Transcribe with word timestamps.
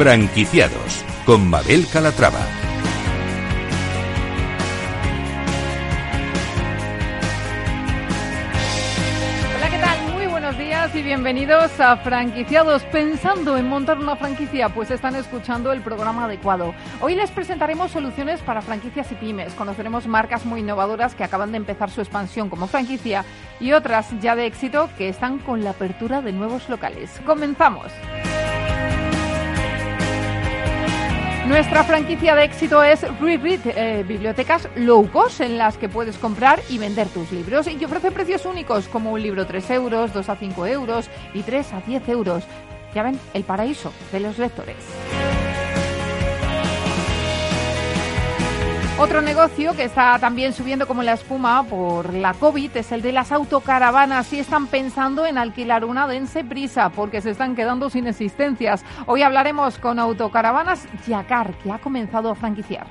Franquiciados 0.00 1.04
con 1.26 1.50
Mabel 1.50 1.86
Calatrava. 1.92 2.40
Hola, 9.56 9.68
¿qué 9.68 9.78
tal? 9.78 10.14
Muy 10.14 10.26
buenos 10.26 10.56
días 10.56 10.96
y 10.96 11.02
bienvenidos 11.02 11.78
a 11.78 11.98
Franquiciados. 11.98 12.82
Pensando 12.84 13.58
en 13.58 13.68
montar 13.68 13.98
una 13.98 14.16
franquicia, 14.16 14.70
pues 14.70 14.90
están 14.90 15.16
escuchando 15.16 15.70
el 15.70 15.82
programa 15.82 16.24
adecuado. 16.24 16.74
Hoy 17.02 17.14
les 17.14 17.30
presentaremos 17.30 17.90
soluciones 17.90 18.40
para 18.40 18.62
franquicias 18.62 19.12
y 19.12 19.16
pymes. 19.16 19.52
Conoceremos 19.52 20.06
marcas 20.06 20.46
muy 20.46 20.60
innovadoras 20.60 21.14
que 21.14 21.24
acaban 21.24 21.50
de 21.50 21.58
empezar 21.58 21.90
su 21.90 22.00
expansión 22.00 22.48
como 22.48 22.68
franquicia 22.68 23.26
y 23.60 23.72
otras 23.72 24.08
ya 24.22 24.34
de 24.34 24.46
éxito 24.46 24.88
que 24.96 25.10
están 25.10 25.40
con 25.40 25.62
la 25.62 25.72
apertura 25.72 26.22
de 26.22 26.32
nuevos 26.32 26.70
locales. 26.70 27.20
Comenzamos. 27.26 27.92
Nuestra 31.50 31.82
franquicia 31.82 32.36
de 32.36 32.44
éxito 32.44 32.80
es 32.80 33.02
Reread, 33.18 33.60
eh, 33.64 34.04
bibliotecas 34.06 34.68
low 34.76 35.10
cost 35.10 35.40
en 35.40 35.58
las 35.58 35.76
que 35.76 35.88
puedes 35.88 36.16
comprar 36.16 36.60
y 36.68 36.78
vender 36.78 37.08
tus 37.08 37.32
libros 37.32 37.66
y 37.66 37.74
que 37.74 37.86
ofrece 37.86 38.12
precios 38.12 38.46
únicos 38.46 38.86
como 38.86 39.10
un 39.10 39.20
libro 39.20 39.44
3 39.44 39.68
euros, 39.72 40.12
2 40.14 40.28
a 40.28 40.36
5 40.36 40.66
euros 40.68 41.10
y 41.34 41.42
3 41.42 41.72
a 41.72 41.80
10 41.80 42.08
euros. 42.08 42.44
Ya 42.94 43.02
ven, 43.02 43.18
el 43.34 43.42
paraíso 43.42 43.92
de 44.12 44.20
los 44.20 44.38
lectores. 44.38 44.76
Otro 49.00 49.22
negocio 49.22 49.74
que 49.74 49.84
está 49.84 50.18
también 50.18 50.52
subiendo 50.52 50.86
como 50.86 51.02
la 51.02 51.14
espuma 51.14 51.62
por 51.62 52.12
la 52.12 52.34
COVID 52.34 52.76
es 52.76 52.92
el 52.92 53.00
de 53.00 53.12
las 53.12 53.32
autocaravanas. 53.32 54.30
Y 54.34 54.40
están 54.40 54.66
pensando 54.66 55.24
en 55.24 55.38
alquilar 55.38 55.86
una, 55.86 56.06
dense 56.06 56.44
prisa 56.44 56.90
porque 56.90 57.22
se 57.22 57.30
están 57.30 57.56
quedando 57.56 57.88
sin 57.88 58.06
existencias. 58.06 58.84
Hoy 59.06 59.22
hablaremos 59.22 59.78
con 59.78 59.98
Autocaravanas 59.98 60.86
Yacar, 61.06 61.54
que 61.54 61.72
ha 61.72 61.78
comenzado 61.78 62.28
a 62.28 62.34
franquiciar. 62.34 62.86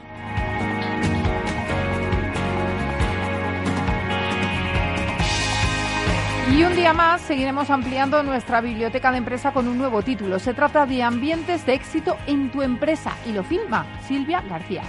Y 6.52 6.64
un 6.64 6.76
día 6.76 6.92
más 6.94 7.22
seguiremos 7.22 7.70
ampliando 7.70 8.24
nuestra 8.24 8.62
biblioteca 8.62 9.12
de 9.12 9.20
empresa 9.20 9.54
con 9.54 9.68
un 9.68 9.78
nuevo 9.78 10.02
título. 10.02 10.40
Se 10.40 10.56
trata 10.56 10.88
de 10.88 11.04
Ambientes 11.04 11.68
de 11.68 11.76
éxito 11.76 12.18
en 12.26 12.50
tu 12.50 12.64
empresa 12.64 13.14
y 13.28 13.32
lo 13.32 13.44
filma 13.44 13.86
Silvia 14.08 14.42
García. 14.50 14.82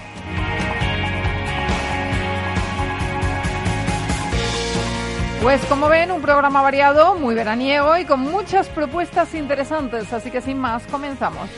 Pues 5.42 5.64
como 5.66 5.88
ven, 5.88 6.10
un 6.10 6.20
programa 6.20 6.60
variado, 6.60 7.14
muy 7.14 7.34
veraniego 7.34 7.96
y 7.96 8.04
con 8.04 8.20
muchas 8.20 8.68
propuestas 8.68 9.34
interesantes, 9.34 10.12
así 10.12 10.30
que 10.30 10.42
sin 10.42 10.58
más, 10.58 10.82
comenzamos. 10.88 11.48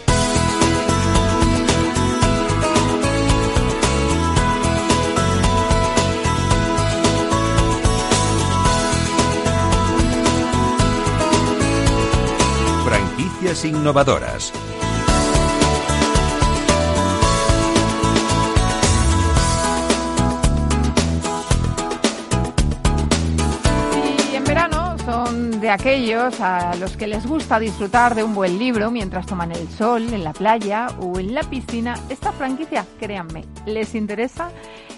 Franquicias 12.84 13.64
innovadoras. 13.64 14.52
Aquellos 25.72 26.40
a 26.40 26.74
los 26.77 26.96
que 26.96 27.06
les 27.06 27.27
gusta 27.27 27.58
disfrutar 27.58 28.14
de 28.14 28.22
un 28.22 28.34
buen 28.34 28.58
libro 28.58 28.90
mientras 28.90 29.27
toman 29.27 29.52
el 29.52 29.68
sol 29.68 30.12
en 30.12 30.22
la 30.22 30.33
playa 30.33 30.88
o 31.00 31.18
en 31.18 31.34
la 31.34 31.42
piscina. 31.42 31.94
Esta 32.08 32.33
franquicia, 32.33 32.84
créanme, 33.00 33.44
les 33.66 33.94
interesa 33.94 34.50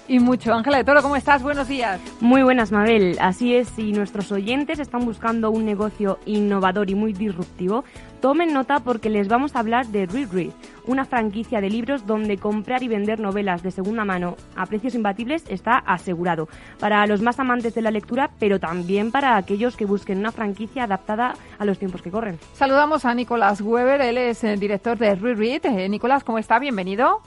y 0.09 0.19
mucho. 0.19 0.53
Ángela 0.53 0.79
de 0.79 0.85
Toro, 0.85 1.03
¿cómo 1.03 1.17
estás? 1.17 1.43
Buenos 1.43 1.69
días. 1.69 2.01
Muy 2.21 2.43
buenas, 2.43 2.73
Mabel. 2.73 3.17
Así 3.21 3.55
es, 3.55 3.69
si 3.69 3.93
nuestros 3.93 4.31
oyentes 4.33 4.79
están 4.79 5.05
buscando 5.05 5.51
un 5.51 5.65
negocio 5.65 6.19
innovador 6.27 6.91
y 6.91 6.95
muy 6.95 7.13
disruptivo, 7.13 7.85
tomen 8.21 8.53
nota 8.53 8.81
porque 8.81 9.11
les 9.11 9.29
vamos 9.29 9.57
a 9.57 9.61
hablar 9.61 9.87
de 9.87 10.07
Reread, 10.07 10.51
una 10.87 11.05
franquicia 11.05 11.61
de 11.61 11.71
libros 11.71 12.07
donde 12.07 12.39
comprar 12.39 12.83
y 12.83 12.89
vender 12.89 13.21
novelas 13.21 13.63
de 13.63 13.71
segunda 13.71 14.05
mano 14.05 14.37
a 14.57 14.67
precios 14.67 14.95
imbatibles 14.95 15.45
está 15.49 15.79
asegurado. 15.79 16.49
Para 16.79 17.07
los 17.07 17.23
más 17.23 17.39
amantes 17.39 17.75
de 17.75 17.83
la 17.83 17.91
lectura, 17.91 18.31
pero 18.39 18.59
también 18.59 19.11
para 19.11 19.37
aquellos 19.37 19.77
que 19.77 19.87
busquen 19.87 20.19
una 20.19 20.33
franquicia 20.33 20.85
adaptada 20.85 21.35
a 21.59 21.65
los 21.65 21.79
tiempos 21.79 22.03
que 22.03 22.11
corren. 22.11 22.39
Saludamos 22.55 23.05
a 23.05 23.15
Nicolás 23.15 23.61
Weber, 23.61 24.01
él 24.01 24.19
es 24.19 24.45
el 24.45 24.61
director 24.61 24.99
de 24.99 25.15
Reread. 25.15 25.67
Eh, 25.67 25.89
Nicolás, 25.89 26.25
¿cómo 26.25 26.39
está? 26.39 26.59
Bienvenido. 26.59 27.23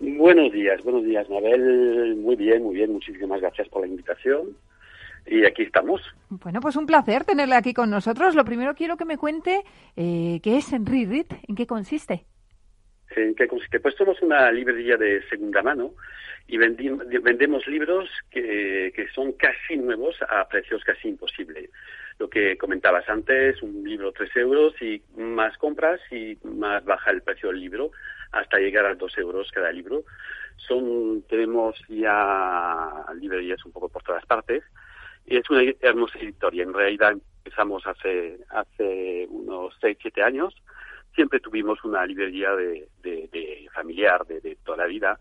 Buenos 0.00 0.50
días, 0.50 0.82
buenos 0.82 1.04
días, 1.04 1.28
Mabel. 1.28 2.16
Muy 2.16 2.34
bien, 2.34 2.62
muy 2.62 2.74
bien. 2.74 2.90
Muchísimas 2.90 3.38
gracias 3.42 3.68
por 3.68 3.82
la 3.82 3.88
invitación. 3.88 4.56
Y 5.26 5.44
aquí 5.44 5.62
estamos. 5.62 6.00
Bueno, 6.30 6.60
pues 6.60 6.74
un 6.76 6.86
placer 6.86 7.24
tenerle 7.24 7.54
aquí 7.54 7.74
con 7.74 7.90
nosotros. 7.90 8.34
Lo 8.34 8.46
primero 8.46 8.74
quiero 8.74 8.96
que 8.96 9.04
me 9.04 9.18
cuente 9.18 9.60
eh, 9.96 10.40
qué 10.42 10.56
es 10.56 10.72
en 10.72 10.86
Reread, 10.86 11.26
en 11.46 11.54
qué 11.54 11.66
consiste. 11.66 12.24
¿En 13.14 13.34
qué 13.34 13.46
consiste? 13.46 13.78
Pues 13.78 13.94
somos 13.94 14.22
una 14.22 14.50
librería 14.50 14.96
de 14.96 15.22
segunda 15.28 15.62
mano 15.62 15.90
y 16.48 16.56
vendemos 16.56 17.66
libros 17.66 18.08
que, 18.30 18.92
que 18.96 19.06
son 19.08 19.32
casi 19.32 19.76
nuevos 19.76 20.16
a 20.30 20.48
precios 20.48 20.82
casi 20.82 21.08
imposibles. 21.08 21.68
Lo 22.18 22.30
que 22.30 22.56
comentabas 22.56 23.06
antes, 23.08 23.62
un 23.62 23.84
libro 23.86 24.12
3 24.12 24.30
euros 24.36 24.74
y 24.80 25.02
más 25.16 25.56
compras 25.58 26.00
y 26.10 26.38
más 26.44 26.84
baja 26.84 27.10
el 27.10 27.20
precio 27.20 27.50
del 27.50 27.60
libro 27.60 27.90
hasta 28.32 28.58
llegar 28.58 28.86
a 28.86 28.94
2 28.94 29.18
euros 29.18 29.50
cada 29.52 29.72
libro. 29.72 30.04
Son, 30.56 31.22
tenemos 31.28 31.76
ya 31.88 33.04
librerías 33.18 33.64
un 33.64 33.72
poco 33.72 33.88
por 33.88 34.02
todas 34.02 34.24
partes 34.26 34.62
y 35.26 35.36
es 35.36 35.48
una 35.50 35.62
hermosa 35.80 36.18
historia. 36.18 36.62
En 36.62 36.74
realidad 36.74 37.12
empezamos 37.12 37.86
hace, 37.86 38.38
hace 38.50 39.26
unos 39.30 39.74
6, 39.80 39.98
7 40.00 40.22
años. 40.22 40.54
Siempre 41.14 41.40
tuvimos 41.40 41.82
una 41.84 42.04
librería 42.06 42.54
de, 42.54 42.88
de, 43.02 43.28
de 43.32 43.68
familiar 43.74 44.24
de, 44.26 44.40
de 44.40 44.56
toda 44.64 44.78
la 44.78 44.86
vida. 44.86 45.18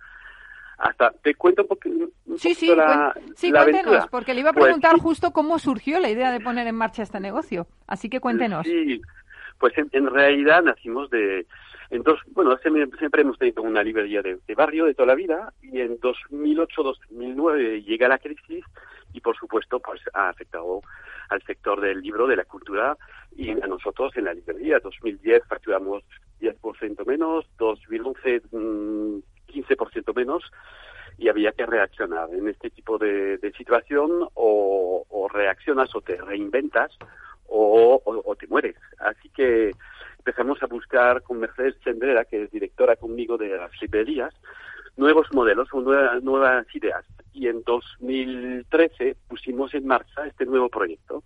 Hasta 0.77 1.11
te 1.11 1.35
cuento 1.35 1.63
un, 1.63 1.67
poco, 1.67 1.89
un 1.89 2.37
Sí, 2.37 2.53
sí, 2.53 2.73
la, 2.73 3.13
sí, 3.35 3.49
la 3.51 3.63
cuéntenos, 3.63 3.87
aventura. 3.87 4.07
porque 4.11 4.33
le 4.33 4.41
iba 4.41 4.51
a 4.51 4.53
Pues 4.53 4.65
preguntar 4.65 4.97
justo 4.97 5.31
cómo 5.31 5.59
surgió 5.59 5.99
la 5.99 6.09
idea 6.09 6.31
de 6.31 6.39
poner 6.39 6.67
en 6.67 6.75
marcha 6.75 7.03
este 7.03 7.19
negocio. 7.19 7.67
Así 7.87 8.09
que 8.09 8.19
cuéntenos. 8.21 8.65
Sí, 8.65 9.01
pues 9.57 9.77
en, 9.77 9.89
en 9.91 10.07
realidad 10.07 10.61
nacimos 10.63 11.09
de... 11.09 11.45
Entonces, 11.89 12.23
bueno, 12.33 12.55
siempre, 12.57 13.21
hemos 13.21 13.37
tenido 13.39 13.63
una 13.63 13.81
librería 13.81 14.21
de, 14.21 14.39
barrio 14.55 14.85
de 14.85 14.93
toda 14.93 15.07
la 15.07 15.15
vida 15.15 15.53
y 15.61 15.81
en 15.81 15.99
2008-2009 15.99 17.83
llega 17.83 18.07
la 18.07 18.19
crisis 18.19 18.63
y 19.11 19.21
por 19.21 19.35
supuesto 19.35 19.79
pues 19.79 20.01
ha 20.13 20.29
afectado 20.29 20.81
al 21.29 21.41
sector 21.43 21.81
del 21.81 22.01
libro, 22.01 22.27
de 22.27 22.35
la 22.35 22.45
cultura 22.45 22.95
y 23.35 23.49
a 23.49 23.67
nosotros 23.67 24.15
en 24.17 24.25
la 24.25 24.35
librería. 24.35 24.79
2010 24.79 25.43
facturamos 25.47 26.03
10% 26.39 27.05
menos, 27.07 27.45
2011 27.57 28.41
mm, 28.51 29.19
15% 29.47 30.15
menos 30.15 30.43
y 31.17 31.27
había 31.27 31.53
que 31.53 31.65
reaccionar. 31.65 32.29
En 32.31 32.49
este 32.49 32.69
tipo 32.69 32.99
de, 32.99 33.39
de 33.39 33.51
situación 33.53 34.29
o, 34.35 35.27
reaccionas 35.31 35.95
o 35.95 36.01
te 36.01 36.17
reinventas 36.17 36.95
o 37.47 38.35
te 38.39 38.47
mueres. 38.47 38.75
Así 38.99 39.29
que 39.29 39.71
empezamos 40.19 40.61
a 40.61 40.67
buscar 40.67 41.23
con 41.23 41.39
Mercedes 41.39 41.79
Chendrera, 41.83 42.25
que 42.25 42.43
es 42.43 42.51
directora 42.51 42.95
conmigo 42.95 43.37
de 43.37 43.57
las 43.57 43.71
librerías, 43.81 44.33
nuevos 44.97 45.27
modelos 45.33 45.69
o 45.71 45.81
nuevas, 45.81 46.75
ideas. 46.75 47.05
Y 47.33 47.47
en 47.47 47.63
2013 47.63 49.15
pusimos 49.27 49.73
en 49.73 49.87
marcha 49.87 50.27
este 50.27 50.45
nuevo 50.45 50.69
proyecto. 50.69 51.23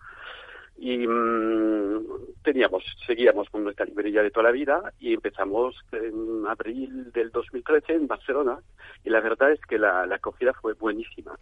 Y 0.77 1.07
mm, 1.07 2.43
teníamos, 2.43 2.83
seguíamos 3.05 3.49
con 3.49 3.63
nuestra 3.63 3.85
librería 3.85 4.21
de 4.21 4.31
toda 4.31 4.45
la 4.45 4.51
vida 4.51 4.93
y 4.99 5.13
empezamos 5.13 5.75
en 5.91 6.45
abril 6.47 7.11
del 7.11 7.31
2013 7.31 7.93
en 7.93 8.07
Barcelona. 8.07 8.59
Y 9.03 9.09
la 9.09 9.21
verdad 9.21 9.51
es 9.51 9.61
que 9.61 9.79
la, 9.79 10.05
la 10.05 10.15
acogida 10.15 10.53
fue 10.53 10.73
buenísima 10.73 11.37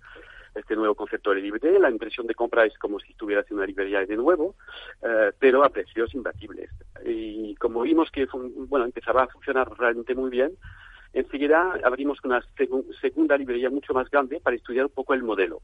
este 0.56 0.75
nuevo 0.75 0.95
concepto 0.95 1.33
de. 1.33 1.80
La 1.80 1.89
impresión 1.89 2.27
de 2.27 2.36
compra 2.36 2.65
es 2.65 2.77
como 2.77 3.00
si 3.00 3.12
estuvieras 3.12 3.45
en 3.50 3.57
una 3.57 3.65
librería 3.65 4.06
de 4.06 4.15
nuevo, 4.18 4.56
eh, 5.01 5.31
pero 5.39 5.63
a 5.63 5.69
precios 5.69 6.13
imbatibles. 6.13 6.69
Y 7.06 7.56
como 7.56 7.81
vimos 7.81 8.09
que 8.12 8.27
bueno 8.33 8.86
empezaba 8.86 9.24
a 9.24 9.27
funcionar 9.27 9.69
realmente 9.77 10.15
muy 10.15 10.30
bien, 10.30 10.51
enseguida 11.13 11.80
abrimos 11.83 12.19
una 12.24 12.42
segu- 12.57 12.86
segunda 13.00 13.38
librería 13.38 13.69
mucho 13.69 13.94
más 13.94 14.09
grande 14.09 14.39
para 14.39 14.56
estudiar 14.56 14.86
un 14.86 14.92
poco 14.92 15.13
el 15.13 15.24
modelo, 15.24 15.62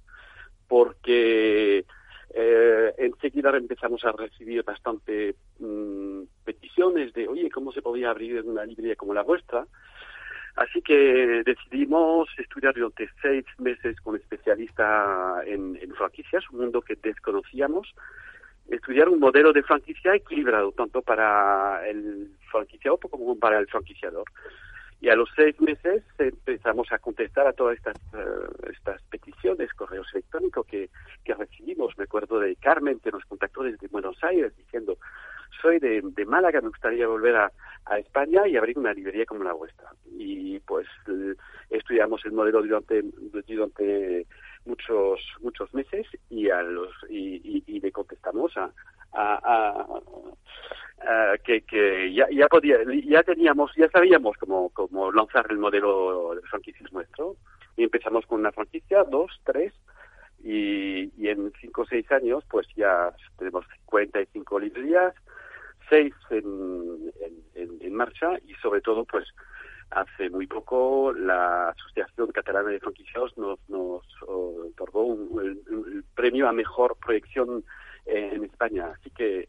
porque 0.68 1.86
eh, 2.34 2.94
enseguida 2.98 3.56
empezamos 3.56 4.04
a 4.04 4.12
recibir 4.12 4.64
bastante 4.64 5.36
mm, 5.60 6.24
peticiones 6.44 7.14
de, 7.14 7.28
oye, 7.28 7.50
¿cómo 7.50 7.72
se 7.72 7.82
podía 7.82 8.10
abrir 8.10 8.42
una 8.44 8.66
librería 8.66 8.96
como 8.96 9.14
la 9.14 9.24
vuestra? 9.24 9.66
Así 10.58 10.82
que 10.82 11.44
decidimos 11.46 12.28
estudiar 12.36 12.74
durante 12.74 13.08
seis 13.22 13.46
meses 13.60 13.96
con 14.02 14.16
especialista 14.16 15.44
en, 15.46 15.78
en 15.80 15.94
franquicias, 15.94 16.50
un 16.50 16.62
mundo 16.62 16.82
que 16.82 16.96
desconocíamos, 16.96 17.94
estudiar 18.68 19.08
un 19.08 19.20
modelo 19.20 19.54
de 19.54 19.62
franquicia 19.62 20.16
equilibrado 20.16 20.72
tanto 20.72 21.04
para 21.04 21.88
el 21.88 22.32
franquiciado, 22.52 22.98
como 22.98 23.38
para 23.38 23.60
el 23.60 23.68
franquiciador. 23.68 24.26
Y 25.00 25.10
a 25.10 25.16
los 25.16 25.30
seis 25.36 25.62
meses 25.62 26.04
empezamos 26.18 26.92
a 26.92 26.98
contestar 26.98 27.46
a 27.46 27.54
todas 27.54 27.78
estas, 27.78 27.96
eh, 28.16 28.72
estas 28.76 29.00
peticiones, 29.04 29.72
correos 29.74 30.08
electrónicos 30.12 30.66
que, 30.66 30.90
que 31.24 31.36
recibimos. 31.36 31.96
Me 32.00 32.06
acuerdo 32.06 32.40
de 32.40 32.56
Carmen, 32.56 33.00
que 33.00 33.12
nos 33.12 33.24
contactó 33.26 33.62
desde 33.62 33.90
Buenos 33.90 34.18
Aires 34.24 34.58
diciendo, 34.58 34.98
soy 35.62 35.80
de, 35.80 36.02
Málaga, 36.26 36.62
me 36.62 36.70
gustaría 36.70 37.08
volver 37.08 37.36
a, 37.36 37.52
a, 37.86 38.00
España 38.00 38.48
y 38.48 38.58
abrir 38.58 38.78
una 38.78 38.94
librería 38.94 39.26
como 39.26 39.44
la 39.44 39.54
vuestra. 39.54 39.90
Y 40.18 40.60
pues 40.60 40.88
estudiamos 41.70 42.24
el 42.26 42.32
modelo 42.32 42.62
durante, 42.62 43.04
durante 43.48 44.26
muchos 44.68 45.20
muchos 45.42 45.74
meses 45.74 46.06
y 46.30 46.50
a 46.50 46.62
los 46.62 46.92
y, 47.10 47.64
y, 47.66 47.80
le 47.80 47.92
contestamos 47.92 48.56
a, 48.58 48.70
a, 49.14 49.86
a 51.02 51.38
que, 51.44 51.62
que 51.62 52.14
ya, 52.14 52.28
ya 52.30 52.48
podía 52.48 52.78
ya 53.06 53.24
teníamos 53.24 53.72
ya 53.76 53.90
sabíamos 53.90 54.36
cómo, 54.38 54.70
cómo 54.70 55.12
lanzar 55.12 55.48
el 55.50 55.58
modelo 55.58 56.36
de 56.36 56.42
franquicias 56.42 56.92
nuestro 56.92 57.38
y 57.78 57.84
empezamos 57.84 58.26
con 58.26 58.42
una 58.42 58.52
franquicia 58.52 59.04
dos 59.04 59.32
tres 59.46 59.74
y, 60.44 61.12
y 61.18 61.30
en 61.30 61.52
cinco 61.62 61.84
o 61.84 61.86
seis 61.86 62.12
años 62.12 62.44
pues 62.50 62.68
ya 62.76 63.14
tenemos 63.38 63.66
55 63.86 64.60
librerías 64.60 65.14
seis 65.90 66.14
en, 66.30 67.12
en, 67.56 67.78
en 67.82 67.94
marcha 67.94 68.38
y 68.46 68.54
sobre 68.56 68.82
todo 68.82 69.06
pues 69.06 69.26
Hace 69.90 70.30
muy 70.30 70.48
poco 70.48 71.14
la 71.14 71.70
Asociación 71.70 72.32
Catalana 72.34 72.70
de 72.70 72.80
Franquiciados 72.80 73.38
nos, 73.38 73.58
nos 73.70 74.04
otorgó 74.28 75.04
un, 75.06 76.04
premio 76.14 76.50
a 76.50 76.52
mejor 76.52 76.98
proyección 76.98 77.64
en 78.06 78.44
España. 78.44 78.92
Así 79.00 79.10
que, 79.12 79.48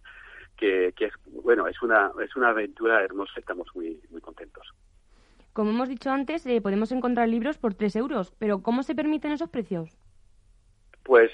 que, 0.56 0.93
que, 0.96 1.06
es, 1.06 1.12
bueno, 1.43 1.67
es 1.67 1.82
una, 1.82 2.12
es 2.23 2.37
una 2.37 2.50
aventura 2.50 3.02
hermosa. 3.02 3.32
Estamos 3.37 3.67
muy, 3.75 4.00
muy 4.11 4.20
contentos. 4.20 4.73
Como 5.52 5.70
hemos 5.70 5.88
dicho 5.88 6.11
antes, 6.11 6.46
eh, 6.46 6.61
podemos 6.61 6.93
encontrar 6.93 7.29
libros 7.29 7.58
por 7.58 7.75
tres 7.75 7.96
euros, 7.96 8.32
pero 8.38 8.62
¿cómo 8.62 8.85
se 8.85 8.94
permiten 8.94 9.32
esos 9.32 9.50
precios? 9.50 9.99
Pues 11.02 11.32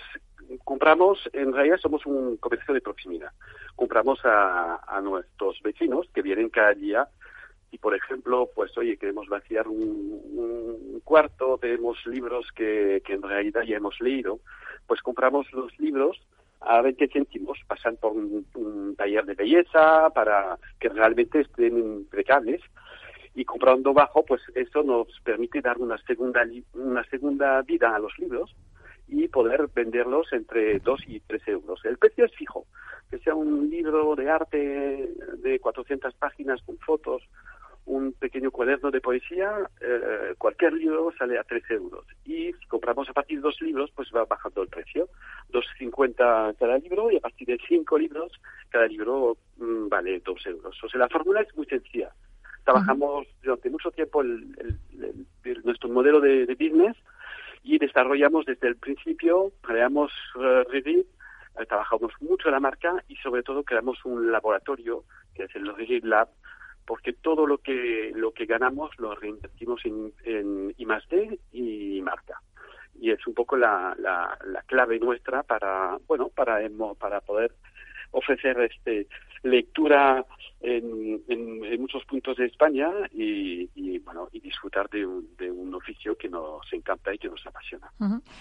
compramos, 0.65 1.19
en 1.33 1.53
realidad 1.53 1.79
somos 1.79 2.05
un 2.07 2.37
comercio 2.37 2.75
de 2.75 2.81
proximidad. 2.81 3.33
Compramos 3.77 4.21
a, 4.25 5.01
nuestros 5.03 5.61
vecinos 5.63 6.09
que 6.15 6.23
vienen 6.23 6.49
cada 6.49 6.73
día 6.73 7.09
y 7.71 7.79
por 7.79 7.95
ejemplo, 7.95 8.49
pues 8.55 8.77
oye, 8.79 8.97
queremos 8.97 9.29
vaciar 9.29 9.67
un, 9.67 10.21
un 10.37 11.01
cuarto, 11.05 11.59
tenemos 11.59 11.99
libros 12.07 12.47
que, 12.55 13.03
que, 13.05 13.15
en 13.15 13.23
realidad 13.23 13.63
ya 13.63 13.77
hemos 13.77 14.01
leído, 14.01 14.39
pues 14.87 15.03
compramos 15.03 15.53
los 15.53 15.77
libros 15.79 16.21
a 16.61 16.81
20 16.81 17.09
céntimos, 17.09 17.59
pasan 17.67 17.97
por 17.97 18.13
un, 18.13 18.47
un 18.55 18.95
taller 18.97 19.25
de 19.27 19.35
belleza 19.35 20.09
para 20.11 20.59
que 20.79 20.89
realmente 20.89 21.41
estén 21.41 21.77
impecables 21.77 22.63
y 23.35 23.45
comprando 23.45 23.93
bajo, 23.93 24.25
pues 24.25 24.41
eso 24.55 24.83
nos 24.85 25.09
permite 25.25 25.61
dar 25.61 25.79
una 25.79 25.99
segunda 26.07 26.47
una 26.75 27.05
segunda 27.05 27.63
vida 27.63 27.95
a 27.95 27.99
los 27.99 28.17
libros 28.19 28.55
y 29.15 29.29
poder 29.29 29.69
venderlos 29.75 30.33
entre 30.33 30.79
2 30.81 31.01
y 31.07 31.21
3 31.21 31.49
euros. 31.49 31.81
El 31.85 31.99
precio 31.99 32.25
es 32.25 32.35
fijo, 32.35 32.67
que 33.11 33.19
sea 33.19 33.35
un 33.35 33.71
libro 33.71 34.15
de 34.17 34.31
arte 34.31 35.09
de 35.39 35.61
400 35.61 36.15
páginas 36.15 36.61
con 36.63 36.79
fotos 36.79 37.23
un 37.87 38.13
pequeño 38.15 38.51
cuaderno 38.51 38.91
de 38.91 39.01
poesía, 39.01 39.53
eh, 39.81 40.35
cualquier 40.39 40.73
libro 40.73 41.13
sale 41.19 41.39
a 41.39 41.45
13 41.45 41.75
euros. 41.75 42.07
Y 42.25 42.53
si 42.55 42.67
compramos 42.67 43.09
a 43.09 43.13
partir 43.13 43.39
de 43.39 43.43
dos 43.43 43.61
libros, 43.61 43.91
pues 43.95 44.09
va 44.15 44.25
bajando 44.25 44.63
el 44.63 44.69
precio. 44.69 45.09
2,50 45.53 46.57
cada 46.59 46.79
libro 46.79 47.11
y 47.11 47.17
a 47.17 47.21
partir 47.21 47.47
de 47.47 47.59
cinco 47.69 47.99
libros, 47.99 48.33
cada 48.71 48.87
libro 48.87 49.37
mmm, 49.59 49.89
vale 49.89 50.21
2 50.25 50.47
euros. 50.47 50.83
O 50.83 50.89
sea, 50.89 51.01
la 51.01 51.09
fórmula 51.09 51.43
es 51.43 51.55
muy 51.57 51.67
sencilla. 51.67 52.11
Trabajamos 52.65 53.27
durante 53.43 53.69
mucho 53.69 53.91
tiempo 53.91 54.23
el, 54.23 54.57
el, 54.59 55.27
el, 55.45 55.63
nuestro 55.65 55.91
modelo 55.91 56.19
de, 56.21 56.47
de, 56.47 56.55
business 56.55 56.97
y 57.65 57.79
desarrollamos 57.79 58.45
desde 58.45 58.69
el 58.69 58.77
principio, 58.77 59.51
creamos 59.63 60.13
uh, 60.37 60.71
Revit, 60.71 61.07
eh, 61.59 61.67
trabajamos 61.67 62.13
mucho 62.21 62.51
la 62.51 62.61
marca 62.61 63.03
y 63.09 63.17
sobre 63.17 63.43
todo 63.43 63.65
creamos 63.65 64.05
un 64.05 64.31
laboratorio 64.31 65.05
que 65.35 65.45
es 65.45 65.57
el 65.57 65.75
Revit 65.75 66.05
Lab, 66.05 66.29
porque 66.87 67.15
todo 67.15 67.47
lo 67.47 67.59
que 67.59 68.13
lo 68.15 68.33
que 68.33 68.45
ganamos 68.45 68.91
lo 68.99 69.15
reinvertimos 69.15 69.81
en, 69.87 70.13
en 70.25 70.75
I 70.77 70.85
más 70.85 71.09
D 71.09 71.39
y 71.53 72.03
marca. 72.03 72.39
Y 73.01 73.11
es 73.11 73.27
un 73.27 73.35
poco 73.35 73.57
la, 73.57 73.97
la, 73.99 74.39
la 74.45 74.63
clave 74.63 74.99
nuestra 74.99 75.43
para 75.43 75.97
bueno 76.07 76.29
para 76.29 76.61
para 76.99 77.21
poder 77.23 77.53
ofrecer 78.11 78.61
este 78.61 79.09
lectura 79.45 80.27
en, 80.61 81.81
muchos 81.81 82.05
puntos 82.07 82.37
de 82.37 82.47
España 82.47 82.91
y, 83.13 83.99
bueno 83.99 84.29
y 84.33 84.41
disfrutar 84.41 84.89
de 84.89 85.07
un, 85.07 85.29
de 85.37 85.51
un, 85.51 85.75
oficio 85.75 86.17
que 86.17 86.29
nos 86.29 86.61
encanta 86.73 87.13
y 87.13 87.19
que 87.19 87.29
nos 87.29 87.47
apasiona. 87.47 87.93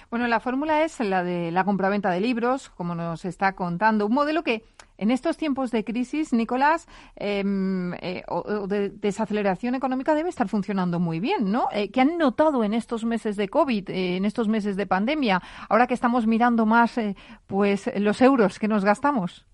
Bueno, 0.10 0.28
la 0.28 0.40
fórmula 0.40 0.84
es 0.84 1.00
la 1.00 1.24
de 1.24 1.52
la 1.52 1.64
compraventa 1.64 2.12
de 2.12 2.22
libros, 2.22 2.70
como 2.70 2.96
nos 2.96 3.26
está 3.26 3.54
contando, 3.54 4.06
un 4.06 4.14
modelo 4.14 4.44
que 4.44 4.64
en 4.98 5.12
estos 5.12 5.38
tiempos 5.38 5.72
de 5.72 5.84
crisis, 5.84 6.32
Nicolás, 6.32 6.88
eh, 7.16 7.44
eh, 8.02 8.24
o, 8.28 8.68
de 8.68 8.90
desaceleración 8.90 9.76
económica 9.76 10.14
debe 10.14 10.30
estar 10.30 10.48
funcionando 10.48 11.00
muy 11.00 11.20
bien, 11.20 11.52
¿no? 11.52 11.68
Eh, 11.74 11.92
¿Qué 11.92 12.02
han 12.02 12.18
notado 12.18 12.64
en 12.64 12.74
estos 12.74 13.04
meses 13.04 13.36
de 13.36 13.50
COVID, 13.50 13.90
eh, 13.90 14.18
en 14.18 14.26
estos 14.26 14.48
meses 14.48 14.78
de 14.78 14.86
pandemia, 14.86 15.42
ahora 15.68 15.88
que 15.88 15.94
estamos 15.94 16.28
mirando 16.28 16.66
más, 16.66 16.98
eh, 16.98 17.16
pues, 17.48 17.92
los 17.98 18.22
euros 18.22 18.60
que 18.60 18.68
nos 18.68 18.86
gastamos? 18.86 19.46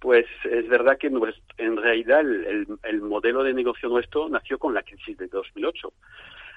Pues 0.00 0.26
es 0.44 0.68
verdad 0.68 0.98
que 0.98 1.06
en 1.06 1.76
realidad 1.76 2.20
el, 2.20 2.44
el, 2.44 2.66
el, 2.82 3.00
modelo 3.00 3.42
de 3.42 3.54
negocio 3.54 3.88
nuestro 3.88 4.28
nació 4.28 4.58
con 4.58 4.74
la 4.74 4.82
crisis 4.82 5.16
de 5.16 5.28
2008. 5.28 5.92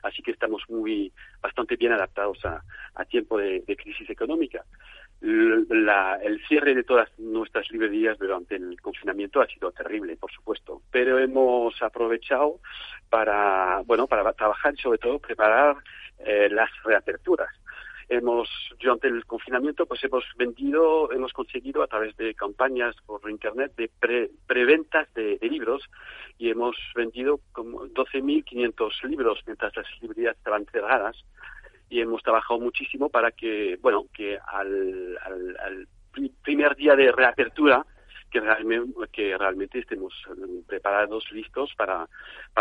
Así 0.03 0.21
que 0.21 0.31
estamos 0.31 0.61
muy, 0.69 1.11
bastante 1.41 1.77
bien 1.77 1.91
adaptados 1.91 2.43
a, 2.45 2.61
a 2.93 3.05
tiempo 3.05 3.37
de, 3.37 3.63
crisis 3.77 4.09
económica. 4.09 4.63
La, 5.21 6.19
el 6.21 6.45
cierre 6.47 6.75
de 6.75 6.83
todas 6.83 7.09
nuestras 7.17 7.71
librerías 7.71 8.17
durante 8.19 8.55
el 8.55 8.79
confinamiento 8.81 9.41
ha 9.41 9.47
sido 9.47 9.71
terrible, 9.71 10.15
por 10.17 10.31
supuesto, 10.31 10.81
pero 10.91 11.17
hemos 11.17 11.81
aprovechado 11.81 12.59
para, 13.09 13.81
bueno, 13.85 14.05
para 14.05 14.31
trabajar 14.33 14.75
y 14.75 14.81
sobre 14.81 14.99
todo 14.99 15.17
preparar 15.17 15.77
eh, 16.19 16.49
las 16.51 16.69
reaperturas 16.83 17.49
hemos 18.09 18.49
durante 18.79 19.07
el 19.07 19.25
confinamiento 19.25 19.85
pues 19.85 20.03
hemos 20.03 20.23
vendido 20.37 21.11
hemos 21.11 21.33
conseguido 21.33 21.81
a 21.83 21.87
través 21.87 22.15
de 22.17 22.33
campañas 22.33 22.95
por 23.05 23.29
internet 23.29 23.73
de 23.75 23.89
pre, 23.99 24.29
preventas 24.47 25.11
de, 25.13 25.37
libros 25.41 25.83
y 26.37 26.49
hemos 26.49 26.75
vendido 26.95 27.39
como 27.51 27.85
12.500 27.85 29.03
libros 29.09 29.39
mientras 29.45 29.75
las 29.75 29.85
librerías 30.01 30.35
estaban 30.37 30.65
cerradas 30.65 31.15
y 31.89 32.01
hemos 32.01 32.21
trabajado 32.23 32.59
muchísimo 32.59 33.09
para 33.09 33.31
que 33.31 33.77
bueno 33.81 34.05
que 34.13 34.37
al, 34.37 35.17
al, 35.23 35.57
al 35.57 35.87
primer 36.43 36.75
día 36.75 36.95
de 36.95 37.11
reapertura 37.11 37.85
que 38.31 39.37
realmente, 39.37 39.79
estemos 39.79 40.13
preparados 40.67 41.31
listos 41.31 41.73
para 41.77 42.07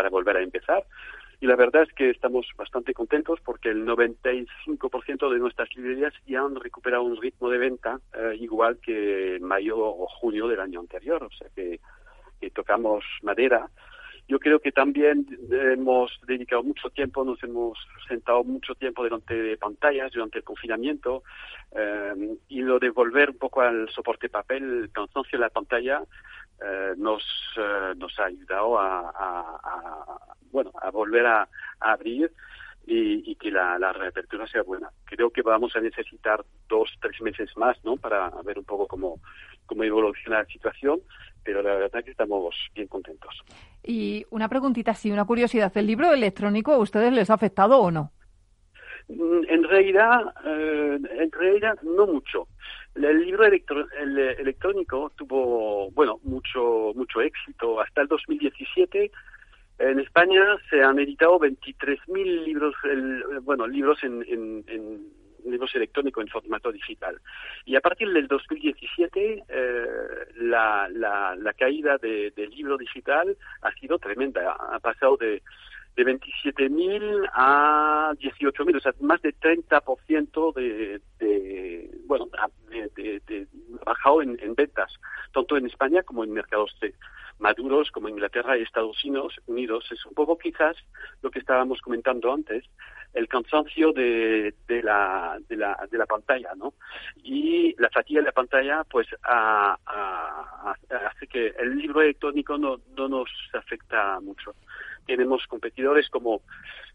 volver 0.08 0.36
a 0.36 0.42
empezar 0.42 0.84
y 1.44 1.46
la 1.46 1.56
verdad 1.56 1.82
es 1.82 1.92
que 1.92 2.08
estamos 2.08 2.46
bastante 2.56 2.94
contentos 2.94 3.38
porque 3.44 3.68
el 3.68 3.84
95% 3.84 5.30
de 5.30 5.38
nuestras 5.38 5.68
librerías 5.76 6.14
ya 6.26 6.40
han 6.40 6.56
recuperado 6.56 7.02
un 7.02 7.20
ritmo 7.20 7.50
de 7.50 7.58
venta 7.58 8.00
eh, 8.14 8.34
igual 8.40 8.78
que 8.80 9.36
mayo 9.42 9.76
o 9.78 10.06
junio 10.06 10.48
del 10.48 10.60
año 10.60 10.80
anterior, 10.80 11.22
o 11.22 11.30
sea 11.36 11.48
que, 11.54 11.80
tocamos 12.54 13.04
madera. 13.22 13.68
Yo 14.26 14.38
creo 14.38 14.58
que 14.58 14.72
también 14.72 15.26
hemos 15.50 16.12
dedicado 16.26 16.62
mucho 16.62 16.88
tiempo, 16.88 17.24
nos 17.24 17.42
hemos 17.42 17.78
sentado 18.08 18.42
mucho 18.42 18.74
tiempo 18.74 19.04
delante 19.04 19.34
de 19.34 19.58
pantallas 19.58 20.12
durante 20.12 20.38
el 20.38 20.44
confinamiento 20.44 21.24
eh, 21.76 22.36
y 22.48 22.62
lo 22.62 22.78
de 22.78 22.88
volver 22.88 23.30
un 23.30 23.38
poco 23.38 23.60
al 23.60 23.90
soporte 23.90 24.30
papel, 24.30 24.62
el 24.62 24.92
cansancio 24.92 25.38
de 25.38 25.44
la 25.44 25.50
pantalla, 25.50 26.02
eh, 26.62 26.94
nos, 26.96 27.22
eh, 27.56 27.94
nos 27.96 28.18
ha 28.18 28.24
ayudado 28.24 28.78
a, 28.78 30.18
bueno, 30.50 30.70
a 30.80 30.90
volver 30.90 31.26
a, 31.26 31.48
abrir 31.80 32.30
y, 32.86 33.30
y, 33.30 33.34
que 33.36 33.50
la, 33.50 33.78
la, 33.78 33.92
reapertura 33.92 34.46
sea 34.46 34.62
buena. 34.62 34.90
Creo 35.04 35.30
que 35.30 35.42
vamos 35.42 35.74
a 35.76 35.80
necesitar 35.80 36.44
dos, 36.68 36.90
tres 37.00 37.20
meses 37.20 37.50
más, 37.56 37.76
¿no? 37.84 37.96
Para 37.96 38.30
ver 38.44 38.58
un 38.58 38.64
poco 38.64 38.86
cómo, 38.86 39.20
cómo 39.66 39.84
evoluciona 39.84 40.38
la 40.38 40.46
situación, 40.46 41.00
pero 41.42 41.62
la 41.62 41.74
verdad 41.74 42.00
es 42.00 42.04
que 42.04 42.10
estamos 42.12 42.54
bien 42.74 42.88
contentos. 42.88 43.34
Y 43.82 44.24
una 44.30 44.48
preguntita, 44.48 44.94
sí, 44.94 45.10
una 45.10 45.24
curiosidad. 45.24 45.72
¿El 45.76 45.86
libro 45.86 46.12
electrónico 46.12 46.72
a 46.72 46.78
ustedes 46.78 47.12
les 47.12 47.30
ha 47.30 47.34
afectado 47.34 47.78
o 47.78 47.90
no? 47.90 48.12
En 49.08 49.64
realidad, 49.64 50.34
eh, 50.46 50.98
en 51.18 51.32
realidad 51.32 51.78
no 51.82 52.06
mucho. 52.06 52.48
El 52.94 53.24
libro 53.24 53.44
electro, 53.44 53.86
el 53.98 54.18
electrónico 54.18 55.12
tuvo, 55.16 55.90
bueno, 55.90 56.20
mucho, 56.22 56.92
mucho 56.94 57.20
éxito. 57.20 57.80
Hasta 57.80 58.02
el 58.02 58.08
2017 58.08 59.10
en 59.78 59.98
España 59.98 60.42
se 60.70 60.82
han 60.82 60.98
editado 60.98 61.38
23.000 61.40 62.44
libros, 62.44 62.74
el, 62.84 63.24
bueno, 63.42 63.66
libros 63.66 64.02
en, 64.04 64.24
libros 65.44 65.74
electrónicos 65.74 66.24
en 66.24 66.30
formato 66.30 66.72
digital. 66.72 67.20
Y 67.66 67.76
a 67.76 67.80
partir 67.80 68.10
del 68.10 68.28
2017, 68.28 69.44
eh, 69.46 69.86
la, 70.36 70.88
la, 70.90 71.34
la, 71.36 71.52
caída 71.52 71.98
del 71.98 72.50
libro 72.50 72.78
digital 72.78 73.36
ha 73.60 73.72
sido 73.74 73.98
tremenda. 73.98 74.52
Ha 74.52 74.78
pasado 74.78 75.16
de, 75.18 75.42
de 75.96 76.04
27.000 76.04 77.30
a 77.32 78.12
18.000, 78.18 78.76
o 78.76 78.80
sea, 78.80 78.92
más 79.00 79.22
de 79.22 79.34
30% 79.34 80.54
de, 80.54 81.00
de, 81.18 81.90
bueno, 82.06 82.28
de, 82.68 83.20
de, 83.26 83.46
bajado 83.84 84.22
en, 84.22 84.38
en, 84.40 84.54
ventas, 84.54 84.92
tanto 85.32 85.56
en 85.56 85.66
España 85.66 86.02
como 86.02 86.24
en 86.24 86.32
mercados 86.32 86.74
maduros 87.38 87.90
como 87.90 88.08
Inglaterra 88.08 88.56
y 88.56 88.62
Estados 88.62 89.04
Unidos. 89.04 89.34
Es 89.90 90.06
un 90.06 90.14
poco 90.14 90.38
quizás 90.38 90.76
lo 91.22 91.30
que 91.30 91.40
estábamos 91.40 91.80
comentando 91.80 92.32
antes, 92.32 92.64
el 93.12 93.28
cansancio 93.28 93.92
de, 93.92 94.54
de, 94.66 94.82
la, 94.82 95.38
de, 95.48 95.56
la, 95.56 95.86
de 95.90 95.98
la 95.98 96.06
pantalla, 96.06 96.52
¿no? 96.56 96.74
Y 97.22 97.74
la 97.78 97.90
fatiga 97.90 98.20
de 98.20 98.26
la 98.26 98.32
pantalla, 98.32 98.82
pues, 98.84 99.06
hace 99.22 99.76
que 101.28 101.48
el 101.58 101.76
libro 101.76 102.02
electrónico 102.02 102.58
no, 102.58 102.80
no 102.96 103.08
nos 103.08 103.30
afecta 103.52 104.18
mucho. 104.20 104.54
Tenemos 105.06 105.46
competidores 105.46 106.08
como 106.08 106.42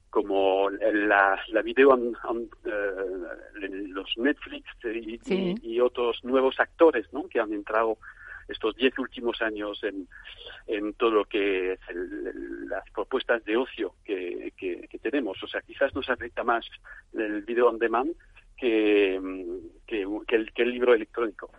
como 0.09 0.69
la, 0.71 1.39
la 1.49 1.61
video, 1.61 1.95
eh, 1.95 3.69
los 3.89 4.17
Netflix 4.17 4.65
y, 4.83 5.55
y, 5.61 5.79
otros 5.79 6.23
nuevos 6.23 6.59
actores 6.59 7.05
¿no? 7.13 7.27
que 7.27 7.39
han 7.39 7.53
entrado 7.53 7.99
estos 8.47 8.75
diez 8.75 8.97
últimos 8.97 9.41
años 9.41 9.83
en, 9.83 10.07
en 10.67 10.93
todo 10.93 11.11
lo 11.11 11.25
que 11.25 11.73
es 11.73 11.79
las 12.67 12.89
propuestas 12.91 13.45
de 13.45 13.57
ocio 13.57 13.93
que, 14.03 14.51
que, 14.57 14.99
tenemos. 14.99 15.41
O 15.43 15.47
sea, 15.47 15.61
quizás 15.61 15.93
nos 15.95 16.09
afecta 16.09 16.43
más 16.43 16.65
el 17.13 17.43
video 17.43 17.69
on 17.69 17.79
demand 17.79 18.15
que, 18.59 19.19
que, 19.87 20.01
el, 20.35 20.51
que 20.53 20.61
el 20.63 20.71
libro 20.71 20.93
electrónico. 20.93 21.49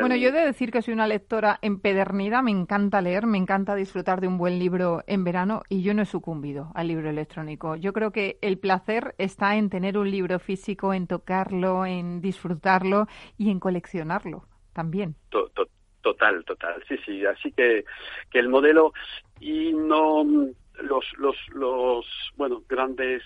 bueno, 0.00 0.16
yo 0.16 0.30
he 0.30 0.32
de 0.32 0.46
decir 0.46 0.70
que 0.70 0.80
soy 0.80 0.94
una 0.94 1.06
lectora 1.06 1.58
empedernida, 1.60 2.40
me 2.42 2.50
encanta 2.50 3.02
leer, 3.02 3.26
me 3.26 3.38
encanta 3.38 3.74
disfrutar 3.74 4.20
de 4.20 4.28
un 4.28 4.38
buen 4.38 4.58
libro 4.58 5.02
en 5.06 5.24
verano 5.24 5.62
y 5.68 5.82
yo 5.82 5.92
no 5.92 6.02
he 6.02 6.06
sucumbido 6.06 6.72
al 6.74 6.88
libro 6.88 7.10
electrónico. 7.10 7.76
Yo 7.76 7.92
creo 7.92 8.12
que 8.12 8.38
el 8.40 8.58
placer 8.58 9.14
está 9.18 9.56
en 9.56 9.68
tener 9.68 9.98
un 9.98 10.10
libro 10.10 10.38
físico, 10.38 10.94
en 10.94 11.06
tocarlo, 11.06 11.84
en 11.84 12.20
disfrutarlo 12.20 13.06
y 13.36 13.50
en 13.50 13.60
coleccionarlo 13.60 14.46
también. 14.72 15.16
Total, 16.02 16.44
total, 16.44 16.82
sí, 16.88 16.96
sí. 17.04 17.26
Así 17.26 17.50
que, 17.50 17.84
que 18.30 18.38
el 18.38 18.48
modelo 18.48 18.92
y 19.40 19.72
no 19.72 20.24
los, 20.82 21.04
los, 21.18 21.36
los, 21.52 22.06
bueno, 22.36 22.62
grandes, 22.68 23.22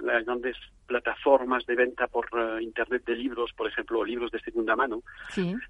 las 0.00 0.24
grandes 0.24 0.56
plataformas 0.92 1.64
de 1.64 1.74
venta 1.74 2.06
por 2.06 2.26
eh, 2.36 2.62
internet 2.62 3.02
de 3.06 3.16
libros, 3.16 3.50
por 3.56 3.66
ejemplo, 3.66 4.04
libros 4.04 4.30
de 4.30 4.40
segunda 4.40 4.76
mano, 4.76 5.02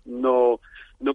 no, 0.05 0.59
no, 0.99 1.15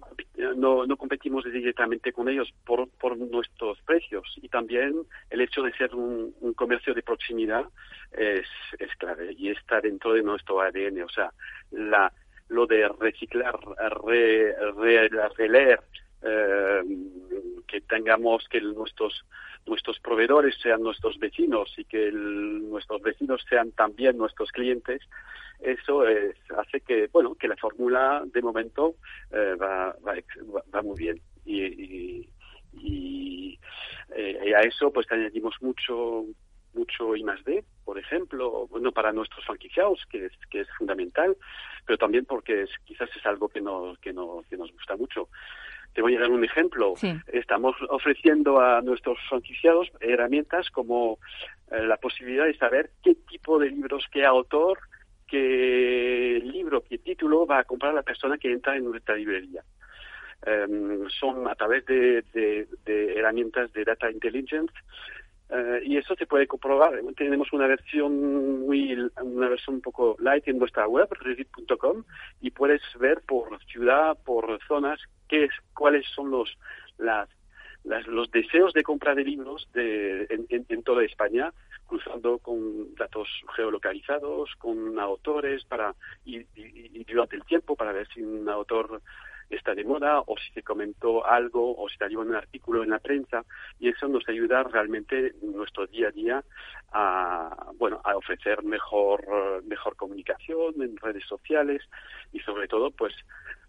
no, 0.55 0.85
no, 0.85 0.97
competimos 0.97 1.43
directamente 1.43 2.13
con 2.13 2.29
ellos 2.29 2.53
por, 2.65 2.89
por 2.91 3.17
nuestros 3.17 3.81
precios. 3.81 4.25
Y 4.41 4.47
también 4.47 4.93
el 5.29 5.41
hecho 5.41 5.61
de 5.61 5.73
ser 5.73 5.93
un, 5.93 6.33
un 6.39 6.53
comercio 6.53 6.93
de 6.93 7.03
proximidad 7.03 7.65
es, 8.13 8.47
es 8.79 8.95
clave 8.97 9.35
y 9.37 9.49
está 9.49 9.81
dentro 9.81 10.13
de 10.13 10.23
nuestro 10.23 10.61
ADN, 10.61 11.01
o 11.01 11.09
sea, 11.09 11.33
la 11.71 12.11
lo 12.49 12.65
de 12.65 12.87
reciclar, 12.87 13.59
re, 14.05 14.55
releer, 15.37 15.81
eh, 16.21 16.81
que 17.67 17.81
tengamos 17.81 18.47
que 18.49 18.61
nuestros 18.61 19.25
nuestros 19.67 19.99
proveedores 19.99 20.55
sean 20.61 20.81
nuestros 20.81 21.17
vecinos 21.19 21.73
y 21.77 21.85
que 21.85 22.11
nuestros 22.11 23.01
vecinos 23.01 23.43
sean 23.49 23.71
también 23.71 24.17
nuestros 24.17 24.51
clientes 24.51 25.01
eso 25.59 26.07
es, 26.07 26.35
hace 26.57 26.81
que 26.81 27.07
bueno 27.07 27.35
que 27.35 27.47
la 27.47 27.57
fórmula 27.57 28.23
de 28.25 28.41
momento 28.41 28.95
eh, 29.31 29.55
va, 29.59 29.95
va, 30.05 30.15
va, 30.73 30.81
muy 30.81 30.97
bien 30.97 31.21
eh, 31.45 32.27
y, 32.73 33.59
a 34.55 34.61
eso 34.61 34.91
pues 34.91 35.11
añadimos 35.11 35.55
mucho 35.61 36.25
mucho 36.77 37.15
I 37.15 37.23
más 37.23 37.43
D, 37.43 37.65
por 37.83 37.97
ejemplo, 37.97 38.67
bueno, 38.67 38.91
para 38.91 39.11
nuestros 39.11 39.43
franquiciados, 39.45 40.05
que 40.09 40.25
es, 40.25 40.31
que 40.49 40.61
es 40.61 40.67
fundamental, 40.77 41.35
pero 41.85 41.97
también 41.97 42.25
porque 42.25 42.63
es, 42.63 42.69
quizás 42.85 43.09
es 43.15 43.25
algo 43.25 43.49
que 43.49 43.61
nos, 43.61 43.97
que, 43.99 44.13
nos, 44.13 44.45
que 44.47 44.57
nos 44.57 44.71
gusta 44.71 44.95
mucho. 44.95 45.29
Te 45.97 46.03
voy 46.03 46.15
a 46.15 46.19
dar 46.19 46.29
un 46.29 46.43
ejemplo. 46.43 46.93
Estamos 47.33 47.75
ofreciendo 47.89 48.59
a 48.61 48.83
nuestros 48.83 49.17
franquiciados 49.27 49.91
herramientas 49.99 50.69
como 50.69 51.17
eh, 51.71 51.81
la 51.87 51.97
posibilidad 51.97 52.45
de 52.45 52.55
saber 52.55 52.91
qué 53.03 53.15
tipo 53.27 53.57
de 53.57 53.71
libros, 53.71 54.05
qué 54.11 54.23
autor, 54.23 54.77
qué 55.27 56.39
libro, 56.43 56.83
qué 56.87 56.99
título 56.99 57.47
va 57.47 57.57
a 57.57 57.63
comprar 57.63 57.95
la 57.95 58.03
persona 58.03 58.37
que 58.37 58.51
entra 58.51 58.77
en 58.77 58.83
nuestra 58.83 59.15
librería. 59.15 59.63
Em, 60.45 61.09
son 61.09 61.47
a 61.47 61.55
través 61.55 61.83
de, 61.87 62.23
de, 62.31 63.17
herramientas 63.17 63.73
de 63.73 63.83
data 63.83 64.11
intelligence 64.11 64.71
eh, 65.49 65.81
y 65.83 65.97
eso 65.97 66.15
se 66.15 66.25
puede 66.25 66.47
comprobar. 66.47 66.99
Tenemos 67.15 67.53
una 67.53 67.67
versión 67.67 68.65
muy, 68.65 68.93
una 69.21 69.47
versión 69.47 69.75
un 69.75 69.81
poco 69.81 70.15
light 70.19 70.47
en 70.47 70.59
nuestra 70.59 70.87
web, 70.87 71.07
reddit.com, 71.11 72.03
y 72.41 72.51
puedes 72.51 72.81
ver 72.99 73.21
por 73.21 73.57
ciudad, 73.65 74.17
por 74.25 74.59
zonas, 74.67 74.99
qué 75.27 75.45
es, 75.45 75.51
cuáles 75.73 76.05
son 76.13 76.31
los, 76.31 76.57
las, 76.97 77.29
los 78.07 78.29
deseos 78.31 78.73
de 78.73 78.83
compra 78.83 79.15
de 79.15 79.23
libros 79.23 79.69
de, 79.73 80.27
en, 80.29 80.65
en, 80.67 80.83
toda 80.83 81.05
España, 81.05 81.53
cruzando 81.85 82.39
con 82.39 82.93
datos 82.95 83.29
geolocalizados, 83.55 84.53
con 84.57 84.99
autores 84.99 85.63
para 85.63 85.95
y, 86.25 86.45
y 86.55 87.03
durante 87.05 87.37
el 87.37 87.45
tiempo 87.45 87.77
para 87.77 87.93
ver 87.93 88.07
si 88.13 88.21
un 88.21 88.49
autor 88.49 89.01
está 89.49 89.73
de 89.73 89.83
moda 89.83 90.21
o 90.25 90.37
si 90.37 90.51
se 90.53 90.63
comentó 90.63 91.25
algo 91.25 91.75
o 91.77 91.87
si 91.89 91.97
salió 91.97 92.19
un 92.21 92.35
artículo 92.35 92.83
en 92.83 92.89
la 92.89 92.99
prensa 92.99 93.45
y 93.79 93.89
eso 93.89 94.07
nos 94.07 94.27
ayuda 94.27 94.63
realmente 94.63 95.33
en 95.41 95.53
nuestro 95.53 95.87
día 95.87 96.09
a 96.09 96.11
día 96.11 96.43
a 96.91 97.71
bueno 97.77 98.01
a 98.03 98.15
ofrecer 98.15 98.63
mejor 98.63 99.63
mejor 99.65 99.95
comunicación 99.95 100.81
en 100.81 100.97
redes 100.97 101.25
sociales 101.25 101.81
y 102.33 102.39
sobre 102.39 102.67
todo 102.67 102.91
pues 102.91 103.13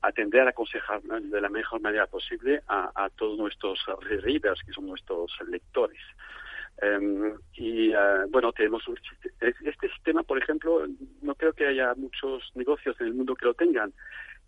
atender 0.03 0.47
a 0.47 0.51
aconsejar 0.51 1.03
de 1.03 1.41
la 1.41 1.49
mejor 1.49 1.81
manera 1.81 2.07
posible 2.07 2.63
a, 2.69 2.91
a 2.95 3.11
todos 3.11 3.39
nuestros 3.39 3.79
readers 4.23 4.63
que 4.65 4.73
son 4.73 4.87
nuestros 4.87 5.33
lectores. 5.49 6.01
Em, 6.81 7.35
y 7.55 7.91
uh, 7.91 8.29
bueno, 8.31 8.53
tenemos 8.53 8.87
un, 8.87 8.97
este 9.41 9.89
sistema, 9.89 10.23
por 10.23 10.39
ejemplo, 10.39 10.87
no 11.23 11.35
creo 11.35 11.53
que 11.53 11.67
haya 11.67 11.93
muchos 11.97 12.53
negocios 12.55 12.97
en 13.01 13.09
el 13.09 13.15
mundo 13.15 13.35
que 13.35 13.47
lo 13.47 13.55
tengan 13.55 13.93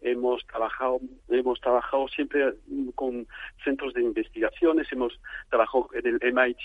hemos 0.01 0.47
trabajado 0.47 1.01
hemos 1.29 1.61
trabajado 1.61 2.09
siempre 2.09 2.55
con 2.95 3.27
centros 3.65 3.95
de 3.95 4.03
investigaciones 4.03 4.91
hemos 4.93 5.19
trabajado 5.49 5.89
en 5.93 6.07
el 6.07 6.33
MIT 6.33 6.59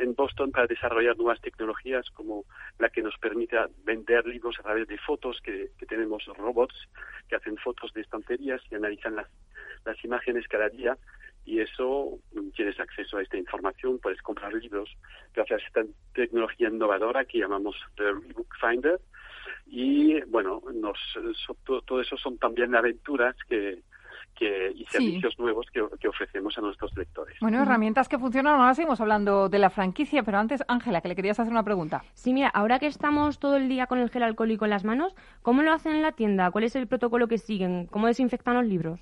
en, 0.00 0.14
Boston 0.14 0.50
para 0.50 0.66
desarrollar 0.66 1.16
nuevas 1.16 1.40
tecnologías 1.40 2.08
como 2.10 2.44
la 2.78 2.88
que 2.88 3.02
nos 3.02 3.16
permite 3.18 3.56
vender 3.84 4.26
libros 4.26 4.58
a 4.58 4.62
través 4.62 4.86
de 4.88 4.98
fotos 4.98 5.40
que, 5.42 5.70
tenemos 5.88 6.24
robots 6.26 6.74
que 7.28 7.36
hacen 7.36 7.56
fotos 7.56 7.92
de 7.94 8.02
estanterías 8.02 8.60
y 8.70 8.74
analizan 8.74 9.16
las, 9.16 9.28
las 9.84 10.02
imágenes 10.04 10.46
cada 10.48 10.68
día. 10.68 10.96
Y 11.46 11.60
eso 11.60 12.18
tienes 12.56 12.80
acceso 12.80 13.18
a 13.18 13.22
esta 13.22 13.36
información 13.36 13.98
puedes 13.98 14.22
comprar 14.22 14.54
libros 14.54 14.88
gracias 15.34 15.62
a 15.62 15.66
esta 15.66 15.82
tecnología 16.14 16.68
innovadora 16.68 17.26
que 17.26 17.38
llamamos 17.38 17.76
the 17.96 18.12
Book 18.32 18.48
Finder 18.58 18.98
y 19.66 20.20
bueno, 20.22 20.62
nos, 20.74 20.98
todo 21.84 22.00
eso 22.00 22.16
son 22.16 22.38
también 22.38 22.74
aventuras 22.74 23.34
que, 23.48 23.82
que, 24.34 24.72
y 24.74 24.84
servicios 24.86 25.38
nuevos 25.38 25.66
que, 25.72 25.82
que, 26.00 26.08
ofrecemos 26.08 26.56
a 26.58 26.60
nuestros 26.60 26.96
lectores. 26.96 27.36
Bueno, 27.40 27.62
herramientas 27.62 28.08
que 28.08 28.18
funcionan. 28.18 28.60
Ahora 28.60 28.74
seguimos 28.74 29.00
hablando 29.00 29.48
de 29.48 29.58
la 29.58 29.70
franquicia, 29.70 30.22
pero 30.22 30.38
antes, 30.38 30.62
Ángela, 30.68 31.00
que 31.00 31.08
le 31.08 31.16
querías 31.16 31.40
hacer 31.40 31.52
una 31.52 31.62
pregunta. 31.62 32.04
Sí, 32.14 32.32
mira, 32.32 32.48
ahora 32.48 32.78
que 32.78 32.86
estamos 32.86 33.38
todo 33.38 33.56
el 33.56 33.68
día 33.68 33.86
con 33.86 33.98
el 33.98 34.10
gel 34.10 34.22
alcohólico 34.22 34.64
en 34.64 34.70
las 34.70 34.84
manos, 34.84 35.14
¿cómo 35.42 35.62
lo 35.62 35.72
hacen 35.72 35.92
en 35.92 36.02
la 36.02 36.12
tienda? 36.12 36.50
¿Cuál 36.50 36.64
es 36.64 36.76
el 36.76 36.86
protocolo 36.86 37.28
que 37.28 37.38
siguen? 37.38 37.86
¿Cómo 37.86 38.06
desinfectan 38.06 38.54
los 38.54 38.66
libros? 38.66 39.00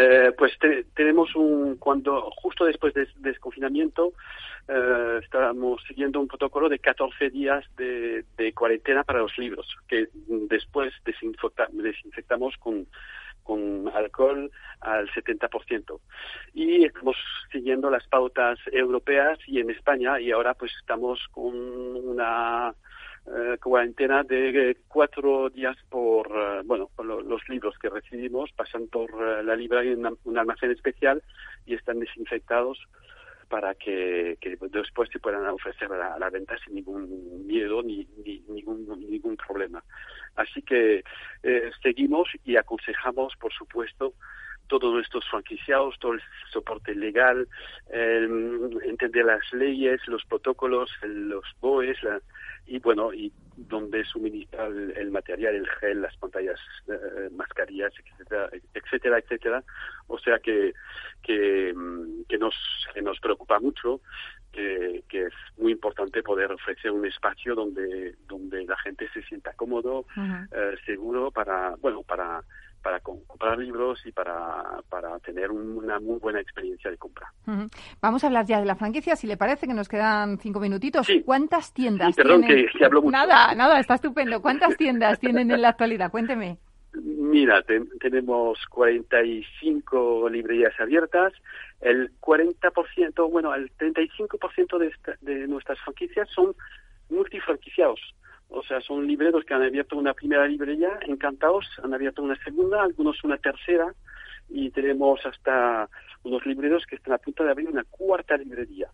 Eh, 0.00 0.30
pues 0.38 0.52
tenemos 0.94 1.34
un, 1.34 1.76
cuando 1.76 2.30
justo 2.30 2.64
después 2.64 2.94
del 2.94 3.08
desconfinamiento, 3.16 4.12
eh, 4.68 5.18
estábamos 5.24 5.82
siguiendo 5.88 6.20
un 6.20 6.28
protocolo 6.28 6.68
de 6.68 6.78
14 6.78 7.30
días 7.30 7.64
de, 7.76 8.24
cuarentena 8.54 9.02
para 9.02 9.18
los 9.18 9.36
libros, 9.38 9.66
que 9.88 10.08
después 10.14 10.92
desinfectamos 11.04 12.56
con, 12.58 12.86
con 13.42 13.88
alcohol 13.92 14.48
al 14.82 15.10
70%. 15.10 15.98
Y 16.54 16.84
estamos 16.84 17.16
siguiendo 17.50 17.90
las 17.90 18.06
pautas 18.06 18.60
europeas 18.70 19.40
y 19.48 19.58
en 19.58 19.70
España, 19.70 20.20
y 20.20 20.30
ahora 20.30 20.54
pues 20.54 20.70
estamos 20.80 21.26
con 21.32 21.56
una 21.56 22.72
eh, 23.36 23.58
cuarentena 23.62 24.22
de 24.22 24.76
cuatro 24.88 25.50
días 25.50 25.76
por, 25.90 26.28
eh, 26.28 26.62
bueno, 26.64 26.90
los 26.98 27.48
libros 27.48 27.78
que 27.78 27.90
recibimos 27.90 28.50
pasan 28.52 28.86
por 28.88 29.10
eh, 29.10 29.42
la 29.42 29.54
librería 29.54 29.92
en 29.92 30.06
un 30.24 30.38
almacén 30.38 30.70
especial 30.70 31.22
y 31.66 31.74
están 31.74 31.98
desinfectados 32.00 32.78
para 33.48 33.74
que, 33.74 34.38
después 34.70 35.10
se 35.10 35.18
puedan 35.18 35.46
ofrecer 35.46 35.90
a 35.92 36.18
la, 36.18 36.30
venta 36.30 36.56
sin 36.64 36.74
ningún 36.76 37.46
miedo 37.46 37.82
ni, 37.82 38.06
ningún, 38.48 38.86
ningún 39.10 39.36
problema. 39.36 39.82
Así 40.36 40.62
que 40.62 41.02
eh, 41.42 41.70
seguimos 41.82 42.28
y 42.44 42.56
aconsejamos, 42.56 43.34
por 43.36 43.52
supuesto, 43.52 44.14
todos 44.68 44.92
nuestros 44.92 45.28
franquiciados, 45.30 45.98
todo 45.98 46.12
el 46.12 46.22
soporte 46.52 46.94
legal, 46.94 47.48
entender 47.90 49.24
las 49.24 49.50
leyes, 49.54 50.06
los 50.08 50.22
protocolos, 50.26 50.90
los 51.02 51.44
BOEs, 51.60 51.96
y 52.68 52.78
bueno, 52.80 53.12
y 53.12 53.32
donde 53.56 54.04
suministra 54.04 54.66
el, 54.66 55.10
material, 55.10 55.54
el 55.54 55.68
gel, 55.68 56.02
las 56.02 56.16
pantallas, 56.18 56.60
eh, 56.86 57.28
mascarillas, 57.32 57.92
etcétera, 57.98 58.50
etcétera, 58.74 59.18
etcétera. 59.18 59.64
O 60.06 60.18
sea 60.18 60.38
que, 60.38 60.74
que, 61.22 61.74
que, 62.28 62.38
nos, 62.38 62.54
que 62.94 63.02
nos 63.02 63.18
preocupa 63.20 63.58
mucho, 63.58 64.00
que, 64.52 65.02
que, 65.08 65.24
es 65.24 65.32
muy 65.56 65.72
importante 65.72 66.22
poder 66.22 66.52
ofrecer 66.52 66.90
un 66.90 67.06
espacio 67.06 67.54
donde, 67.54 68.14
donde 68.28 68.64
la 68.64 68.76
gente 68.78 69.08
se 69.12 69.22
sienta 69.22 69.54
cómodo, 69.54 70.06
eh, 70.52 70.76
seguro 70.84 71.30
para, 71.30 71.74
bueno, 71.76 72.02
para 72.02 72.44
para 72.88 73.00
comprar 73.00 73.58
libros 73.58 74.00
y 74.06 74.12
para, 74.12 74.80
para 74.88 75.18
tener 75.18 75.50
una 75.50 76.00
muy 76.00 76.18
buena 76.18 76.40
experiencia 76.40 76.90
de 76.90 76.96
compra. 76.96 77.30
Vamos 78.00 78.24
a 78.24 78.28
hablar 78.28 78.46
ya 78.46 78.60
de 78.60 78.64
la 78.64 78.76
franquicia, 78.76 79.14
si 79.14 79.26
le 79.26 79.36
parece 79.36 79.66
que 79.66 79.74
nos 79.74 79.90
quedan 79.90 80.38
cinco 80.38 80.58
minutitos. 80.58 81.06
¿Cuántas 81.26 81.74
tiendas 81.74 82.16
perdón 82.16 82.46
que, 82.46 82.66
hablo 82.82 83.02
mucho. 83.02 83.12
Nada, 83.12 83.54
nada, 83.54 83.78
está 83.78 83.96
estupendo. 83.96 84.40
¿Cuántas 84.40 84.74
tiendas 84.78 85.18
tienen 85.20 85.50
en 85.50 85.60
la 85.60 85.68
actualidad? 85.68 86.10
Cuénteme. 86.10 86.56
Mira, 86.94 87.62
tenemos 88.00 88.58
45 88.70 90.30
librerías 90.30 90.72
abiertas. 90.80 91.34
El 91.82 92.10
40%, 92.20 93.30
bueno, 93.30 93.54
el 93.54 93.70
35% 93.76 94.78
de, 94.78 94.92
de 95.20 95.46
nuestras 95.46 95.78
franquicias 95.80 96.26
son 96.30 96.54
multifranquiciados. 97.10 98.00
O 98.48 98.62
sea, 98.62 98.80
son 98.80 99.06
libreros 99.06 99.44
que 99.44 99.54
han 99.54 99.62
abierto 99.62 99.96
una 99.96 100.14
primera 100.14 100.46
librería, 100.46 100.98
encantados, 101.06 101.66
han 101.82 101.92
abierto 101.92 102.22
una 102.22 102.36
segunda, 102.42 102.82
algunos 102.82 103.22
una 103.24 103.36
tercera, 103.36 103.94
y 104.48 104.70
tenemos 104.70 105.20
hasta 105.26 105.88
unos 106.22 106.44
libreros 106.46 106.86
que 106.86 106.96
están 106.96 107.14
a 107.14 107.18
punto 107.18 107.44
de 107.44 107.50
abrir 107.50 107.68
una 107.68 107.84
cuarta 107.84 108.36
librería. 108.36 108.88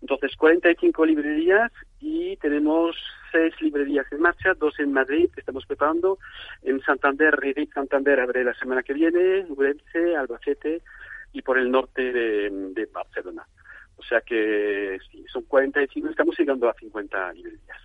Entonces, 0.00 0.34
45 0.36 1.04
librerías 1.04 1.70
y 2.00 2.36
tenemos 2.38 2.96
seis 3.30 3.54
librerías 3.60 4.06
en 4.10 4.20
marcha, 4.20 4.54
dos 4.54 4.78
en 4.80 4.92
Madrid 4.92 5.30
que 5.32 5.40
estamos 5.40 5.66
preparando, 5.66 6.18
en 6.62 6.80
Santander, 6.80 7.36
Rivit 7.38 7.72
Santander 7.72 8.18
abre 8.20 8.42
la 8.42 8.54
semana 8.54 8.82
que 8.82 8.94
viene, 8.94 9.44
Urense, 9.48 10.16
Albacete 10.16 10.82
y 11.32 11.42
por 11.42 11.58
el 11.58 11.70
norte 11.70 12.12
de, 12.12 12.88
Barcelona. 12.92 13.46
O 13.96 14.02
sea 14.02 14.22
que 14.22 14.98
sí, 15.10 15.24
son 15.30 15.44
45, 15.44 16.08
estamos 16.08 16.36
llegando 16.38 16.68
a 16.68 16.74
50 16.74 17.32
librerías. 17.34 17.78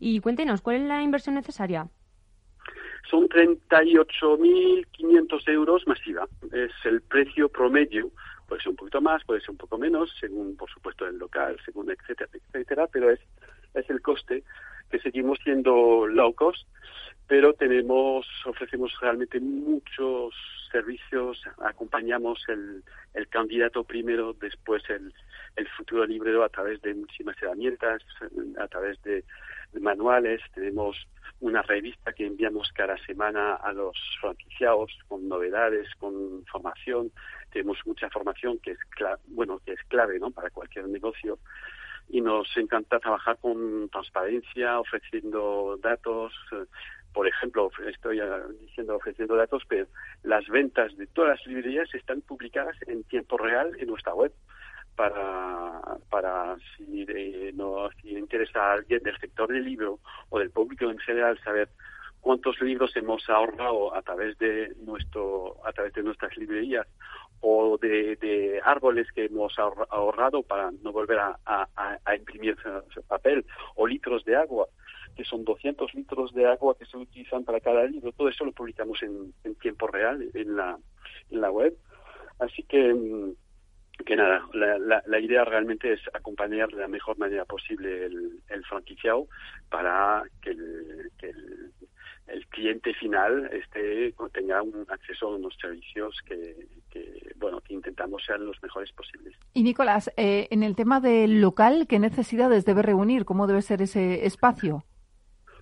Y 0.00 0.20
cuéntenos, 0.20 0.62
¿cuál 0.62 0.76
es 0.76 0.82
la 0.82 1.02
inversión 1.02 1.34
necesaria? 1.34 1.88
Son 3.10 3.28
38.500 3.28 5.48
euros 5.48 5.84
masiva. 5.86 6.26
Es 6.52 6.70
el 6.84 7.00
precio 7.02 7.48
promedio. 7.48 8.10
Puede 8.46 8.62
ser 8.62 8.70
un 8.70 8.76
poquito 8.76 9.00
más, 9.00 9.24
puede 9.24 9.40
ser 9.40 9.50
un 9.50 9.56
poco 9.56 9.78
menos, 9.78 10.14
según, 10.18 10.56
por 10.56 10.70
supuesto, 10.70 11.06
el 11.06 11.18
local, 11.18 11.56
según 11.64 11.90
etcétera, 11.90 12.30
etcétera, 12.32 12.86
pero 12.86 13.10
es, 13.10 13.20
es 13.74 13.90
el 13.90 14.00
coste 14.00 14.44
que 14.90 14.98
seguimos 15.00 15.38
siendo 15.44 16.06
low 16.06 16.32
cost, 16.34 16.66
pero 17.28 17.52
tenemos, 17.52 18.26
ofrecemos 18.46 18.90
realmente 19.00 19.38
muchos 19.38 20.34
servicios, 20.72 21.40
acompañamos 21.58 22.42
el, 22.48 22.82
el 23.14 23.28
candidato 23.28 23.84
primero, 23.84 24.32
después 24.32 24.82
el, 24.88 25.12
el 25.56 25.68
futuro 25.68 26.06
librero 26.06 26.42
a 26.42 26.48
través 26.48 26.80
de 26.80 26.94
muchísimas 26.94 27.36
herramientas, 27.42 28.02
a 28.58 28.66
través 28.68 29.00
de 29.02 29.24
manuales, 29.78 30.40
tenemos 30.54 30.96
una 31.40 31.62
revista 31.62 32.12
que 32.14 32.26
enviamos 32.26 32.72
cada 32.72 32.96
semana 33.04 33.54
a 33.56 33.72
los 33.72 33.96
franquiciados 34.20 34.90
con 35.06 35.28
novedades, 35.28 35.86
con 35.96 36.44
formación. 36.46 37.12
Tenemos 37.52 37.78
mucha 37.84 38.10
formación 38.10 38.58
que 38.58 38.72
es 38.72 38.78
bueno 39.26 39.60
que 39.64 39.74
es 39.74 39.82
clave, 39.88 40.18
¿no? 40.18 40.30
Para 40.30 40.50
cualquier 40.50 40.88
negocio 40.88 41.38
y 42.10 42.20
nos 42.20 42.48
encanta 42.56 42.98
trabajar 42.98 43.38
con 43.38 43.88
transparencia, 43.90 44.80
ofreciendo 44.80 45.78
datos. 45.82 46.32
Por 47.18 47.26
ejemplo, 47.26 47.68
estoy 47.84 48.20
diciendo 48.60 48.94
ofreciendo 48.94 49.34
datos, 49.34 49.64
pero 49.68 49.88
las 50.22 50.46
ventas 50.46 50.96
de 50.96 51.08
todas 51.08 51.30
las 51.30 51.46
librerías 51.48 51.92
están 51.92 52.20
publicadas 52.20 52.76
en 52.86 53.02
tiempo 53.02 53.36
real 53.36 53.72
en 53.80 53.88
nuestra 53.88 54.14
web. 54.14 54.32
Para, 54.94 55.80
para 56.10 56.56
si, 56.76 57.04
no, 57.54 57.90
si 58.00 58.16
interesa 58.16 58.60
a 58.60 58.72
alguien 58.74 59.02
del 59.02 59.18
sector 59.18 59.48
del 59.48 59.64
libro 59.64 59.98
o 60.28 60.38
del 60.38 60.52
público 60.52 60.88
en 60.88 60.98
general 60.98 61.36
saber 61.42 61.68
cuántos 62.20 62.60
libros 62.60 62.94
hemos 62.94 63.28
ahorrado 63.28 63.92
a 63.96 64.02
través 64.02 64.38
de 64.38 64.72
nuestro 64.84 65.56
a 65.66 65.72
través 65.72 65.94
de 65.94 66.04
nuestras 66.04 66.36
librerías 66.36 66.86
o 67.40 67.78
de, 67.78 68.60
árboles 68.64 69.10
que 69.10 69.24
hemos 69.24 69.58
ahorrado 69.58 70.44
para 70.44 70.70
no 70.82 70.92
volver 70.92 71.18
a, 71.18 71.38
a, 71.46 72.14
imprimir 72.16 72.56
papel 73.08 73.44
o 73.74 73.88
litros 73.88 74.24
de 74.24 74.36
agua 74.36 74.68
que 75.18 75.24
son 75.24 75.44
200 75.44 75.94
litros 75.94 76.32
de 76.32 76.46
agua 76.46 76.76
que 76.78 76.86
se 76.86 76.96
utilizan 76.96 77.42
para 77.44 77.58
cada 77.60 77.84
libro 77.84 78.12
todo 78.12 78.28
eso 78.28 78.44
lo 78.44 78.52
publicamos 78.52 79.02
en, 79.02 79.34
tiempo 79.56 79.88
real 79.88 80.30
en 80.32 80.56
la 80.56 80.78
en 81.30 81.40
la 81.40 81.50
web 81.50 81.76
así 82.38 82.62
que 82.62 82.94
mm, 82.94 83.32
que 84.06 84.14
nada, 84.14 84.48
la, 84.52 85.18
idea 85.18 85.44
realmente 85.44 85.92
es 85.92 86.00
acompañar 86.14 86.68
de 86.68 86.82
la 86.82 86.86
mejor 86.86 87.18
manera 87.18 87.44
posible 87.44 88.06
el, 88.06 88.64
franquiciado 88.68 89.26
para 89.68 90.22
que 90.40 90.50
el, 90.50 91.10
que 91.18 91.30
el, 91.30 92.46
cliente 92.50 92.94
final 92.94 93.50
esté 93.52 94.14
tenga 94.32 94.62
un 94.62 94.86
acceso 94.88 95.26
a 95.26 95.36
unos 95.36 95.56
servicios 95.60 96.14
que, 96.26 96.68
que, 96.90 97.32
bueno 97.36 97.60
que 97.60 97.74
intentamos 97.74 98.22
sean 98.24 98.46
los 98.46 98.62
mejores 98.62 98.92
posibles. 98.92 99.34
Y 99.52 99.64
Nicolás, 99.64 100.12
eh, 100.16 100.46
en 100.50 100.62
el 100.62 100.76
tema 100.76 101.00
del 101.00 101.40
local, 101.40 101.86
¿qué 101.88 101.98
necesidades 101.98 102.64
debe 102.64 102.82
reunir? 102.82 103.24
¿Cómo 103.24 103.46
debe 103.48 103.62
ser 103.62 103.82
ese 103.82 104.26
espacio? 104.26 104.84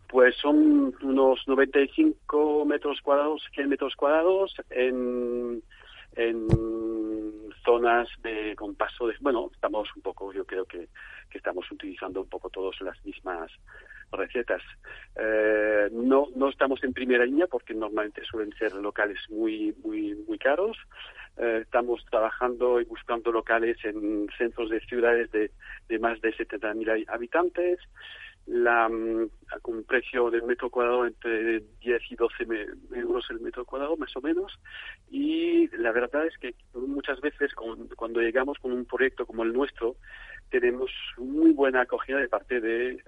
Pues 0.08 0.36
son 0.36 0.94
unos 1.02 1.46
95 1.46 2.64
metros 2.64 3.00
cuadrados, 3.02 3.42
100 3.54 3.68
metros 3.68 3.96
cuadrados 3.96 4.54
en 4.70 5.62
en 6.16 6.48
zonas 7.64 8.08
de 8.22 8.56
con 8.56 8.74
paso 8.74 9.06
de 9.06 9.14
bueno 9.20 9.50
estamos 9.52 9.88
un 9.94 10.02
poco 10.02 10.32
yo 10.32 10.44
creo 10.46 10.64
que, 10.64 10.88
que 11.30 11.38
estamos 11.38 11.70
utilizando 11.70 12.22
un 12.22 12.28
poco 12.28 12.48
todos 12.48 12.80
las 12.80 13.04
mismas 13.04 13.50
recetas. 14.12 14.62
Eh, 15.16 15.88
no 15.92 16.28
no 16.36 16.48
estamos 16.48 16.82
en 16.84 16.92
primera 16.92 17.24
línea 17.24 17.46
porque 17.46 17.74
normalmente 17.74 18.24
suelen 18.24 18.52
ser 18.56 18.72
locales 18.74 19.18
muy 19.28 19.74
muy 19.84 20.14
muy 20.26 20.38
caros. 20.38 20.76
Eh, 21.36 21.60
estamos 21.62 22.02
trabajando 22.06 22.80
y 22.80 22.84
buscando 22.84 23.30
locales 23.30 23.76
en 23.84 24.26
centros 24.38 24.70
de 24.70 24.80
ciudades 24.80 25.30
de, 25.32 25.50
de 25.88 25.98
más 25.98 26.18
de 26.22 26.32
70.000 26.34 27.04
habitantes 27.08 27.78
la, 28.46 28.88
mm, 28.88 29.28
con 29.62 29.76
un 29.76 29.84
precio 29.84 30.30
del 30.30 30.44
metro 30.44 30.70
cuadrado 30.70 31.06
entre 31.06 31.60
10 31.80 32.02
y 32.10 32.14
12 32.14 32.46
euros 32.94 33.26
el 33.30 33.40
metro 33.40 33.64
cuadrado, 33.64 33.96
más 33.96 34.14
o 34.16 34.20
menos. 34.20 34.52
Y 35.10 35.68
la 35.76 35.92
verdad 35.92 36.26
es 36.26 36.36
que 36.38 36.54
muchas 36.74 37.20
veces 37.20 37.52
cuando 37.54 38.20
llegamos 38.20 38.58
con 38.58 38.72
un 38.72 38.84
proyecto 38.84 39.26
como 39.26 39.42
el 39.42 39.52
nuestro, 39.52 39.96
tenemos 40.50 40.90
muy 41.18 41.52
buena 41.52 41.82
acogida 41.82 42.18
de 42.18 42.28
parte 42.28 42.60
de 42.60 42.92
eh, 42.92 43.00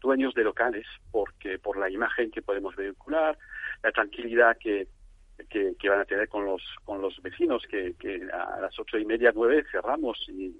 dueños 0.00 0.34
de 0.34 0.44
locales, 0.44 0.86
porque 1.10 1.58
por 1.58 1.76
la 1.76 1.90
imagen 1.90 2.30
que 2.30 2.42
podemos 2.42 2.76
vehicular, 2.76 3.36
la 3.82 3.92
tranquilidad 3.92 4.56
que, 4.58 4.86
que, 5.48 5.88
van 5.88 6.00
a 6.00 6.04
tener 6.04 6.28
con 6.28 6.44
los 6.44 6.62
con 6.84 7.00
los 7.00 7.20
vecinos 7.22 7.62
que, 7.68 7.94
que 7.98 8.20
a 8.32 8.60
las 8.60 8.78
ocho 8.78 8.98
y 8.98 9.04
media 9.04 9.32
nueve 9.34 9.64
cerramos 9.70 10.18
y, 10.28 10.54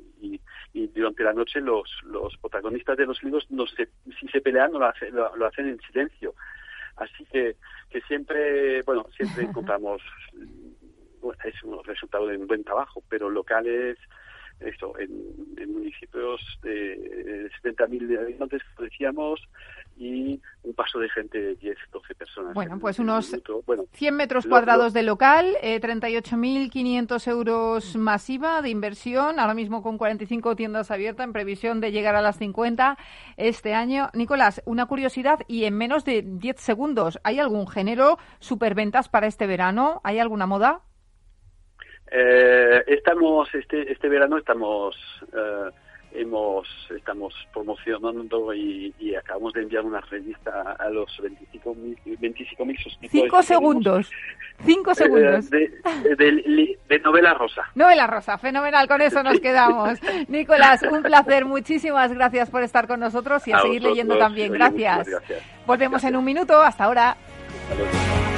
y, 0.73 0.87
durante 0.89 1.25
la 1.25 1.33
noche 1.33 1.61
los 1.61 1.91
los 2.05 2.37
protagonistas 2.39 2.97
de 2.97 3.07
los 3.07 3.23
libros 3.23 3.51
no 3.51 3.67
se, 3.67 3.89
si 4.19 4.29
se 4.29 4.41
pelean 4.41 4.73
lo 4.73 4.85
hacen 4.85 5.15
lo, 5.15 5.47
hacen 5.47 5.69
en 5.69 5.81
silencio. 5.81 6.35
Así 6.97 7.25
que 7.27 7.57
que 7.91 8.01
siempre 8.03 8.83
bueno 8.83 9.07
siempre 9.17 9.45
encontramos 9.49 10.03
es 11.45 11.63
un 11.63 11.83
resultado 11.85 12.27
de 12.27 12.37
un 12.37 12.47
buen 12.47 12.65
trabajo 12.65 13.03
pero 13.09 13.29
locales 13.29 13.99
esto, 14.61 14.99
en, 14.99 15.73
municipios 15.73 16.41
de 16.63 17.49
70.000 17.63 18.19
habitantes, 18.19 18.63
decíamos, 18.79 19.41
y 19.99 20.41
un 20.63 20.75
paso 20.75 20.99
de 20.99 21.09
gente 21.09 21.41
de 21.41 21.55
10, 21.57 21.77
12 21.93 22.15
personas. 22.15 22.55
Bueno, 22.55 22.79
pues 22.79 22.99
unos 22.99 23.35
100 23.93 24.15
metros 24.15 24.47
cuadrados 24.47 24.93
de 24.93 25.03
local, 25.03 25.57
eh, 25.61 25.81
38.500 25.81 27.29
euros 27.29 27.97
masiva 27.97 28.63
de 28.63 28.71
inversión, 28.71 29.41
ahora 29.41 29.55
mismo 29.55 29.83
con 29.83 29.99
45 29.99 30.55
tiendas 30.55 30.91
abiertas, 30.91 31.27
en 31.27 31.33
previsión 31.33 31.81
de 31.81 31.91
llegar 31.91 32.15
a 32.15 32.23
las 32.23 32.39
50 32.39 32.97
este 33.37 33.75
año. 33.75 34.11
Nicolás, 34.15 34.63
una 34.67 34.87
curiosidad 34.87 35.41
y 35.49 35.65
en 35.65 35.77
menos 35.77 36.05
de 36.05 36.23
10 36.23 36.61
segundos, 36.61 37.19
¿hay 37.25 37.41
algún 37.41 37.67
género 37.67 38.19
superventas 38.39 39.09
para 39.09 39.27
este 39.27 39.47
verano? 39.47 40.01
¿Hay 40.05 40.21
alguna 40.21 40.47
moda? 40.47 40.83
Eh, 42.11 42.85
estamos, 42.87 43.55
este, 43.55 43.93
este 43.93 44.09
verano 44.09 44.39
estamos, 44.39 44.97
eh, 45.33 45.71
hemos, 46.13 46.67
estamos 46.97 47.35
promocionando 47.53 48.53
y, 48.55 48.95
y 48.99 49.15
acabamos 49.15 49.53
de 49.53 49.63
enviar 49.63 49.85
una 49.85 50.01
revista 50.01 50.77
a 50.79 50.89
los 50.91 51.11
25.000 51.21 52.19
25 52.19 52.65
suscriptores. 52.83 53.11
Cinco 53.11 53.43
segundos. 53.43 54.11
Cinco 54.65 54.91
Eh, 54.93 54.95
segundos. 54.95 55.51
de, 55.51 55.69
de- 56.17 56.79
de 56.89 56.99
novela 57.01 57.35
rosa. 57.35 57.63
Novela 57.75 58.07
Rosa, 58.07 58.39
fenomenal, 58.39 58.89
con 58.89 59.01
eso 59.03 59.23
nos 59.23 59.39
quedamos. 59.41 59.99
Nicolás, 60.29 60.83
un 60.91 61.03
placer, 61.03 61.45
muchísimas 61.45 62.13
gracias 62.13 62.51
por 62.51 62.63
estar 62.63 62.87
con 62.89 62.99
nosotros 63.01 63.47
y 63.47 63.53
a, 63.53 63.59
A 63.59 63.63
seguir 63.63 63.81
vosotros, 63.83 63.91
leyendo 63.97 64.19
también. 64.19 64.53
Gracias. 64.53 65.09
Volvemos 65.67 66.03
en 66.05 66.17
un 66.17 66.25
minuto, 66.25 66.61
hasta 66.61 66.85
ahora. 66.85 67.17
Hasta 67.71 68.38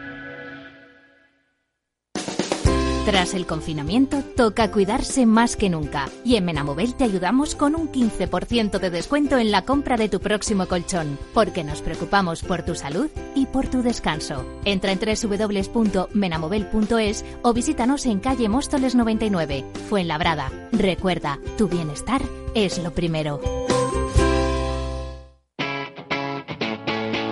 Tras 3.05 3.33
el 3.33 3.45
confinamiento, 3.47 4.21
toca 4.35 4.69
cuidarse 4.69 5.25
más 5.25 5.55
que 5.55 5.71
nunca. 5.71 6.07
Y 6.23 6.35
en 6.35 6.45
Menamobel 6.45 6.93
te 6.93 7.03
ayudamos 7.03 7.55
con 7.55 7.75
un 7.75 7.91
15% 7.91 8.77
de 8.77 8.91
descuento 8.91 9.39
en 9.39 9.49
la 9.49 9.63
compra 9.63 9.97
de 9.97 10.07
tu 10.07 10.19
próximo 10.19 10.67
colchón, 10.67 11.17
porque 11.33 11.63
nos 11.63 11.81
preocupamos 11.81 12.43
por 12.43 12.61
tu 12.63 12.75
salud 12.75 13.09
y 13.33 13.47
por 13.47 13.67
tu 13.67 13.81
descanso. 13.81 14.45
Entra 14.65 14.91
en 14.91 14.99
www.menamobel.es 14.99 17.25
o 17.41 17.53
visítanos 17.53 18.05
en 18.05 18.19
calle 18.19 18.49
Móstoles 18.49 18.93
99, 18.93 19.65
Fuenlabrada. 19.89 20.51
Recuerda, 20.71 21.39
tu 21.57 21.67
bienestar 21.67 22.21
es 22.53 22.77
lo 22.77 22.91
primero. 22.91 23.41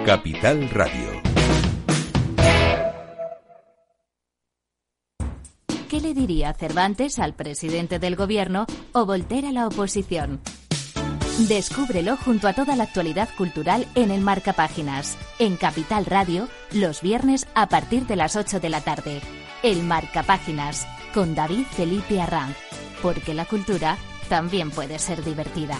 Capital 0.03 0.67
Radio. 0.71 1.08
¿Qué 5.99 6.07
le 6.07 6.13
diría 6.13 6.53
Cervantes 6.53 7.19
al 7.19 7.33
presidente 7.33 7.99
del 7.99 8.15
gobierno 8.15 8.65
o 8.93 9.05
Voltaire 9.05 9.49
a 9.49 9.51
la 9.51 9.67
oposición? 9.67 10.39
Descúbrelo 11.49 12.15
junto 12.15 12.47
a 12.47 12.53
toda 12.53 12.77
la 12.77 12.85
actualidad 12.85 13.27
cultural 13.37 13.85
en 13.95 14.09
el 14.09 14.21
Marcapáginas, 14.21 15.17
en 15.39 15.57
Capital 15.57 16.05
Radio, 16.05 16.47
los 16.71 17.01
viernes 17.01 17.47
a 17.53 17.67
partir 17.67 18.07
de 18.07 18.15
las 18.15 18.37
8 18.37 18.61
de 18.61 18.69
la 18.69 18.79
tarde. 18.79 19.19
El 19.61 19.83
Marcapáginas, 19.83 20.87
con 21.13 21.35
David 21.35 21.65
Felipe 21.69 22.21
Arranz, 22.21 22.55
porque 23.01 23.33
la 23.33 23.43
cultura 23.43 23.97
también 24.29 24.71
puede 24.71 24.99
ser 24.99 25.21
divertida. 25.21 25.79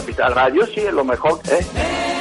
Capital 0.00 0.34
Radio 0.34 0.64
sí 0.64 0.80
es 0.80 0.94
lo 0.94 1.04
mejor, 1.04 1.40
¿eh? 1.50 2.19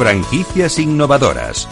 Franquicias 0.00 0.78
innovadoras. 0.78 1.68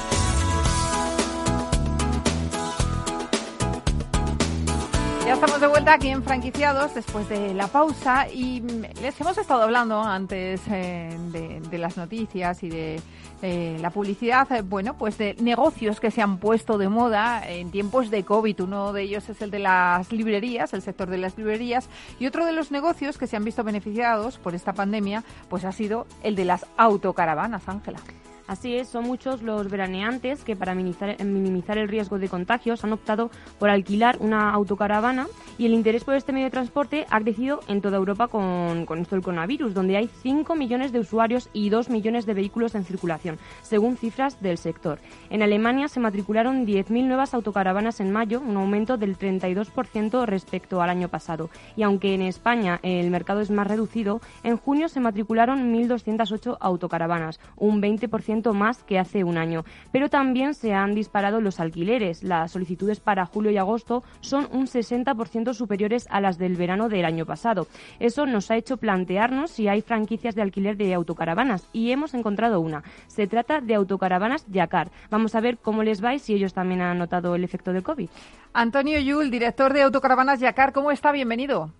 Ya 5.24 5.32
estamos 5.32 5.58
de 5.58 5.66
vuelta 5.66 5.94
aquí 5.94 6.08
en 6.08 6.22
Franquiciados 6.22 6.94
después 6.94 7.26
de 7.30 7.54
la 7.54 7.68
pausa 7.68 8.28
y 8.28 8.60
les 9.00 9.18
hemos 9.18 9.38
estado 9.38 9.62
hablando 9.62 10.02
antes 10.02 10.60
eh, 10.70 11.16
de, 11.32 11.78
las 11.78 11.96
noticias 11.96 12.62
y 12.62 12.68
de 12.68 13.00
eh, 13.42 13.78
la 13.80 13.90
publicidad, 13.90 14.50
eh, 14.52 14.62
bueno, 14.62 14.94
pues 14.96 15.16
de 15.18 15.34
negocios 15.40 16.00
que 16.00 16.10
se 16.10 16.22
han 16.22 16.38
puesto 16.38 16.76
de 16.76 16.88
moda 16.88 17.48
en 17.48 17.70
tiempos 17.70 18.10
de 18.10 18.24
COVID. 18.24 18.62
Uno 18.62 18.92
de 18.92 19.02
ellos 19.02 19.28
es 19.28 19.40
el 19.42 19.50
de 19.50 19.60
las 19.60 20.10
librerías, 20.12 20.74
el 20.74 20.82
sector 20.82 21.08
de 21.08 21.18
las 21.18 21.38
librerías, 21.38 21.88
y 22.18 22.26
otro 22.26 22.44
de 22.44 22.52
los 22.52 22.70
negocios 22.70 23.16
que 23.16 23.26
se 23.26 23.36
han 23.36 23.44
visto 23.44 23.62
beneficiados 23.62 24.38
por 24.38 24.54
esta 24.54 24.72
pandemia, 24.72 25.22
pues 25.48 25.64
ha 25.64 25.72
sido 25.72 26.06
el 26.22 26.34
de 26.34 26.44
las 26.44 26.66
autocaravanas, 26.76 27.68
Ángela. 27.68 28.00
Así 28.48 28.76
es, 28.76 28.88
son 28.88 29.04
muchos 29.04 29.42
los 29.42 29.68
veraneantes 29.68 30.42
que 30.42 30.56
para 30.56 30.74
minimizar, 30.74 31.76
el 31.76 31.86
riesgo 31.86 32.18
de 32.18 32.30
contagios 32.30 32.82
han 32.82 32.94
optado 32.94 33.30
por 33.58 33.68
alquilar 33.68 34.16
una 34.20 34.50
autocaravana 34.54 35.26
y 35.58 35.66
el 35.66 35.74
interés 35.74 36.02
por 36.02 36.14
este 36.14 36.32
medio 36.32 36.46
de 36.46 36.52
transporte 36.52 37.04
ha 37.10 37.20
crecido 37.20 37.60
en 37.68 37.82
toda 37.82 37.98
Europa 37.98 38.28
con, 38.28 38.86
esto 38.98 39.16
del 39.16 39.22
coronavirus, 39.22 39.74
donde 39.74 39.98
hay 39.98 40.08
5 40.22 40.54
millones 40.54 40.92
de 40.92 41.00
usuarios 41.00 41.50
y 41.52 41.68
2 41.68 41.90
millones 41.90 42.24
de 42.24 42.32
vehículos 42.32 42.74
en 42.74 42.86
circulación, 42.86 43.38
según 43.60 43.98
cifras 43.98 44.40
del 44.40 44.56
sector. 44.56 44.98
En 45.28 45.42
Alemania 45.42 45.88
se 45.88 46.00
matricularon 46.00 46.64
10.000 46.66 47.04
nuevas 47.04 47.34
autocaravanas 47.34 48.00
en 48.00 48.12
mayo, 48.12 48.40
un 48.40 48.56
aumento 48.56 48.96
del 48.96 49.18
32% 49.18 50.24
respecto 50.24 50.80
al 50.80 50.88
año 50.88 51.08
pasado. 51.10 51.50
Y 51.76 51.82
aunque 51.82 52.14
en 52.14 52.22
España 52.22 52.80
el 52.82 53.10
mercado 53.10 53.42
es 53.42 53.50
más 53.50 53.66
reducido, 53.66 54.22
en 54.42 54.56
junio 54.56 54.88
se 54.88 55.00
matricularon 55.00 55.74
1.208 55.74 56.56
autocaravanas, 56.60 57.40
un 57.56 57.82
20% 57.82 58.37
más 58.54 58.82
que 58.84 58.98
hace 58.98 59.24
un 59.24 59.38
año. 59.38 59.64
Pero 59.92 60.08
también 60.08 60.54
se 60.54 60.74
han 60.74 60.94
disparado 60.94 61.40
los 61.40 61.60
alquileres. 61.60 62.22
Las 62.22 62.52
solicitudes 62.52 63.00
para 63.00 63.26
julio 63.26 63.50
y 63.50 63.58
agosto 63.58 64.02
son 64.20 64.48
un 64.52 64.66
60% 64.66 65.54
superiores 65.54 66.06
a 66.10 66.20
las 66.20 66.38
del 66.38 66.56
verano 66.56 66.88
del 66.88 67.04
año 67.04 67.26
pasado. 67.26 67.66
Eso 67.98 68.26
nos 68.26 68.50
ha 68.50 68.56
hecho 68.56 68.76
plantearnos 68.76 69.50
si 69.50 69.68
hay 69.68 69.82
franquicias 69.82 70.34
de 70.34 70.42
alquiler 70.42 70.76
de 70.76 70.94
autocaravanas 70.94 71.68
y 71.72 71.90
hemos 71.90 72.14
encontrado 72.14 72.60
una. 72.60 72.82
Se 73.06 73.26
trata 73.26 73.60
de 73.60 73.74
autocaravanas 73.74 74.46
Yacar. 74.48 74.90
Vamos 75.10 75.34
a 75.34 75.40
ver 75.40 75.58
cómo 75.58 75.82
les 75.82 76.02
va 76.02 76.14
y 76.14 76.18
si 76.18 76.34
ellos 76.34 76.54
también 76.54 76.80
han 76.80 76.98
notado 76.98 77.34
el 77.34 77.44
efecto 77.44 77.72
del 77.72 77.82
COVID. 77.82 78.08
Antonio 78.52 78.98
Yul, 79.00 79.30
director 79.30 79.72
de 79.72 79.82
Autocaravanas 79.82 80.40
Yacar, 80.40 80.72
¿cómo 80.72 80.90
está? 80.90 81.12
Bienvenido. 81.12 81.70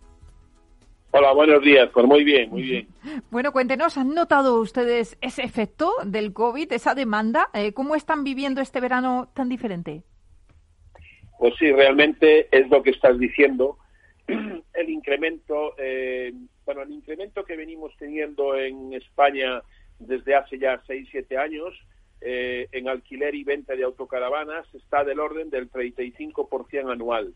Hola, 1.10 1.32
buenos 1.32 1.62
días. 1.62 1.88
Pues 1.92 2.04
muy 2.06 2.22
bien, 2.22 2.50
muy 2.50 2.62
bien. 2.62 2.88
Bueno, 3.30 3.52
cuéntenos, 3.52 3.96
¿han 3.96 4.14
notado 4.14 4.60
ustedes 4.60 5.16
ese 5.20 5.42
efecto 5.42 5.92
del 6.04 6.32
COVID, 6.32 6.72
esa 6.72 6.94
demanda? 6.94 7.48
Eh, 7.54 7.72
¿Cómo 7.72 7.94
están 7.94 8.24
viviendo 8.24 8.60
este 8.60 8.80
verano 8.80 9.30
tan 9.34 9.48
diferente? 9.48 10.02
Pues 11.38 11.54
sí, 11.58 11.72
realmente 11.72 12.48
es 12.50 12.68
lo 12.68 12.82
que 12.82 12.90
estás 12.90 13.18
diciendo. 13.18 13.78
El 14.26 14.90
incremento, 14.90 15.74
eh, 15.78 16.32
bueno, 16.64 16.82
el 16.82 16.92
incremento 16.92 17.44
que 17.44 17.56
venimos 17.56 17.92
teniendo 17.98 18.54
en 18.54 18.92
España 18.92 19.62
desde 19.98 20.36
hace 20.36 20.58
ya 20.58 20.80
6, 20.86 21.08
7 21.10 21.36
años 21.36 21.74
eh, 22.20 22.68
en 22.70 22.88
alquiler 22.88 23.34
y 23.34 23.42
venta 23.42 23.74
de 23.74 23.82
autocaravanas 23.82 24.72
está 24.74 25.02
del 25.02 25.18
orden 25.18 25.50
del 25.50 25.70
35% 25.70 26.92
anual 26.92 27.34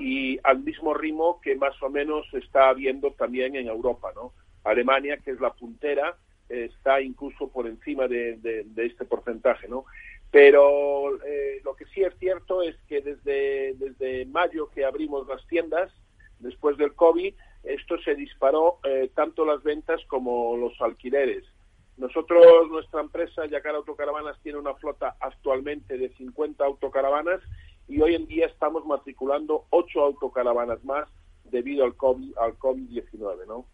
y 0.00 0.38
al 0.42 0.60
mismo 0.60 0.92
ritmo 0.94 1.40
que 1.40 1.54
más 1.54 1.80
o 1.82 1.88
menos 1.88 2.26
está 2.32 2.72
viendo 2.72 3.12
también 3.12 3.54
en 3.54 3.68
Europa, 3.68 4.10
¿no? 4.14 4.32
Alemania, 4.64 5.18
que 5.18 5.30
es 5.30 5.40
la 5.40 5.52
puntera, 5.52 6.16
está 6.48 7.00
incluso 7.00 7.48
por 7.48 7.66
encima 7.66 8.08
de, 8.08 8.66
este 8.76 9.04
porcentaje, 9.04 9.68
¿no? 9.68 9.84
Pero 10.30 11.22
eh, 11.24 11.60
lo 11.64 11.74
que 11.74 11.86
sí 11.86 12.02
es 12.02 12.14
cierto 12.18 12.62
es 12.62 12.76
que 12.88 13.00
desde, 13.00 13.74
desde 13.74 14.26
mayo 14.26 14.68
que 14.70 14.84
abrimos 14.84 15.26
las 15.26 15.46
tiendas, 15.46 15.92
después 16.38 16.76
del 16.76 16.94
COVID, 16.94 17.34
esto 17.64 17.98
se 18.02 18.14
disparó 18.14 18.78
eh, 18.84 19.10
tanto 19.14 19.44
las 19.44 19.62
ventas 19.62 20.00
como 20.06 20.56
los 20.56 20.78
alquileres. 20.80 21.44
Nosotros, 21.96 22.68
nuestra 22.70 23.00
empresa, 23.00 23.46
Yacar 23.46 23.74
Autocaravanas, 23.74 24.40
tiene 24.42 24.58
una 24.58 24.74
flota 24.74 25.16
actualmente 25.20 25.98
de 25.98 26.10
50 26.10 26.64
autocaravanas 26.64 27.40
y 27.88 28.00
hoy 28.00 28.14
en 28.14 28.26
día 28.26 28.46
estamos 28.46 28.84
matriculando 28.86 29.64
ocho 29.70 30.02
autocaravanas 30.02 30.84
más 30.84 31.08
debido 31.44 31.84
al 31.84 31.96
COVID, 31.96 32.36
al 32.38 32.58
COVID-19, 32.58 33.46
¿no? 33.46 33.64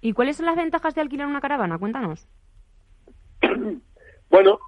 ¿Y 0.00 0.12
cuáles 0.12 0.36
son 0.36 0.46
las 0.46 0.56
ventajas 0.56 0.94
de 0.94 1.00
alquilar 1.00 1.26
una 1.26 1.40
caravana? 1.40 1.78
Cuéntanos. 1.78 2.28
bueno, 4.30 4.58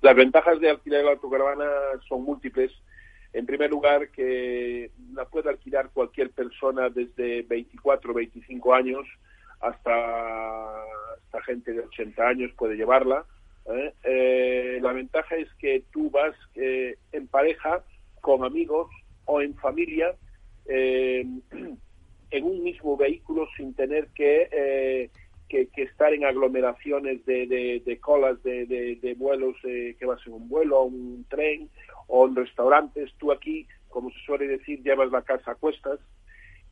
las 0.00 0.16
ventajas 0.16 0.58
de 0.60 0.70
alquilar 0.70 1.04
la 1.04 1.12
autocaravana 1.12 1.66
son 2.08 2.24
múltiples. 2.24 2.72
En 3.34 3.44
primer 3.44 3.70
lugar, 3.70 4.10
que 4.10 4.90
la 5.12 5.26
puede 5.26 5.50
alquilar 5.50 5.90
cualquier 5.92 6.30
persona 6.30 6.88
desde 6.88 7.42
24 7.42 8.10
o 8.10 8.14
25 8.14 8.74
años 8.74 9.06
hasta, 9.60 10.82
hasta 11.14 11.42
gente 11.42 11.72
de 11.72 11.80
80 11.80 12.26
años 12.26 12.50
puede 12.56 12.76
llevarla. 12.76 13.26
¿Eh? 13.68 13.94
Eh, 14.04 14.78
la 14.82 14.92
ventaja 14.92 15.36
es 15.36 15.48
que 15.54 15.82
tú 15.92 16.10
vas 16.10 16.34
eh, 16.54 16.96
en 17.12 17.26
pareja, 17.28 17.84
con 18.20 18.44
amigos 18.44 18.88
o 19.24 19.40
en 19.40 19.54
familia, 19.54 20.14
en 20.66 21.42
un 22.44 22.62
mismo 22.62 22.96
vehículo 22.96 23.46
sin 23.56 23.72
tener 23.74 24.08
que, 24.08 25.10
que, 25.48 25.68
estar 25.76 26.12
en 26.12 26.26
aglomeraciones 26.26 27.24
de, 27.24 27.46
de, 27.82 28.00
colas 28.00 28.42
de, 28.42 28.66
de 28.66 29.14
vuelos, 29.14 29.56
que 29.62 30.04
vas 30.04 30.20
en 30.26 30.34
un 30.34 30.48
vuelo, 30.48 30.82
un 30.82 31.24
tren 31.30 31.70
o 32.06 32.26
en 32.26 32.36
restaurantes. 32.36 33.10
Tú 33.16 33.32
aquí, 33.32 33.66
como 33.88 34.10
se 34.10 34.18
suele 34.26 34.46
decir, 34.46 34.82
llevas 34.82 35.10
la 35.10 35.22
casa 35.22 35.52
a 35.52 35.54
cuestas 35.54 36.00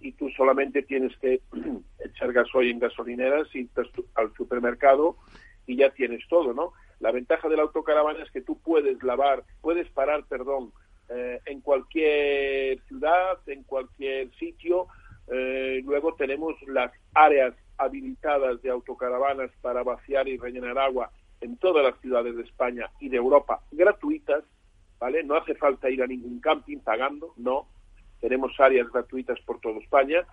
y 0.00 0.12
tú 0.12 0.28
solamente 0.30 0.82
tienes 0.82 1.16
que 1.18 1.40
echar 2.04 2.32
gasoil 2.32 2.70
en 2.70 2.78
gasolineras, 2.78 3.48
y 3.54 3.68
al 4.14 4.32
supermercado 4.34 5.16
y 5.66 5.76
ya 5.76 5.90
tienes 5.90 6.26
todo, 6.28 6.52
¿no? 6.52 6.72
La 7.00 7.12
ventaja 7.12 7.48
de 7.48 7.56
la 7.56 7.62
autocaravana 7.62 8.22
es 8.22 8.30
que 8.30 8.40
tú 8.40 8.58
puedes 8.58 9.02
lavar, 9.02 9.44
puedes 9.60 9.88
parar, 9.90 10.24
perdón, 10.24 10.72
eh, 11.08 11.40
en 11.46 11.60
cualquier 11.60 12.80
ciudad, 12.88 13.38
en 13.46 13.62
cualquier 13.64 14.30
sitio. 14.36 14.86
Eh, 15.28 15.82
luego 15.84 16.14
tenemos 16.14 16.54
las 16.66 16.92
áreas 17.14 17.54
habilitadas 17.78 18.62
de 18.62 18.70
autocaravanas 18.70 19.50
para 19.60 19.82
vaciar 19.82 20.28
y 20.28 20.38
rellenar 20.38 20.78
agua 20.78 21.10
en 21.40 21.56
todas 21.58 21.84
las 21.84 22.00
ciudades 22.00 22.36
de 22.36 22.42
España 22.42 22.90
y 23.00 23.08
de 23.08 23.18
Europa 23.18 23.60
gratuitas, 23.70 24.42
¿vale? 24.98 25.22
No 25.22 25.36
hace 25.36 25.54
falta 25.54 25.90
ir 25.90 26.02
a 26.02 26.06
ningún 26.06 26.40
camping 26.40 26.78
pagando, 26.78 27.34
no. 27.36 27.66
Tenemos 28.20 28.58
áreas 28.58 28.90
gratuitas 28.90 29.38
por 29.42 29.60
toda 29.60 29.78
España. 29.78 30.26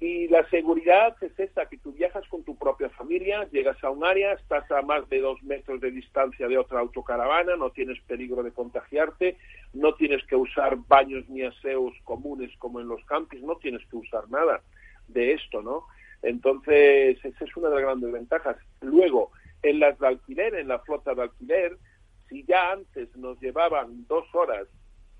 Y 0.00 0.28
la 0.28 0.48
seguridad 0.48 1.16
es 1.20 1.36
esa, 1.40 1.66
que 1.66 1.76
tú 1.76 1.92
viajas 1.92 2.26
con 2.28 2.44
tu 2.44 2.56
propia 2.56 2.88
familia, 2.90 3.48
llegas 3.50 3.82
a 3.82 3.90
un 3.90 4.04
área, 4.04 4.32
estás 4.34 4.70
a 4.70 4.80
más 4.82 5.08
de 5.08 5.20
dos 5.20 5.42
metros 5.42 5.80
de 5.80 5.90
distancia 5.90 6.46
de 6.46 6.56
otra 6.56 6.78
autocaravana, 6.78 7.56
no 7.56 7.70
tienes 7.70 8.00
peligro 8.02 8.44
de 8.44 8.52
contagiarte, 8.52 9.36
no 9.72 9.94
tienes 9.94 10.24
que 10.26 10.36
usar 10.36 10.76
baños 10.86 11.28
ni 11.28 11.42
aseos 11.42 11.94
comunes 12.04 12.50
como 12.58 12.80
en 12.80 12.86
los 12.86 13.04
campings, 13.06 13.42
no 13.42 13.56
tienes 13.56 13.84
que 13.88 13.96
usar 13.96 14.30
nada 14.30 14.62
de 15.08 15.32
esto, 15.32 15.62
¿no? 15.62 15.86
Entonces, 16.22 17.18
esa 17.24 17.44
es 17.44 17.56
una 17.56 17.68
de 17.68 17.74
las 17.76 17.84
grandes 17.84 18.12
ventajas. 18.12 18.56
Luego, 18.80 19.32
en 19.62 19.80
las 19.80 19.98
de 19.98 20.06
alquiler, 20.06 20.54
en 20.54 20.68
la 20.68 20.78
flota 20.78 21.14
de 21.14 21.22
alquiler, 21.22 21.76
si 22.28 22.44
ya 22.44 22.72
antes 22.72 23.14
nos 23.16 23.40
llevaban 23.40 24.06
dos 24.06 24.32
horas 24.32 24.68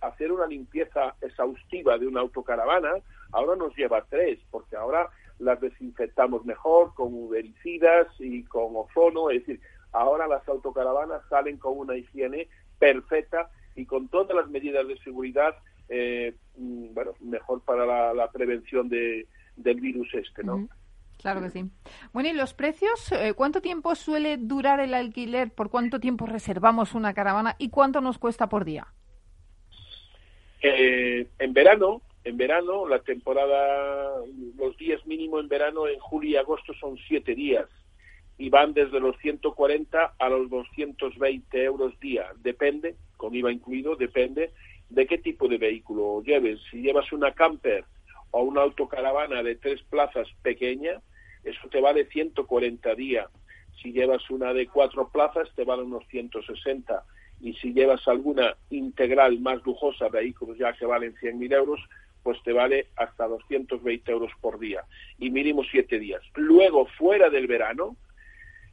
hacer 0.01 0.33
una 0.33 0.47
limpieza 0.47 1.15
exhaustiva 1.21 1.99
de 1.99 2.07
una 2.07 2.21
autocaravana, 2.21 2.91
ahora 3.33 3.57
nos 3.57 3.75
lleva 3.77 4.05
tres, 4.09 4.39
porque 4.51 4.77
ahora 4.77 5.09
las 5.39 5.61
desinfectamos 5.61 6.45
mejor 6.45 6.95
con 6.95 7.15
ubericidas 7.15 8.09
y 8.19 8.45
con 8.45 8.75
ozono, 8.75 9.31
es 9.31 9.41
decir, 9.41 9.61
ahora 9.93 10.27
las 10.27 10.47
autocaravanas 10.49 11.23
salen 11.29 11.59
con 11.59 11.79
una 11.79 11.97
higiene 11.97 12.49
perfecta 12.79 13.51
y 13.75 13.87
con 13.87 14.09
todas 14.09 14.37
las 14.37 14.49
medidas 14.49 14.87
de 14.87 14.99
seguridad, 14.99 15.57
eh, 15.89 16.35
mm, 16.57 16.95
bueno, 16.95 17.13
mejor 17.21 17.63
para 17.63 18.13
la, 18.13 18.31
prevención 18.31 18.89
de, 18.89 19.27
del 19.57 19.81
virus 19.81 20.13
este, 20.15 20.43
¿no? 20.43 20.69
Claro 21.19 21.41
que 21.41 21.51
sí. 21.51 21.65
Bueno, 22.13 22.29
¿y 22.29 22.33
los 22.33 22.55
precios? 22.55 23.11
Eh, 23.11 23.35
¿Cuánto 23.35 23.61
tiempo 23.61 23.95
suele 23.97 24.37
durar 24.37 24.79
el 24.79 24.95
alquiler? 24.95 25.53
¿Por 25.53 25.69
cuánto 25.69 25.99
tiempo 25.99 26.27
reservamos 26.27 26.95
una 26.95 27.13
caravana? 27.13 27.57
¿Y 27.59 27.71
cuánto 27.71 28.01
nos 28.01 28.19
cuesta 28.19 28.49
por 28.49 28.65
día? 28.65 28.87
Eh, 30.61 31.27
en 31.38 31.53
verano, 31.53 32.03
en 32.25 32.37
verano, 32.37 32.87
la 32.88 33.01
temporada, 33.01 34.14
los 34.57 34.77
días 34.77 35.05
mínimos 35.07 35.40
en 35.40 35.49
verano, 35.49 35.87
en 35.87 35.99
julio 35.99 36.31
y 36.31 36.37
agosto 36.37 36.75
son 36.75 36.99
siete 37.07 37.35
días 37.35 37.68
y 38.38 38.51
van 38.51 38.73
desde 38.73 39.01
los 39.01 39.16
140 39.18 40.14
a 40.18 40.29
los 40.29 40.49
220 40.49 41.64
euros 41.64 41.99
día. 42.01 42.27
Depende, 42.37 42.94
con 43.16 43.35
IVA 43.35 43.51
incluido, 43.51 43.97
depende 43.97 44.53
de 44.88 45.07
qué 45.07 45.18
tipo 45.18 45.49
de 45.49 45.59
vehículo 45.59 46.23
lleves. 46.23 46.61
Si 46.71 46.81
llevas 46.81 47.12
una 47.12 47.33
camper 47.33 47.85
o 48.31 48.42
una 48.42 48.62
autocaravana 48.62 49.42
de 49.42 49.57
tres 49.57 49.83
plazas 49.83 50.29
pequeña, 50.42 51.01
eso 51.42 51.68
te 51.68 51.81
vale 51.81 52.07
140 52.07 52.94
días. 52.94 53.29
Si 53.83 53.92
llevas 53.92 54.29
una 54.31 54.53
de 54.53 54.66
cuatro 54.68 55.09
plazas, 55.09 55.49
te 55.55 55.64
vale 55.64 55.83
unos 55.83 56.07
160. 56.09 57.05
Y 57.40 57.55
si 57.55 57.72
llevas 57.72 58.07
alguna 58.09 58.57
integral 58.70 59.38
más 59.40 59.64
lujosa, 59.64 60.09
vehículos 60.09 60.59
ya 60.59 60.72
que 60.72 60.87
valen 60.87 61.14
100.000 61.14 61.55
euros, 61.55 61.81
pues 62.22 62.42
te 62.42 62.53
vale 62.53 62.88
hasta 62.96 63.27
220 63.27 64.11
euros 64.11 64.33
por 64.40 64.59
día 64.59 64.85
y 65.18 65.31
mínimo 65.31 65.62
siete 65.64 65.98
días. 65.98 66.22
Luego, 66.35 66.87
fuera 66.98 67.31
del 67.31 67.46
verano, 67.46 67.96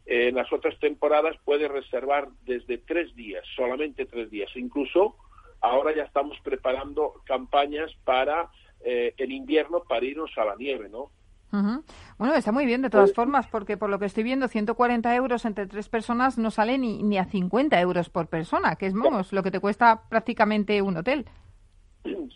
en 0.06 0.36
las 0.36 0.51
otras 0.51 0.78
temporadas 0.80 1.36
puedes 1.45 1.69
reservar 1.69 2.28
desde 2.45 2.78
tres 2.78 3.15
días, 3.15 3.43
solamente 3.56 4.06
tres 4.06 4.30
días. 4.30 4.49
Incluso 4.56 5.15
ahora 5.62 5.95
ya 5.95 6.04
estamos 6.04 6.38
preparando 6.43 7.21
campañas 7.25 7.91
para 8.04 8.49
eh, 8.84 9.13
el 9.17 9.32
invierno 9.32 9.84
para 9.88 10.06
irnos 10.06 10.32
a 10.38 10.45
la 10.45 10.56
nieve, 10.56 10.89
¿no? 10.89 11.12
Bueno, 12.18 12.34
está 12.36 12.52
muy 12.52 12.65
bien 12.65 12.82
de 12.82 12.89
todas 12.89 13.13
formas, 13.13 13.48
porque 13.48 13.78
por 13.78 13.89
lo 13.89 14.00
que 14.00 14.06
estoy 14.06 14.24
viendo, 14.24 14.48
140 14.48 15.15
euros 15.15 15.46
entre 15.46 15.68
tres 15.68 15.89
personas 15.89 16.38
no 16.38 16.52
sale 16.52 16.78
ni, 16.78 17.04
ni 17.04 17.18
a 17.18 17.26
50 17.26 17.80
euros 17.82 18.10
por 18.10 18.28
persona, 18.28 18.76
que 18.76 18.88
es, 18.88 18.94
vamos, 18.94 19.34
lo 19.34 19.44
que 19.44 19.52
te 19.52 19.60
cuesta 19.60 20.04
prácticamente 20.10 20.82
un 20.82 20.98
hotel. 20.98 21.26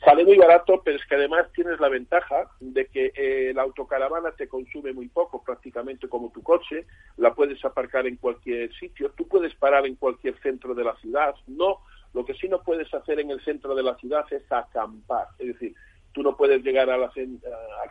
Sale 0.03 0.25
muy 0.25 0.38
barato, 0.38 0.82
pero 0.84 0.97
es 0.97 1.05
que 1.05 1.13
además 1.15 1.45
tienes 1.53 1.79
la 1.79 1.89
ventaja 1.89 2.49
de 2.60 2.88
que 2.88 3.12
eh, 3.15 3.53
la 3.53 3.62
autocaravana 3.62 4.32
te 4.32 4.47
consume 4.47 4.93
muy 4.93 5.08
poco, 5.10 5.43
prácticamente 5.43 6.10
como 6.10 6.32
tu 6.32 6.41
coche, 6.41 6.88
la 7.17 7.36
puedes 7.36 7.63
aparcar 7.63 8.08
en 8.08 8.15
cualquier 8.15 8.73
sitio, 8.73 9.12
tú 9.12 9.27
puedes 9.27 9.53
parar 9.55 9.86
en 9.86 9.95
cualquier 9.95 10.39
centro 10.41 10.73
de 10.73 10.84
la 10.84 10.95
ciudad, 10.95 11.36
no, 11.45 11.82
lo 12.13 12.25
que 12.25 12.34
sí 12.34 12.49
no 12.49 12.63
puedes 12.63 12.91
hacer 12.95 13.19
en 13.19 13.29
el 13.29 13.41
centro 13.41 13.75
de 13.75 13.84
la 13.84 13.95
ciudad 13.95 14.25
es 14.32 14.51
acampar, 14.51 15.27
es 15.38 15.47
decir, 15.47 15.75
tú 16.19 16.23
no 16.23 16.36
puedes 16.36 16.62
llegar 16.65 16.89
al 16.89 17.10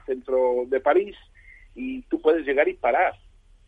centro 0.05 0.67
de 0.67 0.81
París 0.81 1.17
y 1.75 2.03
tú 2.03 2.21
puedes 2.21 2.45
llegar 2.45 2.69
y 2.69 2.75
parar 2.75 3.15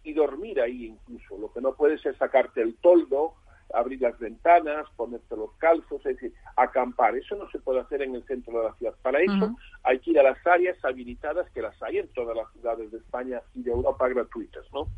y 0.04 0.12
dormir 0.12 0.60
ahí 0.60 0.84
incluso. 0.84 1.38
Lo 1.38 1.50
que 1.50 1.62
no 1.62 1.74
puedes 1.74 2.04
es 2.04 2.14
sacarte 2.18 2.60
el 2.60 2.76
toldo, 2.76 3.36
abrir 3.72 4.02
las 4.02 4.18
ventanas, 4.18 4.86
ponerte 4.96 5.34
los 5.34 5.50
calzos, 5.56 6.04
es 6.04 6.16
decir, 6.16 6.34
acampar. 6.56 7.16
Eso 7.16 7.36
no 7.36 7.50
se 7.50 7.58
puede 7.58 7.80
hacer 7.80 8.02
en 8.02 8.14
el 8.14 8.22
centro 8.26 8.58
de 8.58 8.64
la 8.68 8.74
ciudad. 8.74 8.94
Para 9.00 9.20
eso 9.20 9.56
hay 9.82 9.98
que 10.00 10.10
ir 10.10 10.20
a 10.20 10.24
las 10.24 10.46
áreas 10.46 10.76
habilitadas, 10.84 11.48
que 11.52 11.62
las 11.62 11.82
hay 11.82 11.96
en 11.96 12.08
todas 12.08 12.36
las 12.36 12.52
ciudades 12.52 12.90
de 12.90 12.98
España 12.98 13.40
y 13.54 13.62
de 13.62 13.70
Europa 13.70 14.10
gratuitas, 14.10 14.66
¿no? 14.74 14.88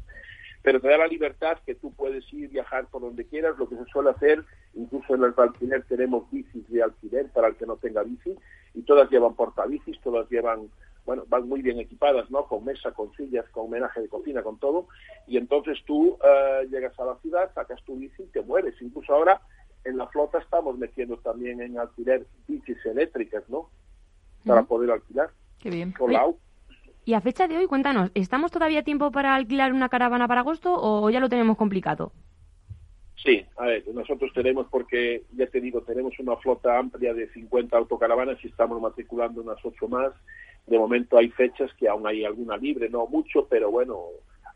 Pero 0.62 0.80
te 0.80 0.88
da 0.88 0.98
la 0.98 1.06
libertad 1.06 1.58
que 1.64 1.76
tú 1.76 1.92
puedes 1.92 2.24
ir, 2.32 2.50
viajar 2.50 2.86
por 2.86 3.02
donde 3.02 3.26
quieras, 3.26 3.56
lo 3.58 3.68
que 3.68 3.76
se 3.76 3.84
suele 3.84 4.10
hacer, 4.10 4.44
incluso 4.74 5.14
en 5.14 5.22
el 5.22 5.34
alquiler 5.36 5.84
tenemos 5.84 6.28
bicis 6.32 6.68
de 6.68 6.82
alquiler 6.82 7.28
para 7.30 7.46
el 7.46 7.54
que 7.54 7.66
no 7.66 7.76
tenga 7.76 8.02
bici, 8.02 8.36
y 8.74 8.82
todas 8.82 9.10
llevan 9.10 9.34
portabicis, 9.34 10.00
todas 10.00 10.28
llevan, 10.30 10.70
bueno, 11.04 11.24
van 11.28 11.48
muy 11.48 11.62
bien 11.62 11.78
equipadas, 11.78 12.30
¿no? 12.30 12.46
Con 12.46 12.64
mesa, 12.64 12.92
con 12.92 13.12
sillas, 13.14 13.48
con 13.50 13.66
homenaje 13.66 14.00
de 14.00 14.08
cocina, 14.08 14.42
con 14.42 14.58
todo. 14.58 14.86
Y 15.26 15.36
entonces 15.36 15.78
tú 15.84 16.16
eh, 16.24 16.66
llegas 16.70 16.98
a 16.98 17.04
la 17.04 17.16
ciudad, 17.16 17.50
sacas 17.54 17.82
tu 17.84 17.96
bici 17.96 18.22
y 18.22 18.26
te 18.26 18.42
mueves. 18.42 18.74
Incluso 18.80 19.14
ahora 19.14 19.40
en 19.84 19.96
la 19.96 20.06
flota 20.08 20.38
estamos 20.38 20.78
metiendo 20.78 21.16
también 21.18 21.60
en 21.60 21.78
alquiler 21.78 22.26
bicis 22.46 22.84
eléctricas, 22.86 23.42
¿no? 23.48 23.68
Para 24.46 24.62
poder 24.64 24.90
alquilar. 24.90 25.30
Qué 25.58 25.70
bien. 25.70 25.94
Y 27.04 27.14
a 27.14 27.20
fecha 27.20 27.48
de 27.48 27.58
hoy, 27.58 27.66
cuéntanos, 27.66 28.10
¿estamos 28.14 28.52
todavía 28.52 28.80
a 28.80 28.84
tiempo 28.84 29.10
para 29.10 29.34
alquilar 29.34 29.72
una 29.72 29.88
caravana 29.88 30.28
para 30.28 30.40
agosto 30.40 30.72
o 30.74 31.10
ya 31.10 31.20
lo 31.20 31.28
tenemos 31.28 31.56
complicado? 31.56 32.12
Sí, 33.24 33.44
a 33.56 33.66
ver, 33.66 33.84
nosotros 33.94 34.32
tenemos, 34.34 34.66
porque 34.68 35.22
ya 35.36 35.46
te 35.46 35.60
digo, 35.60 35.82
tenemos 35.82 36.18
una 36.18 36.36
flota 36.36 36.76
amplia 36.76 37.14
de 37.14 37.28
50 37.28 37.76
autocaravanas 37.76 38.44
y 38.44 38.48
estamos 38.48 38.80
matriculando 38.80 39.42
unas 39.42 39.64
ocho 39.64 39.86
más. 39.86 40.12
De 40.66 40.78
momento 40.78 41.16
hay 41.16 41.28
fechas 41.30 41.70
que 41.74 41.88
aún 41.88 42.06
hay 42.06 42.24
alguna 42.24 42.56
libre, 42.56 42.88
no 42.88 43.06
mucho, 43.06 43.46
pero 43.48 43.70
bueno, 43.70 43.98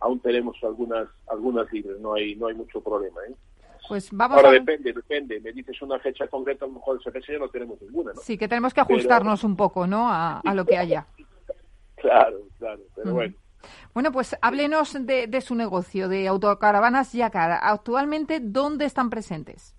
aún 0.01 0.19
tenemos 0.21 0.57
algunas 0.65 1.09
algunas 1.29 1.73
libres, 1.73 2.01
no 2.01 2.15
hay 2.15 2.35
no 2.35 2.49
hay 2.49 2.55
mucho 2.55 2.81
problema. 2.81 3.21
¿eh? 3.29 3.35
Pues 3.89 4.11
vamos 4.13 4.39
Ahora 4.39 4.51
depende, 4.51 4.93
depende. 4.93 5.41
Me 5.41 5.53
dices 5.53 5.81
una 5.83 5.99
fecha 6.01 6.27
concreta, 6.27 6.65
a 6.65 6.69
lo 6.69 6.75
mejor 6.75 6.99
esa 7.01 7.13
fecha 7.13 7.33
ya 7.33 7.39
no 7.39 7.49
tenemos 7.49 7.81
ninguna, 7.81 8.13
¿no? 8.15 8.21
Sí, 8.21 8.37
que 8.37 8.49
tenemos 8.49 8.75
que 8.75 8.81
ajustarnos 8.81 9.45
un 9.45 9.57
poco, 9.57 9.87
¿no? 9.87 10.09
A, 10.11 10.43
lo 10.55 10.65
que 10.65 10.77
haya. 10.77 11.07
claro, 11.97 12.41
claro, 12.59 12.83
pero 12.97 13.15
bueno. 13.15 13.35
Bueno, 13.95 14.13
pues 14.13 14.37
háblenos 14.43 14.97
de, 15.07 15.41
su 15.41 15.55
negocio, 15.55 16.09
de 16.09 16.29
autocaravanas 16.29 17.13
Yacar. 17.13 17.59
Actualmente, 17.63 18.41
¿dónde 18.41 18.85
están 18.85 19.11
presentes? 19.11 19.75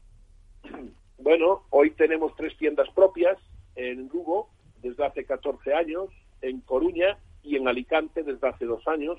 Bueno, 1.18 1.64
hoy 1.70 1.92
tenemos 1.92 2.36
tres 2.36 2.56
tiendas 2.58 2.90
propias 2.96 3.38
en 3.76 4.08
Lugo 4.08 4.50
desde 4.82 5.06
hace 5.06 5.26
14 5.26 5.74
años, 5.74 6.10
en 6.42 6.62
Coruña 6.62 7.18
y 7.44 7.56
en 7.56 7.68
Alicante 7.68 8.24
desde 8.24 8.48
hace 8.48 8.66
dos 8.66 8.88
años. 8.88 9.18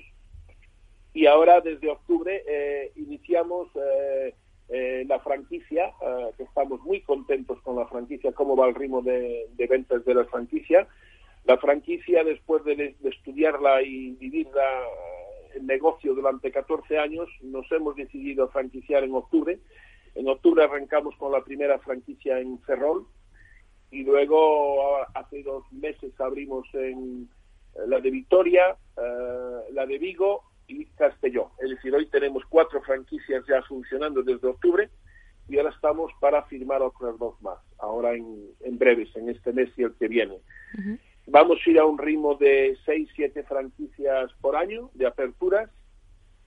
Y 1.13 1.25
ahora, 1.25 1.61
desde 1.61 1.89
octubre, 1.89 2.43
eh, 2.47 2.91
iniciamos 2.95 3.67
eh, 3.75 4.35
eh, 4.69 5.05
la 5.07 5.19
franquicia, 5.19 5.91
que 6.37 6.43
estamos 6.43 6.81
muy 6.81 7.01
contentos 7.01 7.59
con 7.61 7.75
la 7.75 7.87
franquicia, 7.87 8.31
cómo 8.31 8.55
va 8.55 8.67
el 8.67 8.75
ritmo 8.75 9.01
de, 9.01 9.47
de 9.55 9.67
ventas 9.67 10.05
de 10.05 10.13
la 10.13 10.25
franquicia 10.25 10.87
la 11.45 11.57
franquicia, 11.57 12.23
después 12.23 12.63
de, 12.63 12.95
estudiarla 13.03 13.81
y 13.81 14.11
vivirla 14.11 14.63
en 15.55 15.65
negocio 15.65 16.13
durante 16.13 16.51
14 16.51 16.97
años, 16.97 17.27
nos 17.41 17.71
hemos 17.71 17.95
decidido 17.95 18.45
a 18.45 18.51
franquiciar 18.51 19.03
en 19.03 19.15
octubre. 19.15 19.59
En 20.15 20.27
octubre 20.27 20.63
arrancamos 20.63 21.15
con 21.17 21.31
la 21.31 21.43
primera 21.43 21.79
franquicia 21.79 22.39
en 22.39 22.59
Ferrol 22.61 23.07
y 23.91 24.03
luego 24.03 24.97
hace 25.15 25.41
dos 25.43 25.63
meses 25.71 26.13
abrimos 26.19 26.67
en 26.73 27.29
eh, 27.75 27.79
la 27.87 27.99
de 27.99 28.11
Vitoria, 28.11 28.77
eh, 28.97 29.71
la 29.71 29.85
de 29.85 29.97
Vigo 29.97 30.43
y 30.67 30.85
Castellón. 30.85 31.47
Es 31.59 31.69
decir, 31.69 31.93
hoy 31.93 32.05
tenemos 32.07 32.43
cuatro 32.49 32.81
franquicias 32.81 33.43
ya 33.47 33.61
funcionando 33.63 34.21
desde 34.21 34.47
octubre 34.47 34.89
y 35.47 35.57
ahora 35.57 35.71
estamos 35.71 36.11
para 36.19 36.43
firmar 36.43 36.81
otras 36.81 37.17
dos 37.17 37.41
más, 37.41 37.57
ahora 37.79 38.13
en, 38.13 38.77
breves, 38.77 39.09
en 39.15 39.29
este 39.29 39.51
mes 39.51 39.69
y 39.77 39.83
el 39.83 39.95
que 39.95 40.07
viene. 40.07 40.37
Vamos 41.31 41.59
a 41.63 41.69
ir 41.69 41.77
a 41.77 41.85
un 41.85 41.97
ritmo 41.97 42.35
de 42.35 42.75
6, 42.85 43.09
7 43.15 43.43
franquicias 43.43 44.31
por 44.41 44.55
año 44.55 44.89
de 44.95 45.05
aperturas 45.05 45.69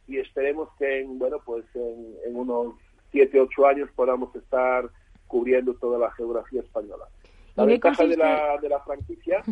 y 0.09 0.19
esperemos 0.19 0.69
que 0.77 1.01
en, 1.01 1.21
bueno, 1.21 1.39
pues 1.45 1.65
en, 1.75 2.35
unos 2.35 2.75
7, 3.13 3.41
8 3.41 3.67
años 3.67 3.91
podamos 3.95 4.35
estar 4.35 4.91
cubriendo 5.29 5.75
toda 5.75 5.99
la 6.01 6.11
geografía 6.13 6.63
española. 6.63 7.05
La 7.55 7.65
ventaja 7.65 8.05
de 8.07 8.17
la, 8.17 8.59
de 8.61 8.69
la 8.69 8.81
franquicia, 8.81 9.43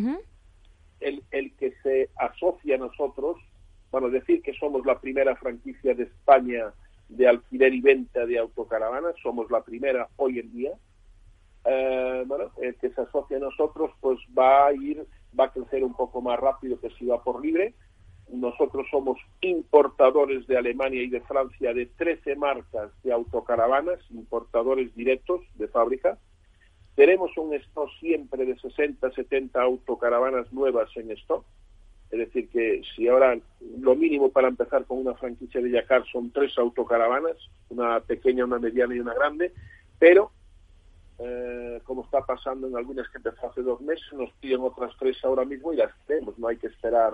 el, 0.99 1.23
el 1.31 1.55
que 1.55 1.73
se 1.81 2.09
asocia 2.17 2.75
a 2.75 2.79
nosotros, 2.79 3.37
bueno, 3.89 4.09
decir 4.09 4.41
que 4.41 4.53
somos 4.53 4.85
la 4.85 4.99
primera 4.99 5.35
franquicia 5.37 5.93
de 5.93 6.03
España 6.03 6.73
de 7.07 7.27
alquiler 7.27 7.73
y 7.73 7.81
venta 7.81 8.25
de 8.25 8.37
autocaravanas, 8.37 9.15
somos 9.21 9.49
la 9.49 9.61
primera 9.63 10.09
hoy 10.17 10.39
en 10.39 10.51
día. 10.51 10.71
Eh, 11.63 12.23
bueno, 12.25 12.51
el 12.61 12.75
que 12.75 12.89
se 12.89 13.01
asocia 13.01 13.37
a 13.37 13.41
nosotros, 13.41 13.91
pues 14.01 14.17
va 14.37 14.67
a 14.67 14.73
ir 14.73 15.05
va 15.39 15.45
a 15.45 15.51
crecer 15.51 15.83
un 15.83 15.93
poco 15.93 16.21
más 16.21 16.39
rápido 16.39 16.79
que 16.79 16.89
si 16.91 17.05
va 17.05 17.23
por 17.23 17.43
libre. 17.43 17.73
Nosotros 18.31 18.87
somos 18.89 19.17
importadores 19.41 20.47
de 20.47 20.57
Alemania 20.57 21.03
y 21.03 21.09
de 21.09 21.21
Francia 21.21 21.73
de 21.73 21.85
13 21.85 22.35
marcas 22.35 22.91
de 23.03 23.11
autocaravanas, 23.11 23.99
importadores 24.11 24.95
directos 24.95 25.41
de 25.55 25.67
fábrica. 25.67 26.17
Tenemos 26.95 27.35
un 27.37 27.53
stock 27.55 27.89
siempre 27.99 28.45
de 28.45 28.57
60, 28.57 29.11
70 29.11 29.61
autocaravanas 29.61 30.51
nuevas 30.53 30.89
en 30.95 31.11
stock. 31.11 31.45
Es 32.09 32.19
decir, 32.19 32.49
que 32.49 32.81
si 32.93 33.07
ahora 33.07 33.37
lo 33.79 33.95
mínimo 33.95 34.29
para 34.29 34.49
empezar 34.49 34.85
con 34.85 34.99
una 34.99 35.13
franquicia 35.13 35.61
de 35.61 35.71
Yacar 35.71 36.05
son 36.11 36.31
tres 36.31 36.57
autocaravanas, 36.57 37.37
una 37.69 38.01
pequeña, 38.01 38.43
una 38.43 38.59
mediana 38.59 38.93
y 38.95 38.99
una 38.99 39.13
grande, 39.13 39.53
pero 39.97 40.31
eh, 41.23 41.81
como 41.83 42.03
está 42.03 42.25
pasando 42.25 42.67
en 42.67 42.75
algunas 42.75 43.07
que 43.09 43.17
empezó 43.17 43.47
hace 43.47 43.61
dos 43.61 43.79
meses, 43.81 44.11
nos 44.13 44.31
piden 44.33 44.61
otras 44.61 44.91
tres 44.97 45.17
ahora 45.23 45.45
mismo 45.45 45.71
y 45.71 45.77
las 45.77 45.91
tenemos, 46.07 46.37
no 46.39 46.47
hay 46.47 46.57
que 46.57 46.67
esperar, 46.67 47.13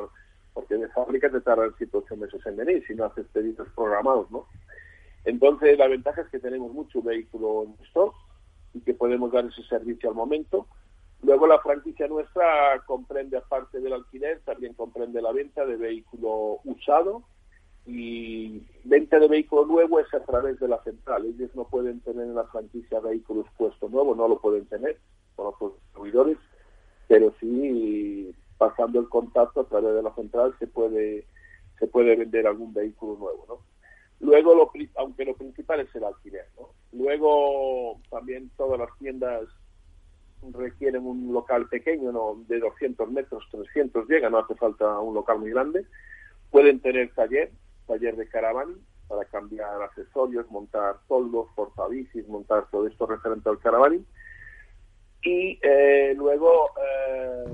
porque 0.54 0.76
de 0.76 0.88
fábrica 0.90 1.30
te 1.30 1.42
tardan 1.42 1.74
7 1.78 1.98
ocho 1.98 2.16
meses 2.16 2.46
en 2.46 2.56
venir 2.56 2.84
si 2.88 2.96
no 2.96 3.06
haces 3.06 3.28
pedidos 3.34 3.68
programados, 3.76 4.32
¿no? 4.32 4.48
Entonces, 5.26 5.78
la 5.78 5.88
ventaja 5.88 6.22
es 6.22 6.30
que 6.30 6.40
tenemos 6.40 6.72
mucho 6.72 7.02
vehículo 7.02 7.66
en 7.66 7.86
stock 7.88 8.16
y 8.74 8.80
que 8.80 8.94
podemos 8.94 9.30
dar 9.32 9.46
ese 9.46 9.62
servicio 9.64 10.10
al 10.10 10.16
momento. 10.16 10.68
Luego, 11.22 11.46
la 11.48 11.60
franquicia 11.60 12.08
nuestra 12.08 12.82
comprende, 12.86 13.36
aparte 13.36 13.82
del 13.82 13.92
alquiler, 13.92 14.40
también 14.46 14.74
comprende 14.74 15.22
la 15.22 15.34
venta 15.34 15.66
de 15.66 15.76
vehículo 15.76 16.60
usado, 16.64 17.24
y 17.88 18.62
venta 18.84 19.18
de 19.18 19.30
vehículo 19.30 19.66
nuevo 19.66 20.00
es 20.00 20.14
a 20.14 20.20
través 20.20 20.60
de 20.60 20.68
la 20.68 20.84
central. 20.84 21.26
Ellos 21.26 21.50
no 21.56 21.64
pueden 21.64 22.02
tener 22.02 22.28
en 22.28 22.36
la 22.36 22.44
franquicia 22.46 23.00
vehículos 23.00 23.48
puestos 23.58 23.90
nuevos, 23.90 24.18
no 24.18 24.28
lo 24.28 24.40
pueden 24.40 24.66
tener 24.66 25.00
con 25.36 25.48
otros 25.48 25.74
distribuidores, 25.76 26.38
pero 27.08 27.34
sí 27.40 28.36
pasando 28.58 29.00
el 29.00 29.08
contacto 29.08 29.62
a 29.62 29.68
través 29.68 29.96
de 29.96 30.04
la 30.04 30.14
central 30.16 30.54
se 30.60 30.68
puede 30.68 31.26
se 31.80 31.88
puede 31.88 32.16
vender 32.16 32.48
algún 32.48 32.74
vehículo 32.74 33.18
nuevo, 33.18 33.46
¿no? 33.48 33.60
Luego, 34.20 34.56
lo, 34.56 34.72
aunque 34.96 35.26
lo 35.26 35.36
principal 35.36 35.80
es 35.80 35.96
el 35.96 36.04
alquiler, 36.04 36.46
¿no? 36.58 36.70
Luego 36.92 38.02
también 38.10 38.50
todas 38.58 38.80
las 38.80 38.90
tiendas 38.98 39.48
requieren 40.52 41.06
un 41.06 41.32
local 41.34 41.68
pequeño, 41.70 42.12
¿no? 42.12 42.44
De 42.48 42.60
200 42.60 43.12
metros, 43.12 43.48
300 43.52 44.08
llega, 44.08 44.30
no 44.30 44.40
hace 44.40 44.56
falta 44.56 45.00
un 45.00 45.14
local 45.14 45.40
muy 45.40 45.52
grande. 45.52 45.86
Pueden 46.50 46.80
tener 46.80 47.14
taller, 47.14 47.52
taller 47.88 48.16
de 48.16 48.28
caravan 48.28 48.76
para 49.08 49.26
cambiar 49.26 49.82
accesorios, 49.82 50.50
montar 50.52 50.98
toldos, 51.08 51.48
portabicis, 51.56 52.28
montar 52.28 52.68
todo 52.70 52.88
esto 52.88 53.06
referente 53.06 53.50
al 53.50 53.60
caravaning. 53.60 54.06
Y 55.24 55.60
eh, 55.62 56.14
luego 56.16 56.72
eh, 56.78 57.46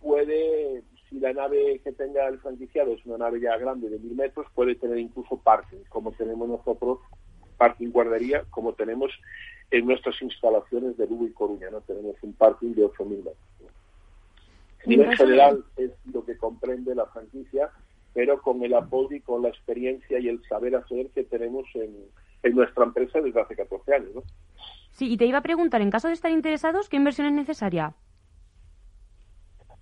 puede, 0.00 0.82
si 1.08 1.18
la 1.18 1.32
nave 1.32 1.80
que 1.84 1.92
tenga 1.92 2.28
el 2.28 2.38
franquiciado 2.38 2.92
es 2.92 3.04
una 3.04 3.18
nave 3.18 3.40
ya 3.40 3.56
grande 3.56 3.88
de 3.88 3.98
mil 3.98 4.14
metros, 4.14 4.46
puede 4.54 4.74
tener 4.76 4.98
incluso 4.98 5.36
parking, 5.36 5.84
como 5.88 6.12
tenemos 6.12 6.48
nosotros, 6.48 7.00
parking 7.58 7.90
guardería, 7.90 8.44
como 8.50 8.72
tenemos 8.72 9.10
en 9.70 9.86
nuestras 9.86 10.20
instalaciones 10.22 10.96
de 10.96 11.06
Lugo 11.06 11.26
y 11.26 11.32
Coruña, 11.32 11.70
¿no? 11.70 11.80
Tenemos 11.80 12.16
un 12.22 12.34
parking 12.34 12.74
de 12.74 12.84
8.000 12.84 13.08
metros. 13.16 13.36
Nivel 14.84 15.16
general 15.16 15.64
es 15.76 15.92
lo 16.12 16.24
que 16.24 16.36
comprende 16.36 16.94
la 16.94 17.06
franquicia, 17.06 17.70
pero 18.14 18.40
con 18.40 18.62
el 18.62 18.74
apoyo 18.74 19.16
y 19.16 19.20
con 19.20 19.42
la 19.42 19.48
experiencia 19.48 20.18
y 20.18 20.28
el 20.28 20.42
saber 20.48 20.76
hacer 20.76 21.08
que 21.14 21.24
tenemos 21.24 21.64
en, 21.74 21.94
en 22.42 22.54
nuestra 22.54 22.84
empresa 22.84 23.20
desde 23.20 23.40
hace 23.40 23.56
14 23.56 23.94
años. 23.94 24.14
¿no? 24.14 24.22
Sí, 24.90 25.10
y 25.12 25.16
te 25.16 25.26
iba 25.26 25.38
a 25.38 25.42
preguntar, 25.42 25.80
en 25.80 25.90
caso 25.90 26.08
de 26.08 26.14
estar 26.14 26.30
interesados, 26.30 26.88
¿qué 26.88 26.96
inversión 26.96 27.26
es 27.26 27.32
necesaria? 27.32 27.94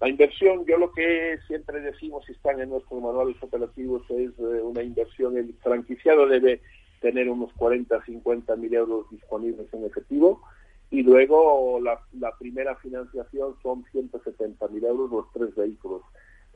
La 0.00 0.08
inversión, 0.08 0.64
yo 0.66 0.78
lo 0.78 0.92
que 0.92 1.38
siempre 1.46 1.80
decimos, 1.80 2.24
si 2.24 2.32
están 2.32 2.58
en 2.60 2.70
nuestros 2.70 3.02
manuales 3.02 3.36
operativos, 3.42 4.02
es 4.10 4.30
eh, 4.38 4.62
una 4.62 4.82
inversión, 4.82 5.36
el 5.36 5.52
franquiciado 5.62 6.26
debe 6.26 6.62
tener 7.00 7.28
unos 7.28 7.52
40, 7.54 8.02
50 8.04 8.56
mil 8.56 8.74
euros 8.74 9.10
disponibles 9.10 9.72
en 9.74 9.84
efectivo 9.84 10.42
y 10.90 11.02
luego 11.02 11.80
la, 11.80 12.00
la 12.18 12.36
primera 12.38 12.76
financiación 12.76 13.54
son 13.62 13.84
170 13.92 14.68
mil 14.68 14.84
euros 14.84 15.10
los 15.10 15.32
tres 15.32 15.54
vehículos. 15.54 16.02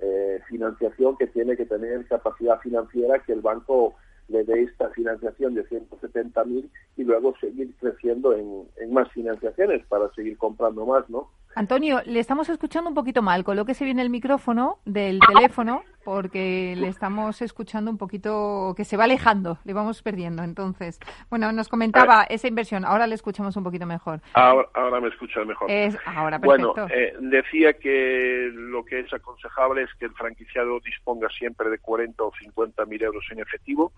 Eh, 0.06 0.38
financiación 0.48 1.16
que 1.16 1.26
tiene 1.28 1.56
que 1.56 1.64
tener 1.64 2.04
capacidad 2.06 2.60
financiera 2.60 3.20
que 3.20 3.32
el 3.32 3.40
banco 3.40 3.94
le 4.28 4.44
dé 4.44 4.64
esta 4.64 4.90
financiación 4.90 5.54
de 5.54 5.66
170 5.66 6.44
mil 6.44 6.70
y 6.98 7.04
luego 7.04 7.34
seguir 7.38 7.74
creciendo 7.80 8.34
en, 8.34 8.68
en 8.76 8.92
más 8.92 9.10
financiaciones 9.12 9.82
para 9.86 10.12
seguir 10.12 10.36
comprando 10.36 10.84
más, 10.84 11.08
¿no? 11.08 11.30
Antonio, 11.56 12.02
le 12.04 12.18
estamos 12.18 12.48
escuchando 12.48 12.88
un 12.88 12.94
poquito 12.94 13.22
mal. 13.22 13.44
Colóquese 13.44 13.84
bien 13.84 14.00
el 14.00 14.10
micrófono 14.10 14.78
del 14.84 15.20
teléfono 15.20 15.84
porque 16.04 16.74
le 16.76 16.88
estamos 16.88 17.40
escuchando 17.40 17.90
un 17.90 17.96
poquito 17.96 18.74
que 18.76 18.84
se 18.84 18.96
va 18.96 19.04
alejando, 19.04 19.58
le 19.64 19.72
vamos 19.72 20.02
perdiendo. 20.02 20.42
Entonces, 20.42 21.00
bueno, 21.30 21.50
nos 21.52 21.68
comentaba 21.68 22.24
esa 22.24 22.46
inversión. 22.46 22.84
Ahora 22.84 23.06
le 23.06 23.14
escuchamos 23.14 23.56
un 23.56 23.64
poquito 23.64 23.86
mejor. 23.86 24.20
Ahora, 24.34 24.68
ahora 24.74 25.00
me 25.00 25.08
escucha 25.08 25.44
mejor. 25.44 25.70
Es 25.70 25.96
ahora 26.04 26.38
perfecto. 26.38 26.74
Bueno, 26.74 26.88
eh, 26.94 27.14
decía 27.20 27.72
que 27.74 28.50
lo 28.52 28.84
que 28.84 29.00
es 29.00 29.12
aconsejable 29.12 29.82
es 29.82 29.94
que 29.94 30.06
el 30.06 30.12
franquiciado 30.12 30.78
disponga 30.80 31.28
siempre 31.30 31.70
de 31.70 31.78
40 31.78 32.22
o 32.22 32.32
50 32.38 32.84
mil 32.84 33.02
euros 33.02 33.24
en 33.30 33.40
efectivo 33.40 33.92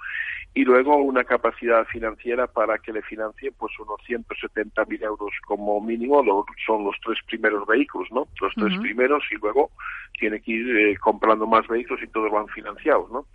y 0.55 0.65
luego 0.65 0.97
una 0.97 1.25
capacidad 1.25 1.85
financiera 1.87 2.47
para 2.47 2.79
que 2.79 2.93
le 2.93 3.03
financie 3.03 3.51
pues 3.53 3.73
unos 3.81 4.01
170 4.07 4.85
mil 4.85 5.03
euros 5.03 5.33
como 5.45 5.81
mínimo. 5.81 6.23
Lo, 6.23 6.47
son 6.65 6.85
los 6.85 6.95
tres 7.05 7.19
primeros 7.27 7.46
vehículos, 7.67 8.09
¿no? 8.11 8.29
Los 8.41 8.53
tres 8.55 8.73
primeros 8.83 9.23
y 9.31 9.37
luego 9.37 9.71
tiene 10.19 10.41
que 10.41 10.51
ir 10.53 10.77
eh, 10.77 10.97
comprando 10.99 11.47
más 11.47 11.67
vehículos 11.69 12.03
y 12.03 12.09
todos 12.09 12.31
van 12.31 12.49
financiados, 12.49 13.11
¿no? 13.11 13.27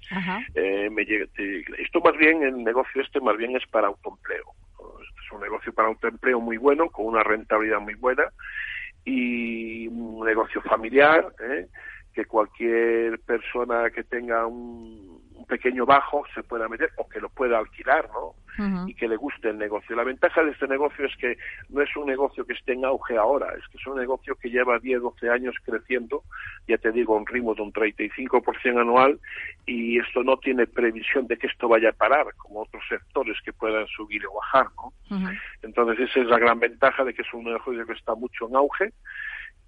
Eh, 0.56 0.90
me 0.90 1.04
llega- 1.06 1.28
te- 1.36 1.64
esto 1.82 2.00
más 2.02 2.18
bien, 2.18 2.44
el 2.44 2.64
negocio 2.64 3.02
este 3.02 3.20
más 3.22 3.38
bien 3.38 3.56
es 3.56 3.66
para 3.68 3.88
autoempleo. 3.88 4.46
Este 5.02 5.22
es 5.26 5.32
un 5.32 5.42
negocio 5.42 5.72
para 5.74 5.88
autoempleo 5.90 6.40
muy 6.40 6.58
bueno, 6.58 6.90
con 6.90 7.06
una 7.06 7.24
rentabilidad 7.24 7.80
muy 7.80 7.94
buena 7.96 8.24
y 9.06 9.88
un 9.88 10.26
negocio 10.26 10.62
familiar, 10.62 11.34
¿eh? 11.40 11.68
que 12.14 12.26
cualquier 12.26 13.20
persona 13.22 13.90
que 13.90 14.04
tenga 14.04 14.46
un, 14.46 15.21
un 15.42 15.48
pequeño 15.48 15.86
bajo 15.86 16.24
se 16.34 16.44
pueda 16.44 16.68
meter 16.68 16.92
o 16.98 17.10
que 17.10 17.20
lo 17.20 17.30
pueda 17.30 17.58
alquilar, 17.58 18.10
¿no? 18.14 18.36
Y 18.86 18.94
que 18.94 19.08
le 19.08 19.16
guste 19.16 19.50
el 19.50 19.58
negocio. 19.58 19.96
La 19.96 20.04
ventaja 20.04 20.44
de 20.44 20.52
este 20.52 20.68
negocio 20.68 21.06
es 21.06 21.16
que 21.18 21.36
no 21.70 21.82
es 21.82 21.96
un 21.96 22.06
negocio 22.06 22.46
que 22.46 22.54
esté 22.54 22.74
en 22.74 22.86
auge 22.86 23.18
ahora, 23.18 23.48
es 23.58 23.68
que 23.70 23.78
es 23.78 23.88
un 23.88 23.98
negocio 23.98 24.36
que 24.36 24.52
lleva 24.52 24.78
10, 24.78 25.02
12 25.02 25.30
años 25.32 25.56
creciendo, 25.66 26.24
ya 26.68 26.78
te 26.78 26.92
digo, 26.92 27.16
a 27.16 27.18
un 27.18 27.26
ritmo 27.26 27.56
de 27.56 27.64
un 27.64 27.74
35% 27.74 28.80
anual 28.80 29.20
y 29.66 29.98
esto 29.98 30.24
no 30.24 30.38
tiene 30.38 30.68
previsión 30.68 31.26
de 31.26 31.38
que 31.38 31.48
esto 31.48 31.68
vaya 31.68 31.90
a 31.90 31.94
parar, 31.94 32.28
como 32.38 32.62
otros 32.62 32.84
sectores 32.88 33.38
que 33.44 33.52
puedan 33.52 33.88
subir 33.88 34.28
o 34.28 34.36
bajar, 34.36 34.68
¿no? 34.76 34.94
Entonces 35.64 36.10
esa 36.10 36.20
es 36.20 36.28
la 36.28 36.38
gran 36.38 36.60
ventaja 36.60 37.04
de 37.04 37.16
que 37.16 37.24
es 37.24 37.34
un 37.34 37.46
negocio 37.46 37.86
que 37.86 37.94
está 37.94 38.14
mucho 38.14 38.48
en 38.48 38.56
auge, 38.58 38.94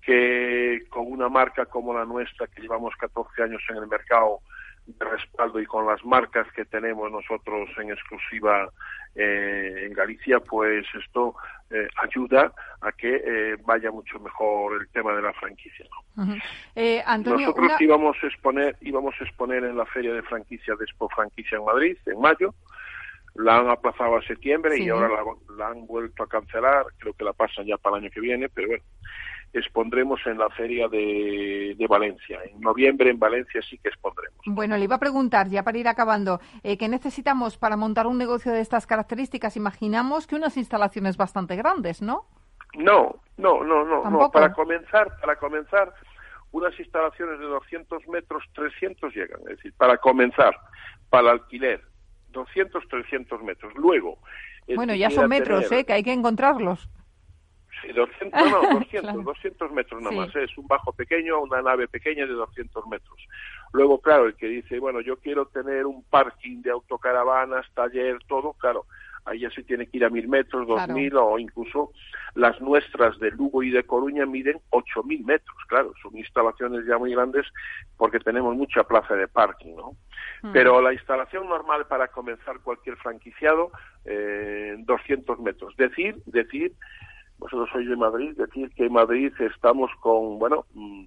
que 0.04 0.84
con 0.90 1.12
una 1.12 1.30
marca 1.30 1.66
como 1.66 1.94
la 1.94 2.06
nuestra, 2.06 2.46
que 2.48 2.62
llevamos 2.62 2.94
14 2.98 3.42
años 3.42 3.62
en 3.70 3.78
el 3.78 3.88
mercado 3.88 4.42
de 4.86 5.06
respaldo 5.06 5.60
y 5.60 5.66
con 5.66 5.86
las 5.88 6.04
marcas 6.04 6.46
que 6.54 6.66
tenemos 6.66 7.10
nosotros 7.12 7.70
en 7.78 7.92
exclusiva 7.92 8.70
eh, 9.16 9.86
en 9.88 9.94
Galicia, 9.94 10.40
pues 10.40 10.86
esto 11.00 11.36
eh, 11.70 11.88
ayuda 12.02 12.52
a 12.82 12.92
que 12.92 13.16
eh, 13.16 13.56
vaya 13.64 13.92
mucho 13.92 14.20
mejor 14.20 14.82
el 14.82 14.90
tema 14.90 15.14
de 15.14 15.22
la 15.22 15.34
franquicia. 15.34 15.86
¿no? 16.16 16.24
Ujú. 16.24 16.34
Eh, 16.76 17.02
Antonio, 17.06 17.48
Nosotros 17.48 17.68
una- 17.68 17.78
íbamos 17.80 18.18
a 18.22 18.28
exponer, 18.28 18.76
íbamos 18.82 19.16
a 19.20 19.24
exponer 19.24 19.64
en 19.64 19.78
la 19.78 19.86
feria 19.86 20.14
de 20.14 20.22
franquicia 20.24 20.76
de 20.76 20.84
Expo 20.86 21.08
Franquicia 21.10 21.58
en 21.58 21.66
Madrid 21.66 21.98
en 22.06 22.20
mayo. 22.20 22.54
La 23.36 23.58
han 23.58 23.70
aplazado 23.70 24.18
a 24.18 24.22
septiembre 24.22 24.76
Sí. 24.76 24.84
y 24.84 24.90
ahora 24.90 25.08
la, 25.10 25.24
la 25.58 25.68
han 25.70 25.88
vuelto 25.88 26.22
a 26.24 26.28
cancelar. 26.28 26.86
Creo 27.00 27.14
que 27.14 27.24
la 27.24 27.34
pasan 27.34 27.66
ya 27.66 27.78
para 27.78 27.98
el 27.98 28.04
año 28.04 28.12
que 28.12 28.20
viene, 28.20 28.48
pero 28.50 28.68
bueno, 28.68 28.84
expondremos 29.54 30.20
en 30.26 30.38
la 30.38 30.50
feria 30.50 30.88
de, 30.88 31.76
de 31.78 31.88
Valencia. 31.88 32.40
En 32.44 32.60
noviembre 32.60 33.10
en 33.12 33.20
Valencia 33.20 33.62
sí 33.70 33.78
que 33.78 33.90
expondremos. 33.90 34.40
Bueno, 34.46 34.76
le 34.78 34.84
iba 34.86 34.96
a 34.96 35.00
preguntar, 35.00 35.48
ya 35.48 35.64
para 35.64 35.78
ir 35.78 35.88
acabando, 35.88 36.40
eh, 36.64 36.78
¿qué 36.78 36.88
necesitamos 36.90 37.58
para 37.58 37.78
montar 37.78 38.08
un 38.08 38.18
negocio 38.18 38.52
de 38.52 38.62
estas 38.62 38.88
características? 38.88 39.56
Imaginamos 39.56 40.26
que 40.28 40.36
unas 40.36 40.58
instalaciones 40.58 41.18
bastante 41.18 41.56
grandes, 41.56 42.02
¿no? 42.02 42.26
No, 42.76 43.16
no, 43.38 43.64
no, 43.64 43.86
no, 43.86 44.10
no. 44.10 44.32
Para 44.32 44.52
comenzar, 44.54 45.16
para 45.22 45.36
comenzar, 45.36 45.94
unas 46.52 46.78
instalaciones 46.80 47.40
de 47.40 47.46
200 47.46 48.08
metros, 48.08 48.44
300 48.54 49.14
llegan. 49.14 49.40
Es 49.42 49.58
decir, 49.58 49.74
para 49.78 49.98
comenzar, 49.98 50.56
para 51.10 51.32
alquiler, 51.32 51.82
200, 52.32 52.88
300 52.88 53.42
metros. 53.44 53.74
Luego, 53.76 54.18
Bueno, 54.76 54.96
ya 54.96 55.10
son 55.12 55.30
metros, 55.30 55.68
tener- 55.68 55.82
¿eh? 55.82 55.86
Que 55.86 55.94
hay 55.94 56.04
que 56.04 56.14
encontrarlos. 56.14 56.90
Sí, 57.84 57.92
200, 57.92 58.32
no, 58.52 58.62
no, 58.64 58.80
200, 58.80 59.02
Claro. 59.02 59.22
200 59.22 59.72
metros 59.72 60.02
nada 60.02 60.12
Sí. 60.14 60.18
más. 60.20 60.36
¿eh? 60.36 60.44
Es 60.46 60.58
un 60.58 60.68
bajo 60.68 60.92
pequeño, 60.94 61.40
una 61.42 61.62
nave 61.62 61.88
pequeña 61.88 62.26
de 62.26 62.34
200 62.34 62.88
metros. 62.88 63.20
Luego, 63.74 64.00
claro, 64.02 64.26
el 64.28 64.36
que 64.36 64.48
dice, 64.48 64.80
bueno, 64.80 65.02
yo 65.02 65.18
quiero 65.18 65.46
tener 65.48 65.86
un 65.86 66.04
parking 66.04 66.62
de 66.62 66.72
autocaravanas, 66.72 67.66
taller, 67.74 68.18
todo, 68.28 68.54
claro, 68.54 68.86
ahí 69.26 69.40
ya 69.40 69.50
se 69.50 69.64
tiene 69.64 69.88
que 69.88 69.98
ir 69.98 70.06
a 70.06 70.10
mil 70.10 70.28
metros, 70.28 70.68
dos 70.68 70.78
Claro. 70.78 70.94
mil 70.94 71.16
o 71.18 71.40
incluso 71.40 71.92
las 72.36 72.60
nuestras 72.62 73.18
de 73.20 73.32
Lugo 73.32 73.64
y 73.64 73.70
de 73.72 73.84
Coruña 73.84 74.26
miden 74.26 74.60
ocho 74.70 75.02
mil 75.04 75.24
metros. 75.26 75.58
Claro, 75.68 75.94
son 76.02 76.16
instalaciones 76.18 76.86
ya 76.86 76.98
muy 76.98 77.12
grandes 77.14 77.48
porque 77.98 78.20
tenemos 78.20 78.56
mucha 78.56 78.84
plaza 78.84 79.16
de 79.16 79.28
parking, 79.28 79.76
¿no? 79.76 79.92
Mm. 80.44 80.52
Pero 80.52 80.82
la 80.82 80.94
instalación 80.94 81.48
normal 81.48 81.88
para 81.88 82.10
comenzar 82.10 82.60
cualquier 82.60 82.98
franquiciado, 82.98 83.72
eh, 84.06 84.76
200 84.80 85.40
metros. 85.40 85.76
Decir, 85.78 86.22
decir, 86.26 86.74
vosotros 87.44 87.70
sois 87.74 87.90
de 87.90 87.98
Madrid, 87.98 88.38
decir 88.38 88.72
que 88.74 88.86
en 88.86 88.94
Madrid 88.94 89.34
estamos 89.40 89.92
con, 90.00 90.40
bueno, 90.40 90.66
mm, 90.74 91.04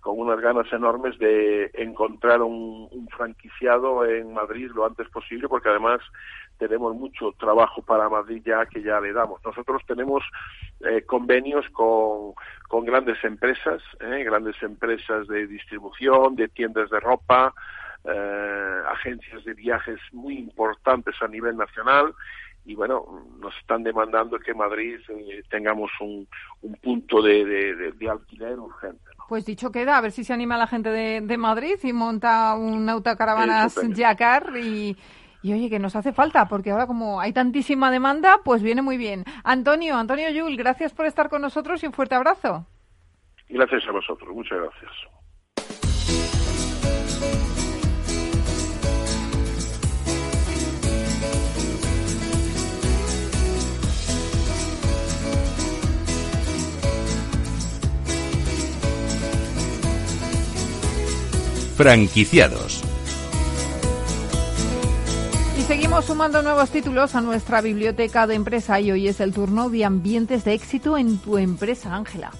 con 0.00 0.20
unas 0.20 0.40
ganas 0.40 0.72
enormes 0.72 1.18
de 1.18 1.68
encontrar 1.74 2.40
un, 2.42 2.88
franquiciado 3.10 4.06
en 4.06 4.32
Madrid 4.32 4.70
lo 4.72 4.86
antes 4.86 5.08
posible, 5.08 5.48
porque 5.48 5.68
además 5.68 6.00
tenemos 6.58 6.94
mucho 6.94 7.32
trabajo 7.32 7.82
para 7.82 8.08
Madrid 8.08 8.40
ya 8.46 8.64
que 8.66 8.82
ya 8.82 9.00
le 9.00 9.12
damos. 9.12 9.44
Nosotros 9.44 9.82
tenemos 9.84 10.22
eh, 10.80 11.02
convenios 11.02 11.68
con, 11.70 12.34
con 12.68 12.84
grandes 12.84 13.22
empresas, 13.24 13.82
eh, 13.98 14.22
grandes 14.22 14.62
empresas 14.62 15.26
de 15.26 15.48
distribución, 15.48 16.36
de 16.36 16.46
tiendas 16.48 16.88
de 16.88 17.00
ropa, 17.00 17.52
eh, 18.04 18.80
agencias 18.92 19.44
de 19.44 19.54
viajes 19.54 19.98
muy 20.12 20.38
importantes 20.38 21.16
a 21.20 21.26
nivel 21.26 21.56
nacional 21.56 22.14
y 22.64 22.74
bueno, 22.74 23.04
nos 23.40 23.56
están 23.58 23.82
demandando 23.82 24.38
que 24.38 24.54
Madrid 24.54 24.98
eh, 25.08 25.42
tengamos 25.50 25.90
un, 26.00 26.26
un 26.62 26.74
punto 26.76 27.22
de, 27.22 27.44
de- 27.44 27.74
de- 27.74 27.92
de 27.92 28.10
alquiler 28.10 28.58
urgente. 28.58 29.02
¿no? 29.18 29.24
Pues 29.28 29.46
dicho 29.46 29.70
queda, 29.70 29.96
a 29.96 30.00
ver 30.00 30.12
si 30.12 30.24
se 30.24 30.32
anima 30.32 30.56
la 30.58 30.66
gente 30.66 30.90
de, 30.90 31.20
de 31.20 31.36
Madrid 31.38 31.76
y 31.82 31.92
monta 31.92 32.54
un 32.54 32.88
autocaravanas. 32.88 33.74
Yacar 33.96 34.56
y, 34.56 34.96
y 35.42 35.52
oye, 35.52 35.70
que 35.70 35.78
nos 35.78 35.96
hace 35.96 36.12
falta, 36.12 36.46
porque 36.48 36.70
ahora 36.70 36.86
como 36.86 37.20
hay 37.20 37.32
tantísima 37.32 37.90
demanda, 37.90 38.40
pues 38.44 38.62
viene 38.62 38.82
muy 38.82 38.96
bien. 38.98 39.24
Antonio, 39.44 39.96
Antonio 39.96 40.28
Yul, 40.30 40.56
gracias 40.56 40.92
por 40.92 41.06
estar 41.06 41.28
con 41.30 41.42
nosotros 41.42 41.82
y 41.82 41.86
un 41.86 41.92
fuerte 41.92 42.14
abrazo. 42.14 42.66
Gracias 43.48 43.82
a 43.88 43.92
vosotros, 43.92 44.28
muchas 44.34 44.58
gracias. 44.58 44.90
Franquiciados. 61.80 62.82
Y 65.58 65.62
seguimos 65.62 66.04
sumando 66.04 66.42
nuevos 66.42 66.68
títulos 66.68 67.14
a 67.14 67.22
nuestra 67.22 67.62
biblioteca 67.62 68.26
de 68.26 68.34
empresa 68.34 68.78
y 68.82 68.90
hoy 68.90 69.08
es 69.08 69.18
el 69.20 69.32
turno 69.32 69.70
de 69.70 69.86
ambientes 69.86 70.44
de 70.44 70.52
éxito 70.52 70.98
en 70.98 71.16
tu 71.16 71.38
empresa, 71.38 71.96
Ángela. 71.96 72.32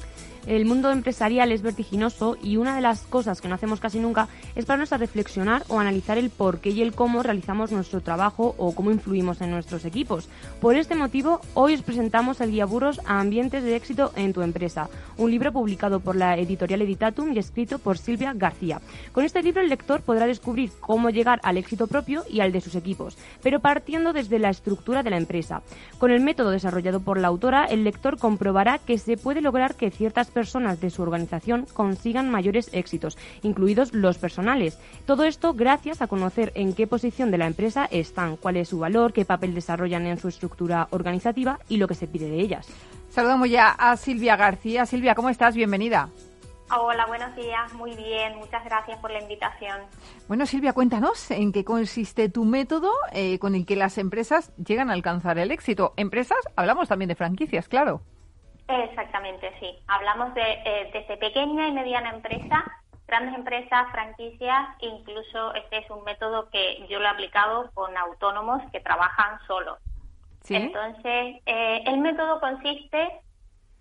El 0.51 0.64
mundo 0.64 0.90
empresarial 0.90 1.53
es 1.53 1.62
vertiginoso 1.62 2.36
y 2.42 2.57
una 2.57 2.74
de 2.74 2.80
las 2.80 3.03
cosas 3.03 3.40
que 3.40 3.46
no 3.46 3.55
hacemos 3.55 3.78
casi 3.78 4.01
nunca 4.01 4.26
es 4.57 4.64
pararnos 4.64 4.92
a 4.92 4.96
reflexionar 4.96 5.62
o 5.68 5.78
analizar 5.78 6.18
el 6.18 6.28
por 6.28 6.59
qué 6.59 6.70
y 6.70 6.82
el 6.82 6.92
cómo 6.92 7.22
realizamos 7.22 7.70
nuestro 7.70 8.01
trabajo 8.01 8.57
o 8.59 8.74
cómo 8.74 8.90
influimos 8.90 9.40
en 9.42 9.53
nuestros 9.53 9.84
equipos. 9.84 10.28
Por 10.61 10.74
este 10.74 10.96
motivo, 10.96 11.40
hoy 11.55 11.74
os 11.74 11.82
presentamos 11.82 12.40
el 12.40 12.51
guía 12.51 12.64
Burros 12.64 13.01
a 13.07 13.20
ambientes 13.20 13.62
de 13.62 13.76
éxito 13.76 14.11
en 14.16 14.32
tu 14.32 14.42
empresa, 14.42 14.88
un 15.18 15.30
libro 15.30 15.53
publicado 15.53 16.01
por 16.01 16.16
la 16.16 16.36
editorial 16.36 16.82
Editatum 16.82 17.32
y 17.32 17.38
escrito 17.38 17.78
por 17.78 17.96
Silvia 17.96 18.32
García. 18.34 18.80
Con 19.12 19.24
este 19.24 19.44
libro 19.44 19.62
el 19.62 19.68
lector 19.68 20.01
podrá 20.01 20.26
descubrir 20.26 20.72
cómo 20.80 21.11
llegar 21.11 21.38
al 21.44 21.59
éxito 21.59 21.86
propio 21.86 22.24
y 22.28 22.40
al 22.40 22.51
de 22.51 22.61
sus 22.61 22.74
equipos, 22.74 23.16
pero 23.40 23.61
partiendo 23.61 24.12
desde 24.12 24.40
la 24.40 24.51
estructura 24.51 25.05
de 25.05 25.11
la 25.11 25.16
empresa. 25.16 25.62
Con 25.98 26.11
el 26.11 26.20
método 26.20 26.51
desarrollado 26.51 26.98
por 26.98 27.20
la 27.20 27.28
autora, 27.28 27.66
el 27.66 27.84
lector 27.84 28.18
comprobará 28.18 28.78
que 28.78 28.98
se 28.98 29.16
puede 29.16 29.42
lograr 29.42 29.76
que 29.76 29.92
ciertas 29.92 30.26
personas 30.26 30.39
de 30.41 30.91
su 30.91 31.03
organización 31.03 31.66
consigan 31.72 32.30
mayores 32.30 32.70
éxitos, 32.72 33.18
incluidos 33.43 33.93
los 33.93 34.18
personales. 34.18 34.78
Todo 35.07 35.24
esto 35.24 35.53
gracias 35.53 36.01
a 36.01 36.07
conocer 36.07 36.53
en 36.55 36.74
qué 36.74 36.86
posición 36.86 37.30
de 37.30 37.38
la 37.38 37.47
empresa 37.47 37.86
están, 37.91 38.36
cuál 38.36 38.57
es 38.57 38.68
su 38.68 38.78
valor, 38.78 39.12
qué 39.12 39.24
papel 39.24 39.55
desarrollan 39.55 40.07
en 40.07 40.18
su 40.18 40.28
estructura 40.28 40.88
organizativa 40.91 41.59
y 41.68 41.76
lo 41.76 41.88
que 41.88 41.95
se 41.95 42.07
pide 42.07 42.30
de 42.30 42.41
ellas. 42.41 42.68
Saludamos 43.11 43.51
ya 43.51 43.70
a 43.70 43.97
Silvia 43.97 44.36
García. 44.36 44.86
Silvia, 44.86 45.14
¿cómo 45.14 45.28
estás? 45.28 45.55
Bienvenida. 45.55 46.09
Hola, 46.72 47.05
buenos 47.07 47.34
días. 47.34 47.72
Muy 47.74 47.95
bien. 47.97 48.36
Muchas 48.38 48.64
gracias 48.64 48.99
por 49.01 49.11
la 49.11 49.20
invitación. 49.20 49.80
Bueno, 50.28 50.47
Silvia, 50.47 50.72
cuéntanos 50.72 51.30
en 51.32 51.51
qué 51.51 51.64
consiste 51.64 52.28
tu 52.28 52.45
método 52.45 52.93
eh, 53.12 53.41
con 53.41 53.57
el 53.57 53.66
que 53.66 53.74
las 53.74 53.99
empresas 53.99 54.53
llegan 54.57 54.88
a 54.88 54.93
alcanzar 54.93 55.38
el 55.38 55.51
éxito. 55.51 55.93
Empresas, 55.97 56.38
hablamos 56.55 56.88
también 56.88 57.09
de 57.09 57.16
franquicias, 57.16 57.68
claro. 57.68 58.03
Exactamente, 58.70 59.52
sí. 59.58 59.78
Hablamos 59.88 60.32
de 60.34 60.42
eh, 60.42 60.90
desde 60.92 61.16
pequeña 61.16 61.66
y 61.66 61.72
mediana 61.72 62.10
empresa, 62.10 62.64
grandes 63.06 63.34
empresas, 63.34 63.90
franquicias, 63.90 64.68
incluso 64.78 65.52
este 65.54 65.78
es 65.78 65.90
un 65.90 66.04
método 66.04 66.48
que 66.50 66.86
yo 66.88 67.00
lo 67.00 67.06
he 67.06 67.08
aplicado 67.08 67.70
con 67.74 67.96
autónomos 67.96 68.62
que 68.70 68.80
trabajan 68.80 69.40
solos. 69.46 69.78
Entonces, 70.48 71.42
eh, 71.46 71.82
el 71.86 71.98
método 71.98 72.40
consiste, 72.40 73.20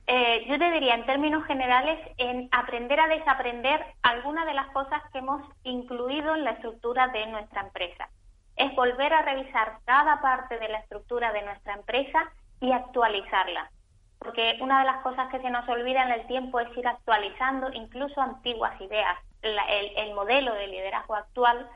eh, 0.07 0.45
yo 0.47 0.57
te 0.57 0.71
diría 0.71 0.95
en 0.95 1.05
términos 1.05 1.45
generales, 1.45 1.99
en 2.17 2.49
aprender 2.51 2.99
a 2.99 3.07
desaprender 3.07 3.85
algunas 4.01 4.45
de 4.45 4.53
las 4.53 4.67
cosas 4.67 5.01
que 5.11 5.19
hemos 5.19 5.41
incluido 5.63 6.35
en 6.35 6.43
la 6.43 6.51
estructura 6.51 7.07
de 7.09 7.27
nuestra 7.27 7.61
empresa. 7.61 8.09
Es 8.55 8.75
volver 8.75 9.13
a 9.13 9.21
revisar 9.21 9.77
cada 9.85 10.21
parte 10.21 10.57
de 10.57 10.67
la 10.67 10.79
estructura 10.79 11.31
de 11.31 11.43
nuestra 11.43 11.73
empresa 11.73 12.31
y 12.59 12.71
actualizarla 12.71 13.71
porque 14.19 14.57
una 14.61 14.79
de 14.79 14.85
las 14.85 15.01
cosas 15.01 15.29
que 15.31 15.39
se 15.39 15.49
nos 15.49 15.67
olvida 15.67 16.03
en 16.03 16.11
el 16.11 16.27
tiempo 16.27 16.59
es 16.59 16.77
ir 16.77 16.87
actualizando 16.87 17.71
incluso 17.73 18.21
antiguas 18.21 18.79
ideas. 18.81 19.17
el, 19.41 20.13
modelo 20.13 20.53
de 20.53 20.67
liderazgo 20.67 21.15
actual, 21.15 21.69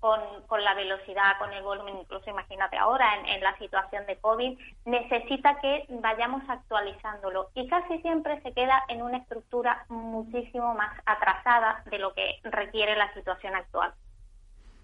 con, 0.00 0.20
la 0.62 0.74
velocidad, 0.74 1.38
con 1.38 1.52
el 1.52 1.62
volumen, 1.62 1.98
incluso 1.98 2.30
imagínate 2.30 2.76
ahora 2.76 3.06
en, 3.26 3.40
la 3.42 3.56
situación 3.58 4.06
de 4.06 4.16
COVID, 4.16 4.56
necesita 4.84 5.58
que 5.60 5.86
vayamos 5.88 6.42
actualizándolo 6.48 7.48
y 7.54 7.66
casi 7.66 7.98
siempre 7.98 8.40
se 8.42 8.52
queda 8.52 8.84
en 8.88 9.02
una 9.02 9.18
estructura 9.18 9.84
muchísimo 9.88 10.74
más 10.74 10.96
atrasada 11.04 11.82
de 11.90 11.98
lo 11.98 12.14
que 12.14 12.36
requiere 12.44 12.94
la 12.96 13.12
situación 13.14 13.56
actual. 13.56 13.92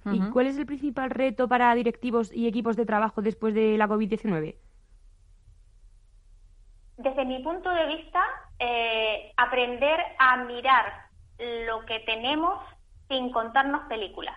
¿Y 0.07 0.21
cuál 0.31 0.49
es 0.49 0.59
el 0.59 0.67
principal 0.67 1.11
reto 1.11 1.49
para 1.49 1.75
directivos 1.75 2.31
y 2.31 2.47
equipos 2.47 2.77
de 2.77 2.85
trabajo 2.85 3.23
después 3.23 3.55
de 3.55 3.79
la 3.79 3.89
COVID-19? 3.89 4.57
Desde 6.97 7.25
mi 7.25 7.41
punto 7.41 7.71
de 7.71 7.87
vista, 7.87 8.23
eh, 8.59 9.33
aprender 9.37 10.01
a 10.19 10.37
mirar 10.39 11.07
lo 11.39 11.85
que 11.85 12.01
tenemos 12.01 12.63
sin 13.09 13.33
contarnos 13.33 13.83
películas. 13.89 14.37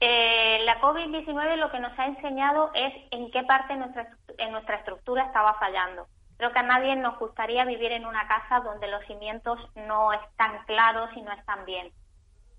Eh, 0.00 0.60
la 0.64 0.80
COVID-19 0.80 1.56
lo 1.56 1.70
que 1.70 1.80
nos 1.80 1.96
ha 1.98 2.06
enseñado 2.06 2.70
es 2.74 2.92
en 3.10 3.30
qué 3.30 3.42
parte 3.42 3.72
de 3.72 3.80
nuestra, 3.80 4.08
en 4.38 4.52
nuestra 4.52 4.76
estructura 4.76 5.24
estaba 5.24 5.54
fallando. 5.54 6.06
Creo 6.36 6.52
que 6.52 6.58
a 6.58 6.62
nadie 6.62 6.94
nos 6.94 7.18
gustaría 7.18 7.64
vivir 7.64 7.90
en 7.90 8.06
una 8.06 8.28
casa 8.28 8.60
donde 8.60 8.86
los 8.88 9.04
cimientos 9.06 9.58
no 9.74 10.12
están 10.12 10.64
claros 10.66 11.10
y 11.16 11.22
no 11.22 11.32
están 11.32 11.64
bien. 11.64 11.90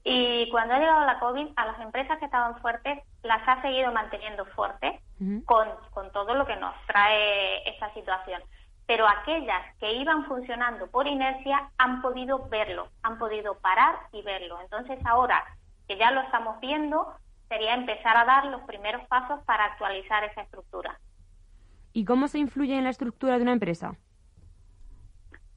Y 0.04 0.50
cuando 0.52 0.74
ha 0.74 0.80
llegado 0.80 1.06
la 1.06 1.20
COVID, 1.20 1.48
a 1.56 1.66
las 1.66 1.80
empresas 1.80 2.18
que 2.20 2.26
estaban 2.26 2.60
fuertes 2.62 3.00
las 3.24 3.46
ha 3.48 3.62
seguido 3.62 3.92
manteniendo 3.92 4.46
fuertes 4.48 5.00
con, 5.46 5.68
con 5.92 6.12
todo 6.12 6.34
lo 6.36 6.46
que 6.46 6.56
nos 6.56 6.74
trae 6.88 7.70
esta 7.70 7.94
situación 7.94 8.42
pero 8.90 9.08
aquellas 9.08 9.76
que 9.80 9.94
iban 9.94 10.26
funcionando 10.26 10.88
por 10.88 11.06
inercia 11.06 11.70
han 11.78 12.02
podido 12.02 12.50
verlo, 12.50 12.88
han 13.04 13.20
podido 13.20 13.60
parar 13.60 13.94
y 14.12 14.24
verlo. 14.24 14.60
Entonces 14.62 14.98
ahora 15.06 15.46
que 15.88 15.96
ya 15.96 16.10
lo 16.10 16.22
estamos 16.22 16.60
viendo, 16.60 17.14
sería 17.50 17.76
empezar 17.76 18.18
a 18.18 18.26
dar 18.26 18.46
los 18.48 18.62
primeros 18.64 19.08
pasos 19.08 19.42
para 19.46 19.66
actualizar 19.66 20.24
esa 20.24 20.42
estructura. 20.42 21.00
¿Y 21.94 22.04
cómo 22.04 22.28
se 22.28 22.40
influye 22.40 22.76
en 22.76 22.84
la 22.84 22.90
estructura 22.90 23.36
de 23.36 23.44
una 23.44 23.52
empresa? 23.52 23.96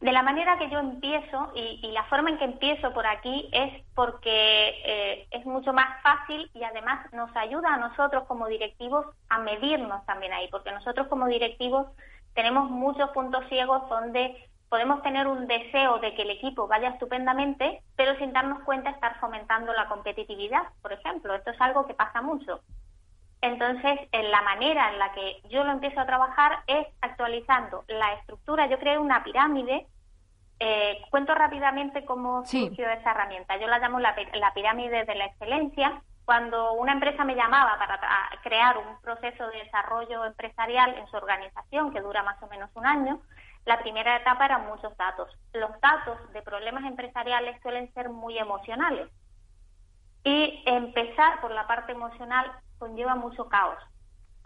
De 0.02 0.12
la 0.12 0.22
manera 0.22 0.58
que 0.58 0.68
yo 0.68 0.80
empiezo, 0.80 1.52
y, 1.54 1.90
la 1.90 2.04
forma 2.04 2.28
en 2.28 2.36
que 2.36 2.44
empiezo 2.44 2.92
por 2.92 3.06
aquí 3.06 3.48
es 3.52 3.82
porque 3.94 4.74
eh, 4.84 5.26
es 5.30 5.46
mucho 5.46 5.72
más 5.72 6.02
fácil 6.02 6.50
y 6.52 6.64
además 6.64 7.10
nos 7.14 7.34
ayuda 7.34 7.72
a 7.72 7.78
nosotros 7.78 8.24
como 8.28 8.46
directivos 8.48 9.06
a 9.30 9.38
medirnos 9.38 10.04
también 10.04 10.34
ahí, 10.34 10.48
porque 10.50 10.70
nosotros 10.70 11.06
como 11.06 11.28
directivos 11.28 11.86
tenemos 12.34 12.70
muchos 12.70 13.10
puntos 13.10 13.44
ciegos 13.48 13.88
donde 13.88 14.48
podemos 14.68 15.02
tener 15.02 15.26
un 15.26 15.46
deseo 15.46 15.98
de 15.98 16.14
que 16.14 16.22
el 16.22 16.30
equipo 16.30 16.66
vaya 16.66 16.88
estupendamente, 16.88 17.82
pero 17.94 18.16
sin 18.16 18.32
darnos 18.32 18.62
cuenta 18.64 18.90
estar 18.90 19.20
fomentando 19.20 19.72
la 19.74 19.88
competitividad, 19.88 20.62
por 20.80 20.92
ejemplo. 20.94 21.34
Esto 21.34 21.50
es 21.50 21.60
algo 21.60 21.86
que 21.86 21.94
pasa 21.94 22.22
mucho. 22.22 22.60
Entonces, 23.42 24.00
en 24.12 24.30
la 24.30 24.40
manera 24.42 24.90
en 24.92 24.98
la 24.98 25.12
que 25.12 25.42
yo 25.50 25.64
lo 25.64 25.72
empiezo 25.72 26.00
a 26.00 26.06
trabajar 26.06 26.60
es 26.66 26.86
actualizando 27.02 27.84
la 27.88 28.14
estructura. 28.14 28.66
Yo 28.66 28.78
creo 28.78 29.02
una 29.02 29.22
pirámide. 29.24 29.86
Eh, 30.58 31.02
cuento 31.10 31.34
rápidamente 31.34 32.04
cómo 32.04 32.46
surgió 32.46 32.88
esa 32.88 33.10
herramienta. 33.10 33.58
Yo 33.58 33.66
la 33.66 33.78
llamo 33.78 33.98
la 34.00 34.14
pirámide 34.54 35.04
de 35.04 35.14
la 35.16 35.26
excelencia 35.26 36.02
cuando 36.24 36.74
una 36.74 36.92
empresa 36.92 37.24
me 37.24 37.34
llamaba 37.34 37.78
para 37.78 37.98
crear 38.42 38.78
un 38.78 39.00
proceso 39.00 39.48
de 39.48 39.64
desarrollo 39.64 40.24
empresarial 40.24 40.94
en 40.94 41.06
su 41.08 41.16
organización 41.16 41.92
que 41.92 42.00
dura 42.00 42.22
más 42.22 42.40
o 42.42 42.46
menos 42.46 42.70
un 42.74 42.86
año, 42.86 43.20
la 43.64 43.78
primera 43.80 44.16
etapa 44.16 44.44
eran 44.44 44.66
muchos 44.66 44.96
datos. 44.96 45.28
Los 45.52 45.70
datos 45.80 46.18
de 46.32 46.42
problemas 46.42 46.84
empresariales 46.84 47.60
suelen 47.62 47.92
ser 47.94 48.08
muy 48.08 48.38
emocionales 48.38 49.08
y 50.24 50.62
empezar 50.66 51.40
por 51.40 51.50
la 51.50 51.66
parte 51.66 51.92
emocional 51.92 52.50
conlleva 52.78 53.14
mucho 53.14 53.48
caos. 53.48 53.78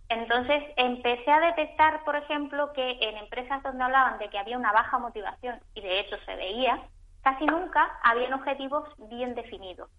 Entonces 0.09 0.63
empecé 0.77 1.31
a 1.31 1.41
detectar, 1.41 2.05
por 2.05 2.17
ejemplo, 2.17 2.73
que 2.73 2.99
en 3.01 3.17
empresas 3.17 3.63
donde 3.63 3.83
hablaban 3.83 4.19
de 4.19 4.31
que 4.31 4.39
había 4.39 4.57
una 4.57 4.73
baja 4.73 4.99
motivación, 4.99 5.61
y 5.75 5.81
de 5.81 6.01
hecho 6.01 6.17
se 6.25 6.37
veía, 6.37 6.81
casi 7.23 7.45
nunca 7.45 7.99
habían 8.05 8.35
objetivos 8.35 8.89
bien 9.09 9.35
definidos. 9.35 9.91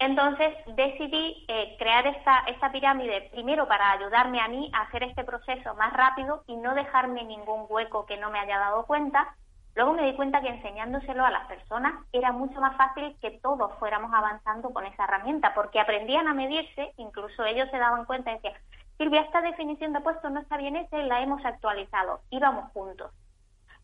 Entonces 0.00 0.54
decidí 0.76 1.44
eh, 1.46 1.76
crear 1.78 2.06
esta, 2.06 2.72
pirámide 2.72 3.28
primero 3.32 3.68
para 3.68 3.92
ayudarme 3.92 4.40
a 4.40 4.48
mí 4.48 4.70
a 4.72 4.82
hacer 4.82 5.02
este 5.02 5.24
proceso 5.24 5.74
más 5.74 5.92
rápido 5.92 6.42
y 6.46 6.56
no 6.56 6.74
dejarme 6.74 7.22
ningún 7.24 7.66
hueco 7.68 8.06
que 8.06 8.16
no 8.16 8.30
me 8.30 8.38
haya 8.38 8.58
dado 8.58 8.86
cuenta. 8.86 9.36
Luego 9.74 9.92
me 9.92 10.06
di 10.06 10.16
cuenta 10.16 10.40
que 10.40 10.48
enseñándoselo 10.48 11.22
a 11.22 11.30
las 11.30 11.46
personas 11.48 11.92
era 12.12 12.32
mucho 12.32 12.62
más 12.62 12.78
fácil 12.78 13.14
que 13.20 13.38
todos 13.42 13.74
fuéramos 13.78 14.10
avanzando 14.14 14.70
con 14.70 14.86
esa 14.86 15.04
herramienta, 15.04 15.52
porque 15.52 15.78
aprendían 15.78 16.26
a 16.28 16.34
medirse, 16.34 16.94
incluso 16.96 17.44
ellos 17.44 17.68
se 17.70 17.78
daban 17.78 18.06
cuenta 18.06 18.30
y 18.30 18.34
decían, 18.36 18.54
Silvia, 18.96 19.20
esta 19.20 19.42
definición 19.42 19.92
de 19.92 20.00
puesto 20.00 20.30
no 20.30 20.40
está 20.40 20.56
bien 20.56 20.88
la 20.90 21.20
hemos 21.20 21.44
actualizado, 21.44 22.22
íbamos 22.30 22.72
juntos. 22.72 23.12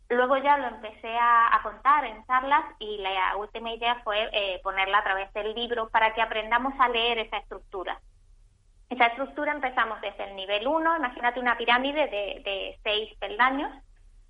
Luego 0.08 0.36
ya 0.36 0.56
lo 0.56 0.68
empecé 0.68 1.16
a, 1.18 1.60
contar 1.62 2.04
en 2.04 2.24
charlas 2.26 2.64
y 2.78 2.98
la 2.98 3.36
última 3.36 3.72
idea 3.72 4.00
fue 4.04 4.28
eh, 4.32 4.60
ponerla 4.62 4.98
a 4.98 5.04
través 5.04 5.32
del 5.32 5.52
libro 5.52 5.88
para 5.88 6.14
que 6.14 6.22
aprendamos 6.22 6.74
a 6.78 6.88
leer 6.88 7.18
esa 7.18 7.38
estructura. 7.38 8.00
Esa 8.88 9.06
estructura 9.06 9.50
empezamos 9.50 10.00
desde 10.00 10.30
el 10.30 10.36
nivel 10.36 10.68
1, 10.68 10.98
imagínate 10.98 11.40
una 11.40 11.58
pirámide 11.58 12.06
de, 12.06 12.78
seis 12.84 13.12
peldaños. 13.18 13.72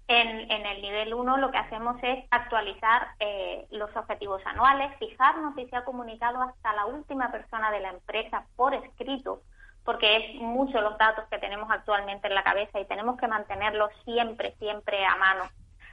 En, 0.09 0.51
el 0.51 0.81
nivel 0.81 1.12
1 1.12 1.37
lo 1.37 1.51
que 1.51 1.59
hacemos 1.59 1.97
es 2.03 2.24
actualizar 2.31 3.09
eh, 3.18 3.66
los 3.70 3.95
objetivos 3.97 4.41
anuales, 4.47 4.97
fijarnos 4.99 5.57
si 5.57 5.66
se 5.66 5.77
ha 5.77 5.85
comunicado 5.85 6.41
hasta 6.41 6.72
la 6.72 6.87
última 6.87 7.31
persona 7.31 7.70
de 7.70 7.81
la 7.81 7.91
empresa 7.91 8.47
por 8.55 8.72
escrito, 8.72 9.43
porque 9.85 10.16
es 10.16 10.41
mucho 10.41 10.81
los 10.81 10.97
datos 10.97 11.27
que 11.29 11.39
tenemos 11.39 11.68
actualmente 11.70 12.29
en 12.29 12.35
la 12.35 12.45
cabeza 12.45 12.81
y 12.81 12.87
tenemos 12.87 13.18
que 13.18 13.27
mantenerlos 13.27 13.91
siempre, 14.05 14.55
siempre 14.59 15.05
a 15.05 15.16
mano 15.16 15.43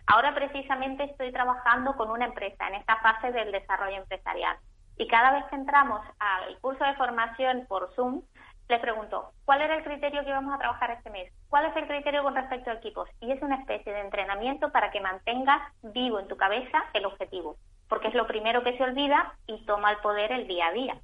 Ahora 0.08 0.34
precisamente 0.36 1.04
estoy 1.04 1.32
trabajando 1.32 1.96
con 1.96 2.10
una 2.10 2.26
empresa 2.26 2.68
en 2.68 2.76
esta 2.76 2.98
fase 2.98 3.32
del 3.32 3.52
desarrollo 3.52 3.98
empresarial 3.98 4.58
y 4.98 5.08
cada 5.08 5.32
vez 5.32 5.46
que 5.46 5.56
entramos 5.56 6.02
al 6.20 6.58
curso 6.60 6.84
de 6.84 6.96
formación 6.96 7.66
por 7.68 7.94
Zoom, 7.96 8.22
le 8.70 8.80
pregunto, 8.80 9.32
¿cuál 9.46 9.62
era 9.62 9.76
el 9.76 9.84
criterio 9.84 10.24
que 10.24 10.30
íbamos 10.30 10.54
a 10.54 10.58
trabajar 10.58 10.92
este 10.92 11.10
mes? 11.10 11.32
¿Cuál 11.50 11.66
es 11.66 11.76
el 11.76 11.88
criterio 11.88 12.24
con 12.24 12.36
respecto 12.36 12.70
a 12.70 12.76
equipos? 12.76 13.10
Y 13.20 13.32
es 13.32 13.42
una 13.42 13.58
especie 13.58 13.92
de 13.92 14.02
entrenamiento 14.02 14.72
para 14.72 14.92
que 14.92 15.02
mantengas 15.02 15.62
vivo 15.82 16.20
en 16.20 16.28
tu 16.28 16.38
cabeza 16.38 16.84
el 16.94 17.06
objetivo, 17.06 17.58
porque 17.90 18.08
es 18.08 18.14
lo 18.14 18.26
primero 18.26 18.64
que 18.64 18.78
se 18.78 18.84
olvida 18.84 19.34
y 19.48 19.66
toma 19.66 19.92
el 19.92 19.98
poder 19.98 20.32
el 20.32 20.48
día 20.48 20.68
a 20.68 20.72
día. 20.72 20.98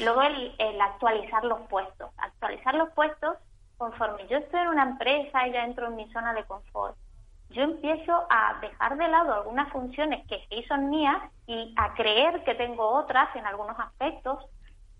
Luego 0.00 0.22
el, 0.22 0.80
actualizar 0.80 1.44
los 1.44 1.60
puestos. 1.68 2.10
Actualizar 2.18 2.74
los 2.74 2.90
puestos 2.90 3.36
conforme 3.76 4.26
yo 4.26 4.38
estoy 4.38 4.60
en 4.60 4.68
una 4.68 4.82
empresa 4.82 5.46
y 5.46 5.52
ya 5.52 5.64
entro 5.64 5.86
en 5.86 5.96
mi 5.96 6.10
zona 6.12 6.32
de 6.34 6.44
confort. 6.44 6.96
Yo 7.50 7.62
empiezo 7.62 8.26
a 8.28 8.58
dejar 8.60 8.96
de 8.96 9.08
lado 9.08 9.34
algunas 9.34 9.70
funciones 9.72 10.26
que 10.26 10.44
sí 10.50 10.64
son 10.68 10.90
mías 10.90 11.22
y 11.46 11.72
a 11.76 11.94
creer 11.94 12.42
que 12.44 12.54
tengo 12.54 12.86
otras 12.86 13.34
en 13.36 13.46
algunos 13.46 13.78
aspectos 13.78 14.44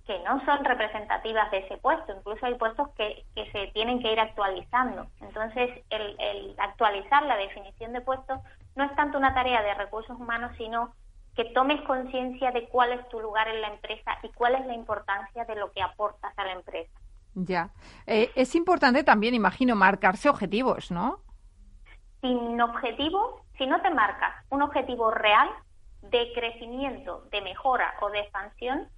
que 0.06 0.18
no 0.20 0.42
son 0.44 0.64
representativas 0.64 1.50
de 1.50 1.58
ese 1.58 1.76
puesto. 1.78 2.14
Incluso 2.16 2.46
hay 2.46 2.54
puestos 2.54 2.88
que, 2.90 3.24
que 3.34 3.50
se 3.50 3.66
tienen 3.72 4.00
que 4.00 4.12
ir 4.12 4.20
actualizando. 4.20 5.06
Entonces, 5.20 5.84
el, 5.90 6.16
el 6.20 6.54
actualizar 6.58 7.24
la 7.24 7.36
definición 7.36 7.92
de 7.92 8.00
puestos 8.00 8.38
no 8.76 8.84
es 8.84 8.94
tanto 8.94 9.18
una 9.18 9.34
tarea 9.34 9.62
de 9.62 9.74
recursos 9.74 10.16
humanos, 10.18 10.52
sino 10.56 10.92
que 11.34 11.44
tomes 11.46 11.82
conciencia 11.82 12.52
de 12.52 12.68
cuál 12.68 12.92
es 12.92 13.08
tu 13.08 13.20
lugar 13.20 13.48
en 13.48 13.60
la 13.60 13.68
empresa 13.68 14.12
y 14.22 14.28
cuál 14.30 14.54
es 14.54 14.66
la 14.66 14.74
importancia 14.74 15.44
de 15.44 15.56
lo 15.56 15.72
que 15.72 15.82
aportas 15.82 16.32
a 16.38 16.44
la 16.44 16.52
empresa. 16.52 16.92
Ya. 17.34 17.70
Eh, 18.06 18.30
es 18.34 18.54
importante 18.54 19.04
también, 19.04 19.34
imagino, 19.34 19.76
marcarse 19.76 20.30
objetivos, 20.30 20.90
¿no? 20.90 21.18
Sin 22.20 22.60
objetivo, 22.60 23.42
si 23.58 23.66
no 23.66 23.80
te 23.82 23.90
marcas 23.90 24.34
un 24.50 24.62
objetivo 24.62 25.10
real 25.10 25.48
de 26.02 26.32
crecimiento, 26.34 27.22
de 27.30 27.40
mejora 27.40 27.94
o 28.00 28.10
de 28.10 28.20
expansión, 28.20 28.88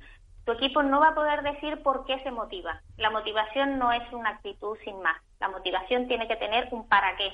tu 0.45 0.53
equipo 0.53 0.83
no 0.83 1.01
va 1.01 1.09
a 1.09 1.15
poder 1.15 1.43
decir 1.43 1.83
por 1.83 2.05
qué 2.05 2.19
se 2.23 2.31
motiva. 2.31 2.81
La 2.97 3.11
motivación 3.11 3.79
no 3.79 3.93
es 3.93 4.03
una 4.13 4.31
actitud 4.31 4.79
sin 4.85 5.01
más. 5.03 5.17
La 5.41 5.49
motivación 5.49 6.09
tiene 6.09 6.27
que 6.27 6.37
tener 6.37 6.69
un 6.71 6.89
para 6.89 7.17
qué. 7.17 7.33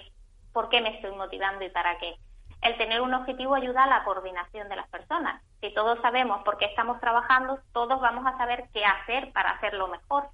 ¿Por 0.52 0.68
qué 0.68 0.80
me 0.80 0.96
estoy 0.96 1.12
motivando 1.12 1.64
y 1.64 1.70
para 1.70 1.98
qué? 1.98 2.16
el 2.64 2.78
tener 2.78 3.02
un 3.02 3.12
objetivo 3.12 3.54
ayuda 3.54 3.84
a 3.84 3.88
la 3.88 4.04
coordinación 4.04 4.68
de 4.70 4.76
las 4.76 4.88
personas. 4.88 5.42
Si 5.60 5.72
todos 5.74 6.00
sabemos 6.00 6.42
por 6.44 6.56
qué 6.56 6.64
estamos 6.64 6.98
trabajando, 6.98 7.58
todos 7.72 8.00
vamos 8.00 8.26
a 8.26 8.36
saber 8.38 8.64
qué 8.72 8.84
hacer 8.84 9.32
para 9.32 9.50
hacerlo 9.50 9.86
mejor 9.88 10.28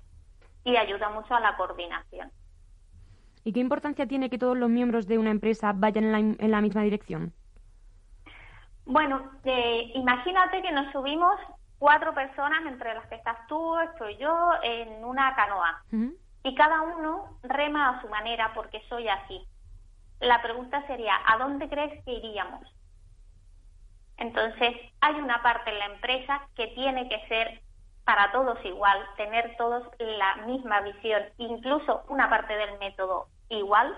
y 0.62 0.76
ayuda 0.76 1.08
mucho 1.08 1.34
a 1.34 1.40
la 1.40 1.56
coordinación. 1.56 2.30
¿Y 3.44 3.52
qué 3.52 3.60
importancia 3.60 4.06
tiene 4.06 4.30
que 4.30 4.38
todos 4.38 4.56
los 4.56 4.68
miembros 4.68 5.06
de 5.06 5.18
una 5.18 5.30
empresa 5.30 5.72
vayan 5.74 6.04
en 6.38 6.50
la, 6.50 6.60
misma 6.60 6.82
dirección? 6.82 7.32
Bueno, 8.84 9.22
eh, 9.44 9.92
imagínate 9.94 10.62
que 10.62 10.72
nos 10.72 10.92
subimos 10.92 11.36
cuatro 11.78 12.14
personas, 12.14 12.66
entre 12.66 12.94
las 12.94 13.06
que 13.06 13.14
estás 13.14 13.38
tú, 13.48 13.78
estoy 13.78 14.16
yo, 14.18 14.52
en 14.62 15.04
una 15.04 15.34
canoa. 15.34 15.82
Y 16.42 16.54
cada 16.54 16.82
uno 16.82 17.38
rema 17.42 17.90
a 17.90 18.02
su 18.02 18.08
manera 18.08 18.52
porque 18.54 18.82
soy 18.88 19.08
así 19.08 19.46
la 20.20 20.42
pregunta 20.42 20.86
sería, 20.86 21.14
¿a 21.26 21.38
dónde 21.38 21.68
crees 21.68 22.04
que 22.04 22.12
iríamos? 22.12 22.62
Entonces, 24.18 24.74
hay 25.00 25.14
una 25.14 25.42
parte 25.42 25.70
en 25.70 25.78
la 25.78 25.86
empresa 25.86 26.46
que 26.54 26.68
tiene 26.68 27.08
que 27.08 27.26
ser 27.26 27.62
para 28.10 28.32
todos 28.32 28.58
igual, 28.64 28.98
tener 29.16 29.54
todos 29.56 29.84
la 30.00 30.44
misma 30.44 30.80
visión, 30.80 31.22
incluso 31.38 32.02
una 32.08 32.28
parte 32.28 32.56
del 32.56 32.76
método 32.80 33.28
igual, 33.48 33.96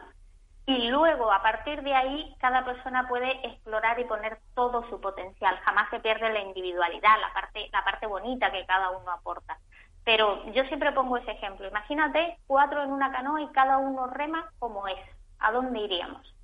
y 0.67 0.89
luego 0.91 1.33
a 1.33 1.41
partir 1.41 1.83
de 1.83 1.95
ahí 1.95 2.37
cada 2.39 2.63
persona 2.63 3.09
puede 3.09 3.31
explorar 3.47 3.99
y 3.99 4.05
poner 4.05 4.39
todo 4.55 4.87
su 4.91 5.01
potencial. 5.01 5.57
Jamás 5.65 5.89
se 5.89 6.01
pierde 6.01 6.31
la 6.31 6.43
individualidad, 6.43 7.21
la 7.23 7.33
parte, 7.33 7.71
la 7.73 7.83
parte 7.85 8.07
bonita 8.07 8.53
que 8.53 8.67
cada 8.67 8.91
uno 8.91 9.11
aporta. 9.11 9.57
Pero 10.05 10.45
yo 10.53 10.63
siempre 10.65 10.93
pongo 10.93 11.17
ese 11.17 11.31
ejemplo. 11.31 11.67
Imagínate 11.67 12.37
cuatro 12.47 12.83
en 12.83 12.93
una 12.93 13.13
canoa 13.13 13.41
y 13.41 13.49
cada 13.49 13.79
uno 13.79 14.09
rema 14.09 14.53
como 14.59 14.89
es. 14.89 15.01
¿a 15.39 15.53
dónde 15.53 15.81
iríamos? 15.81 16.35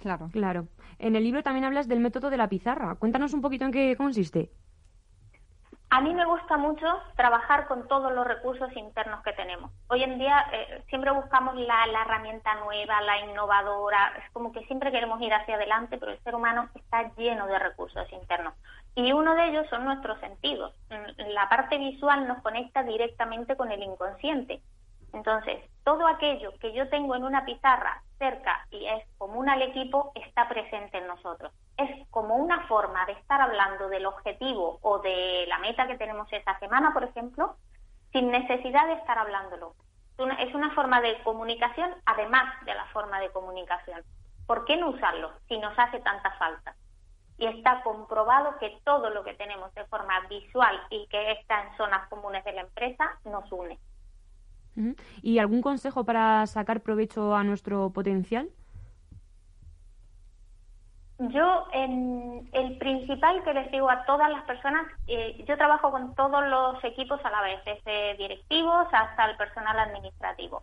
Claro. 0.00 0.30
Claro. 0.32 0.66
En 0.98 1.14
el 1.14 1.24
libro 1.24 1.42
también 1.42 1.66
hablas 1.66 1.88
del 1.88 2.00
método 2.00 2.30
de 2.30 2.38
la 2.38 2.48
pizarra. 2.48 2.94
Cuéntanos 2.94 3.34
un 3.34 3.42
poquito 3.42 3.66
en 3.66 3.72
qué 3.72 3.96
consiste. 3.96 4.50
A 5.94 6.00
mí 6.00 6.12
me 6.12 6.24
gusta 6.24 6.56
mucho 6.56 6.86
trabajar 7.14 7.68
con 7.68 7.86
todos 7.86 8.12
los 8.12 8.26
recursos 8.26 8.68
internos 8.76 9.22
que 9.22 9.32
tenemos. 9.32 9.70
Hoy 9.86 10.02
en 10.02 10.18
día 10.18 10.44
eh, 10.52 10.82
siempre 10.88 11.12
buscamos 11.12 11.54
la, 11.54 11.86
la, 11.86 12.02
herramienta 12.02 12.52
nueva, 12.56 13.00
la 13.00 13.20
innovadora, 13.20 14.12
es 14.18 14.28
como 14.32 14.50
que 14.50 14.64
siempre 14.66 14.90
queremos 14.90 15.22
ir 15.22 15.32
hacia 15.32 15.54
adelante, 15.54 15.96
pero 15.96 16.10
el 16.10 16.18
ser 16.24 16.34
humano 16.34 16.68
está 16.74 17.14
lleno 17.14 17.46
de 17.46 17.60
recursos 17.60 18.12
internos. 18.12 18.54
Y 18.96 19.12
uno 19.12 19.36
de 19.36 19.50
ellos 19.50 19.68
son 19.70 19.84
nuestros 19.84 20.18
sentidos. 20.18 20.74
La 21.28 21.48
parte 21.48 21.78
visual 21.78 22.26
nos 22.26 22.42
conecta 22.42 22.82
directamente 22.82 23.54
con 23.56 23.70
el 23.70 23.80
inconsciente. 23.80 24.62
Entonces, 25.12 25.62
todo 25.84 26.08
aquello 26.08 26.58
que 26.58 26.72
yo 26.72 26.88
tengo 26.88 27.14
en 27.14 27.22
una 27.22 27.44
pizarra 27.44 28.02
cerca 28.18 28.66
y 28.72 28.84
es 28.84 29.04
común 29.16 29.48
al 29.48 29.62
equipo 29.62 30.10
está 30.16 30.48
presente 30.48 30.98
en 30.98 31.06
nosotros. 31.06 31.52
Es 31.76 32.08
como 32.10 32.36
una 32.36 32.66
forma 32.66 33.04
de 33.06 33.12
estar 33.12 33.40
hablando 33.40 33.88
del 33.88 34.06
objetivo 34.06 34.78
o 34.82 35.00
de 35.00 35.44
la 35.48 35.58
meta 35.58 35.86
que 35.86 35.98
tenemos 35.98 36.32
esa 36.32 36.58
semana, 36.58 36.92
por 36.92 37.04
ejemplo, 37.04 37.56
sin 38.12 38.30
necesidad 38.30 38.86
de 38.86 38.94
estar 38.94 39.18
hablándolo. 39.18 39.74
Es 40.38 40.54
una 40.54 40.70
forma 40.74 41.00
de 41.00 41.20
comunicación 41.24 41.90
además 42.06 42.44
de 42.64 42.74
la 42.74 42.86
forma 42.86 43.20
de 43.20 43.30
comunicación. 43.30 44.02
¿Por 44.46 44.64
qué 44.64 44.76
no 44.76 44.90
usarlo 44.90 45.32
si 45.48 45.58
nos 45.58 45.76
hace 45.76 45.98
tanta 46.00 46.30
falta? 46.38 46.76
Y 47.36 47.46
está 47.46 47.82
comprobado 47.82 48.56
que 48.58 48.78
todo 48.84 49.10
lo 49.10 49.24
que 49.24 49.34
tenemos 49.34 49.74
de 49.74 49.84
forma 49.86 50.20
visual 50.28 50.80
y 50.90 51.08
que 51.08 51.32
está 51.32 51.64
en 51.64 51.76
zonas 51.76 52.08
comunes 52.08 52.44
de 52.44 52.52
la 52.52 52.60
empresa 52.60 53.18
nos 53.24 53.50
une. 53.50 53.78
¿Y 55.22 55.38
algún 55.38 55.62
consejo 55.62 56.04
para 56.04 56.46
sacar 56.46 56.80
provecho 56.80 57.34
a 57.34 57.42
nuestro 57.42 57.90
potencial? 57.90 58.50
Yo, 61.18 61.66
en 61.72 62.48
el 62.52 62.76
principal 62.78 63.42
que 63.44 63.54
les 63.54 63.70
digo 63.70 63.88
a 63.88 64.04
todas 64.04 64.30
las 64.30 64.44
personas, 64.44 64.84
eh, 65.06 65.44
yo 65.46 65.56
trabajo 65.56 65.92
con 65.92 66.14
todos 66.14 66.44
los 66.46 66.82
equipos 66.82 67.24
a 67.24 67.30
la 67.30 67.40
vez, 67.40 67.64
desde 67.64 68.14
directivos 68.16 68.88
hasta 68.92 69.26
el 69.26 69.36
personal 69.36 69.78
administrativo. 69.78 70.62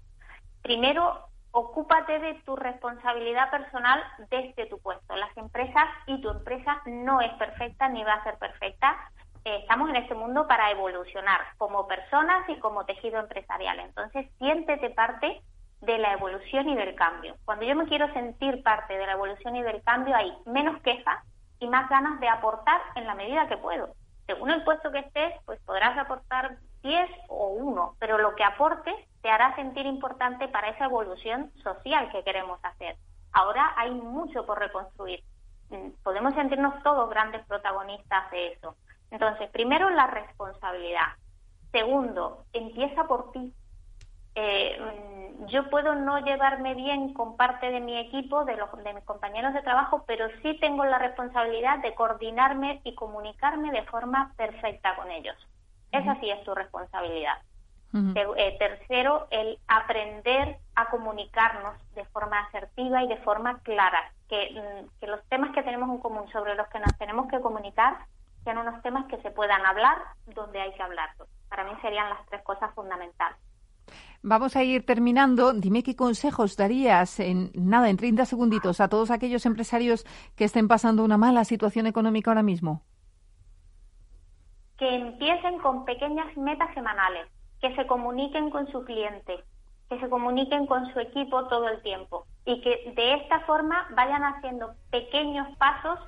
Primero, 0.62 1.28
ocúpate 1.52 2.20
de 2.20 2.34
tu 2.46 2.56
responsabilidad 2.56 3.50
personal 3.50 4.04
desde 4.30 4.66
tu 4.66 4.80
puesto. 4.80 5.16
Las 5.16 5.36
empresas 5.38 5.86
y 6.08 6.20
tu 6.22 6.30
empresa 6.30 6.82
no 6.86 7.22
es 7.22 7.32
perfecta 7.34 7.88
ni 7.88 8.04
va 8.04 8.14
a 8.14 8.24
ser 8.24 8.38
perfecta, 8.38 8.98
eh, 9.44 9.58
estamos 9.62 9.90
en 9.90 9.96
este 9.96 10.14
mundo 10.14 10.48
para 10.48 10.70
evolucionar 10.70 11.42
como 11.58 11.88
personas 11.88 12.48
y 12.50 12.60
como 12.60 12.86
tejido 12.86 13.20
empresarial. 13.20 13.80
Entonces, 13.80 14.30
siéntete 14.38 14.92
parte 14.92 15.42
de 15.82 15.98
la 15.98 16.14
evolución 16.14 16.70
y 16.70 16.76
del 16.76 16.96
cambio. 16.96 17.36
Cuando 17.46 17.66
yo 17.66 17.76
me 17.76 17.88
quiero 17.88 18.12
sentir 18.14 18.64
parte 18.64 18.98
de 18.98 19.06
la 19.06 19.14
evolución 19.14 19.56
y 19.56 19.64
del 19.64 19.84
cambio, 19.84 20.16
hay 20.16 20.32
menos 20.46 20.82
quejas 20.82 21.24
y 21.60 21.68
más 21.68 21.90
ganas 21.90 22.20
de 22.20 22.30
aportar 22.30 22.82
en 22.96 23.06
la 23.08 23.16
medida 23.16 23.48
que 23.48 23.58
puedo. 23.58 23.96
Según 24.28 24.52
el 24.52 24.64
puesto 24.64 24.92
que 24.92 25.00
estés, 25.00 25.34
pues 25.46 25.60
podrás 25.62 25.98
aportar 25.98 26.58
10 26.84 27.10
o 27.30 27.48
1, 27.50 27.96
pero 28.00 28.18
lo 28.18 28.36
que 28.36 28.44
aportes 28.44 28.96
te 29.22 29.30
hará 29.30 29.56
sentir 29.56 29.86
importante 29.86 30.48
para 30.48 30.70
esa 30.70 30.86
evolución 30.86 31.52
social 31.64 32.10
que 32.12 32.24
queremos 32.24 32.60
hacer. 32.64 32.96
Ahora 33.34 33.74
hay 33.78 33.92
mucho 33.92 34.46
por 34.46 34.60
reconstruir. 34.60 35.24
Mm, 35.70 35.90
podemos 36.04 36.34
sentirnos 36.36 36.82
todos 36.84 37.10
grandes 37.10 37.46
protagonistas 37.46 38.30
de 38.32 38.54
eso. 38.54 38.76
Entonces, 39.10 39.50
primero 39.50 39.90
la 39.90 40.08
responsabilidad. 40.08 41.14
Segundo, 41.72 42.46
empieza 42.54 43.06
por 43.06 43.32
ti. 43.32 43.54
Eh, 44.36 44.78
yo 45.48 45.70
puedo 45.70 45.96
no 45.96 46.20
llevarme 46.20 46.76
bien 46.76 47.14
con 47.14 47.36
parte 47.36 47.72
de 47.72 47.80
mi 47.80 47.98
equipo, 47.98 48.46
de, 48.46 48.56
los, 48.56 48.72
de 48.84 48.94
mis 48.94 49.04
compañeros 49.04 49.54
de 49.54 49.62
trabajo, 49.62 50.04
pero 50.06 50.28
sí 50.42 50.58
tengo 50.60 50.86
la 50.86 51.00
responsabilidad 51.00 51.80
de 51.80 51.96
coordinarme 51.96 52.82
y 52.84 52.96
comunicarme 52.96 53.72
de 53.72 53.84
forma 53.84 54.34
perfecta 54.38 54.96
con 54.96 55.10
ellos. 55.12 55.36
Esa 55.92 56.16
sí 56.20 56.30
es 56.30 56.44
tu 56.44 56.56
responsabilidad. 56.56 57.38
Eh, 57.94 58.56
tercero, 58.58 59.28
el 59.32 59.60
aprender 59.68 60.60
a 60.76 60.90
comunicarnos 60.90 61.76
de 61.94 62.06
forma 62.06 62.40
asertiva 62.40 63.04
y 63.04 63.08
de 63.10 63.18
forma 63.18 63.60
clara, 63.60 64.14
que, 64.30 64.52
mm, 64.52 65.00
que 65.00 65.08
los 65.08 65.22
temas 65.28 65.52
que 65.54 65.62
tenemos 65.62 65.90
en 65.90 65.98
común 65.98 66.32
sobre 66.32 66.56
los 66.56 66.68
que 66.70 66.80
nos 66.80 66.98
tenemos 66.98 67.28
que 67.30 67.42
comunicar 67.42 67.98
sean 68.46 68.60
unos 68.60 68.82
temas 68.82 69.06
que 69.08 69.22
se 69.22 69.32
puedan 69.32 69.66
hablar 69.66 69.98
donde 70.28 70.62
hay 70.62 70.72
que 70.74 70.82
hablarlos. 70.82 71.28
Para 71.50 71.66
mí 71.66 71.72
serían 71.82 72.10
las 72.10 72.26
tres 72.28 72.42
cosas 72.44 72.74
fundamentales. 72.74 73.38
Vamos 74.24 74.56
a 74.56 74.64
ir 74.64 74.86
terminando. 74.86 75.54
Dime 75.54 75.82
qué 75.82 75.96
consejos 75.96 76.56
darías 76.56 77.20
en 77.20 77.52
nada, 77.56 77.90
en 77.90 77.98
30 77.98 78.26
segunditos, 78.26 78.80
a 78.80 78.88
todos 78.88 79.10
aquellos 79.10 79.46
empresarios 79.48 80.06
que 80.36 80.44
estén 80.44 80.68
pasando 80.68 81.04
una 81.04 81.18
mala 81.18 81.44
situación 81.44 81.88
económica 81.88 82.30
ahora 82.30 82.44
mismo. 82.44 82.84
Que 84.78 84.96
empiecen 84.96 85.60
con 85.60 85.86
pequeñas 85.86 86.36
metas 86.38 86.72
semanales, 86.76 87.28
que 87.62 87.76
se 87.76 87.88
comuniquen 87.88 88.52
con 88.52 88.72
su 88.72 88.84
cliente, 88.84 89.44
que 89.90 90.00
se 90.00 90.10
comuniquen 90.10 90.68
con 90.68 90.92
su 90.94 91.00
equipo 91.00 91.48
todo 91.48 91.68
el 91.70 91.82
tiempo 91.82 92.26
y 92.46 92.62
que 92.62 92.94
de 92.96 93.16
esta 93.16 93.40
forma 93.42 93.88
vayan 93.96 94.24
haciendo 94.24 94.74
pequeños 94.92 95.48
pasos 95.58 96.00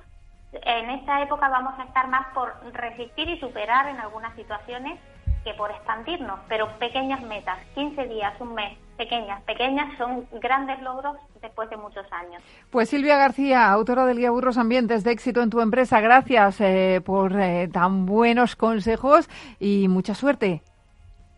en 0.52 0.90
esta 0.90 1.20
época 1.22 1.48
vamos 1.48 1.74
a 1.78 1.84
estar 1.84 2.08
más 2.08 2.28
por 2.32 2.54
resistir 2.72 3.28
y 3.28 3.40
superar 3.40 3.88
en 3.88 3.98
algunas 3.98 4.34
situaciones 4.36 5.00
que 5.44 5.54
por 5.54 5.70
expandirnos, 5.70 6.40
pero 6.48 6.68
pequeñas 6.78 7.22
metas, 7.22 7.58
15 7.74 8.08
días, 8.08 8.32
un 8.40 8.54
mes, 8.54 8.76
pequeñas, 8.96 9.42
pequeñas, 9.42 9.96
son 9.98 10.26
grandes 10.40 10.80
logros 10.80 11.16
después 11.42 11.68
de 11.70 11.76
muchos 11.76 12.06
años. 12.10 12.42
Pues 12.70 12.88
Silvia 12.88 13.18
García, 13.18 13.70
autora 13.70 14.06
del 14.06 14.18
guía 14.18 14.30
Burros 14.30 14.58
Ambientes 14.58 15.04
de 15.04 15.12
éxito 15.12 15.42
en 15.42 15.50
tu 15.50 15.60
empresa, 15.60 16.00
gracias 16.00 16.60
eh, 16.60 17.02
por 17.04 17.38
eh, 17.38 17.68
tan 17.72 18.06
buenos 18.06 18.56
consejos 18.56 19.28
y 19.60 19.88
mucha 19.88 20.14
suerte. 20.14 20.62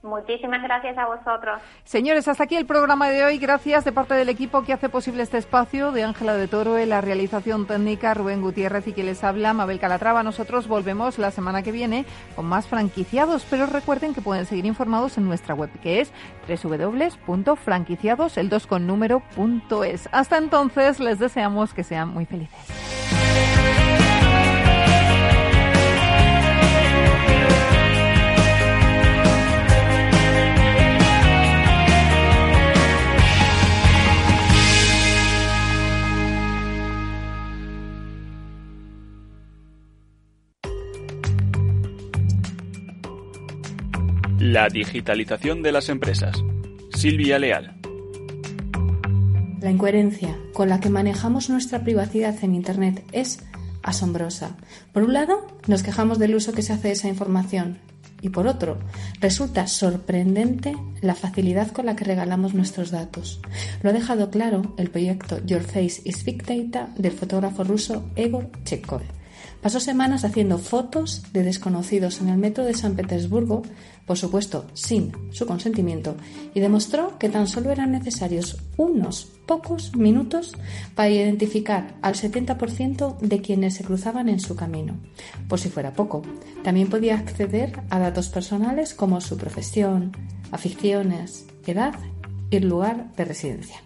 Muchísimas 0.07 0.62
gracias 0.62 0.96
a 0.96 1.07
vosotros. 1.07 1.61
Señores, 1.84 2.28
hasta 2.28 2.44
aquí 2.44 2.57
el 2.57 2.66
programa 2.66 3.11
de 3.11 3.24
hoy. 3.24 3.38
Gracias 3.38 3.84
de 3.84 3.92
parte 3.92 4.14
del 4.14 4.28
equipo 4.28 4.62
que 4.62 4.72
hace 4.72 4.88
posible 4.88 5.22
este 5.22 5.38
espacio, 5.38 5.92
de 5.92 6.04
Ángela 6.04 6.34
de 6.34 6.48
Toro, 6.48 6.78
en 6.78 6.88
la 6.88 7.00
realización 7.00 7.66
técnica, 7.66 8.14
Rubén 8.14 8.40
Gutiérrez 8.40 8.86
y 8.86 8.92
que 8.92 9.02
les 9.02 9.22
habla, 9.24 9.52
Mabel 9.52 9.78
Calatrava. 9.80 10.22
Nosotros 10.22 10.68
volvemos 10.68 11.18
la 11.18 11.30
semana 11.30 11.62
que 11.62 11.72
viene 11.72 12.04
con 12.34 12.46
más 12.46 12.66
franquiciados, 12.66 13.46
pero 13.50 13.66
recuerden 13.66 14.14
que 14.14 14.20
pueden 14.20 14.46
seguir 14.46 14.64
informados 14.66 15.18
en 15.18 15.26
nuestra 15.26 15.54
web, 15.54 15.70
que 15.82 16.00
es 16.00 16.12
www.franquiciados, 16.48 18.38
el 18.38 18.48
2 18.48 18.66
con. 18.66 18.86
Hasta 20.12 20.38
entonces, 20.38 21.00
les 21.00 21.18
deseamos 21.18 21.74
que 21.74 21.82
sean 21.82 22.09
muy 22.09 22.24
felices. 22.24 23.16
La 44.49 44.68
digitalización 44.68 45.61
de 45.61 45.72
las 45.72 45.88
empresas. 45.88 46.40
Silvia 46.94 47.36
Leal. 47.40 47.80
La 49.61 49.72
incoherencia 49.72 50.38
con 50.53 50.68
la 50.68 50.78
que 50.78 50.88
manejamos 50.88 51.51
nuestra 51.51 51.82
privacidad 51.82 52.36
en 52.44 52.55
Internet 52.55 53.05
es 53.11 53.44
asombrosa. 53.82 54.57
Por 54.92 55.03
un 55.03 55.14
lado, 55.14 55.49
nos 55.66 55.82
quejamos 55.82 56.20
del 56.20 56.36
uso 56.36 56.53
que 56.53 56.62
se 56.62 56.72
hace 56.72 56.86
de 56.86 56.94
esa 56.94 57.09
información 57.09 57.80
y 58.22 58.28
por 58.28 58.47
otro, 58.47 58.78
resulta 59.20 59.66
sorprendente 59.66 60.76
la 61.01 61.16
facilidad 61.16 61.72
con 61.72 61.86
la 61.86 61.97
que 61.97 62.05
regalamos 62.05 62.55
nuestros 62.55 62.92
datos. 62.92 63.40
Lo 63.82 63.90
ha 63.90 63.92
dejado 63.92 64.30
claro 64.30 64.76
el 64.78 64.90
proyecto 64.90 65.44
Your 65.44 65.62
Face 65.62 66.03
is 66.05 66.24
Big 66.24 66.44
Data 66.47 66.94
del 66.97 67.11
fotógrafo 67.11 67.64
ruso 67.64 68.09
Egor 68.14 68.53
Chekhov. 68.62 69.03
Pasó 69.62 69.80
semanas 69.80 70.24
haciendo 70.24 70.59
fotos 70.59 71.22
de 71.32 71.42
desconocidos 71.42 72.20
en 72.20 72.28
el 72.28 72.38
metro 72.38 72.64
de 72.64 72.74
San 72.74 72.94
Petersburgo, 72.94 73.62
por 74.07 74.16
supuesto 74.16 74.66
sin 74.74 75.12
su 75.32 75.46
consentimiento, 75.46 76.16
y 76.54 76.61
demostró 76.61 77.18
que 77.18 77.28
tan 77.28 77.48
solo 77.48 77.70
eran 77.70 77.92
necesarios 77.92 78.59
unos 78.76 79.28
pocos 79.46 79.96
minutos 79.96 80.52
para 80.94 81.11
identificar 81.11 81.96
al 82.02 82.14
70% 82.14 83.18
de 83.18 83.40
quienes 83.40 83.74
se 83.74 83.84
cruzaban 83.84 84.28
en 84.28 84.40
su 84.40 84.54
camino. 84.54 84.96
Por 85.48 85.59
si 85.59 85.68
fuera 85.68 85.94
poco, 85.94 86.22
también 86.62 86.88
podía 86.88 87.16
acceder 87.16 87.80
a 87.90 87.98
datos 87.98 88.28
personales 88.28 88.94
como 88.94 89.20
su 89.20 89.36
profesión, 89.36 90.12
aficiones, 90.52 91.46
edad 91.66 91.94
y 92.50 92.61
lugar 92.61 93.12
de 93.16 93.24
residencia. 93.24 93.76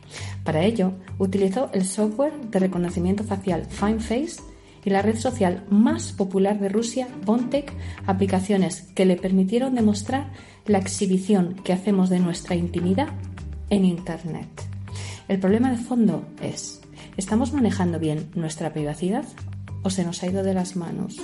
Para 0.45 0.63
ello, 0.63 0.93
utilizó 1.19 1.71
el 1.73 1.85
software 1.85 2.35
de 2.51 2.59
reconocimiento 2.59 3.25
facial 3.25 3.67
FineFace 3.67 4.50
y 4.85 4.91
la 4.91 5.03
red 5.03 5.17
social 5.17 5.65
más 5.71 6.13
popular 6.13 6.59
de 6.59 6.69
Rusia, 6.69 7.09
Bontek, 7.25 7.73
aplicaciones 8.07 8.83
que 8.95 9.05
le 9.05 9.17
permitieron 9.17 9.75
demostrar 9.75 10.31
la 10.67 10.79
exhibición 10.79 11.57
que 11.65 11.73
hacemos 11.73 12.09
de 12.09 12.21
nuestra 12.21 12.57
intimidad 12.57 13.09
en 13.69 13.85
Internet. 13.85 14.49
El 15.29 15.39
problema 15.39 15.71
de 15.71 15.77
fondo 15.77 16.25
es, 16.43 16.81
¿estamos 17.17 17.53
manejando 17.53 17.99
bien 17.99 18.31
nuestra 18.35 18.73
privacidad 18.73 19.25
o 19.83 19.91
se 19.91 20.05
nos 20.05 20.23
ha 20.23 20.27
ido 20.27 20.43
de 20.43 20.55
las 20.55 20.77
manos? 20.77 21.21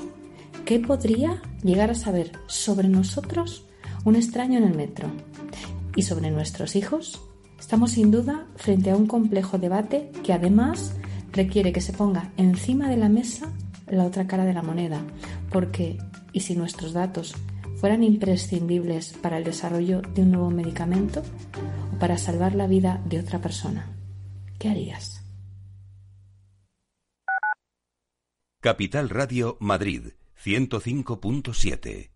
¿Qué 0.64 0.78
podría 0.80 1.42
llegar 1.62 1.90
a 1.90 1.94
saber 1.94 2.32
sobre 2.46 2.88
nosotros 2.88 3.66
un 4.04 4.16
extraño 4.16 4.58
en 4.58 4.64
el 4.64 4.74
metro? 4.74 5.08
¿Y 5.94 6.02
sobre 6.02 6.30
nuestros 6.30 6.76
hijos? 6.76 7.20
Estamos 7.58 7.92
sin 7.92 8.10
duda 8.10 8.46
frente 8.56 8.90
a 8.90 8.96
un 8.96 9.06
complejo 9.06 9.58
debate 9.58 10.10
que 10.22 10.32
además 10.32 10.94
requiere 11.32 11.72
que 11.72 11.80
se 11.80 11.92
ponga 11.92 12.32
encima 12.36 12.88
de 12.88 12.96
la 12.96 13.08
mesa 13.08 13.52
la 13.88 14.04
otra 14.04 14.26
cara 14.26 14.44
de 14.44 14.54
la 14.54 14.62
moneda, 14.62 15.00
porque 15.50 15.98
¿y 16.32 16.40
si 16.40 16.56
nuestros 16.56 16.92
datos 16.92 17.34
fueran 17.80 18.02
imprescindibles 18.02 19.12
para 19.12 19.38
el 19.38 19.44
desarrollo 19.44 20.00
de 20.02 20.22
un 20.22 20.32
nuevo 20.32 20.50
medicamento 20.50 21.22
o 21.94 21.98
para 21.98 22.18
salvar 22.18 22.54
la 22.54 22.66
vida 22.66 23.00
de 23.04 23.20
otra 23.20 23.40
persona? 23.40 23.92
¿Qué 24.58 24.68
harías? 24.68 25.22
Capital 28.60 29.10
Radio 29.10 29.56
Madrid 29.60 30.08
105.7 30.42 32.15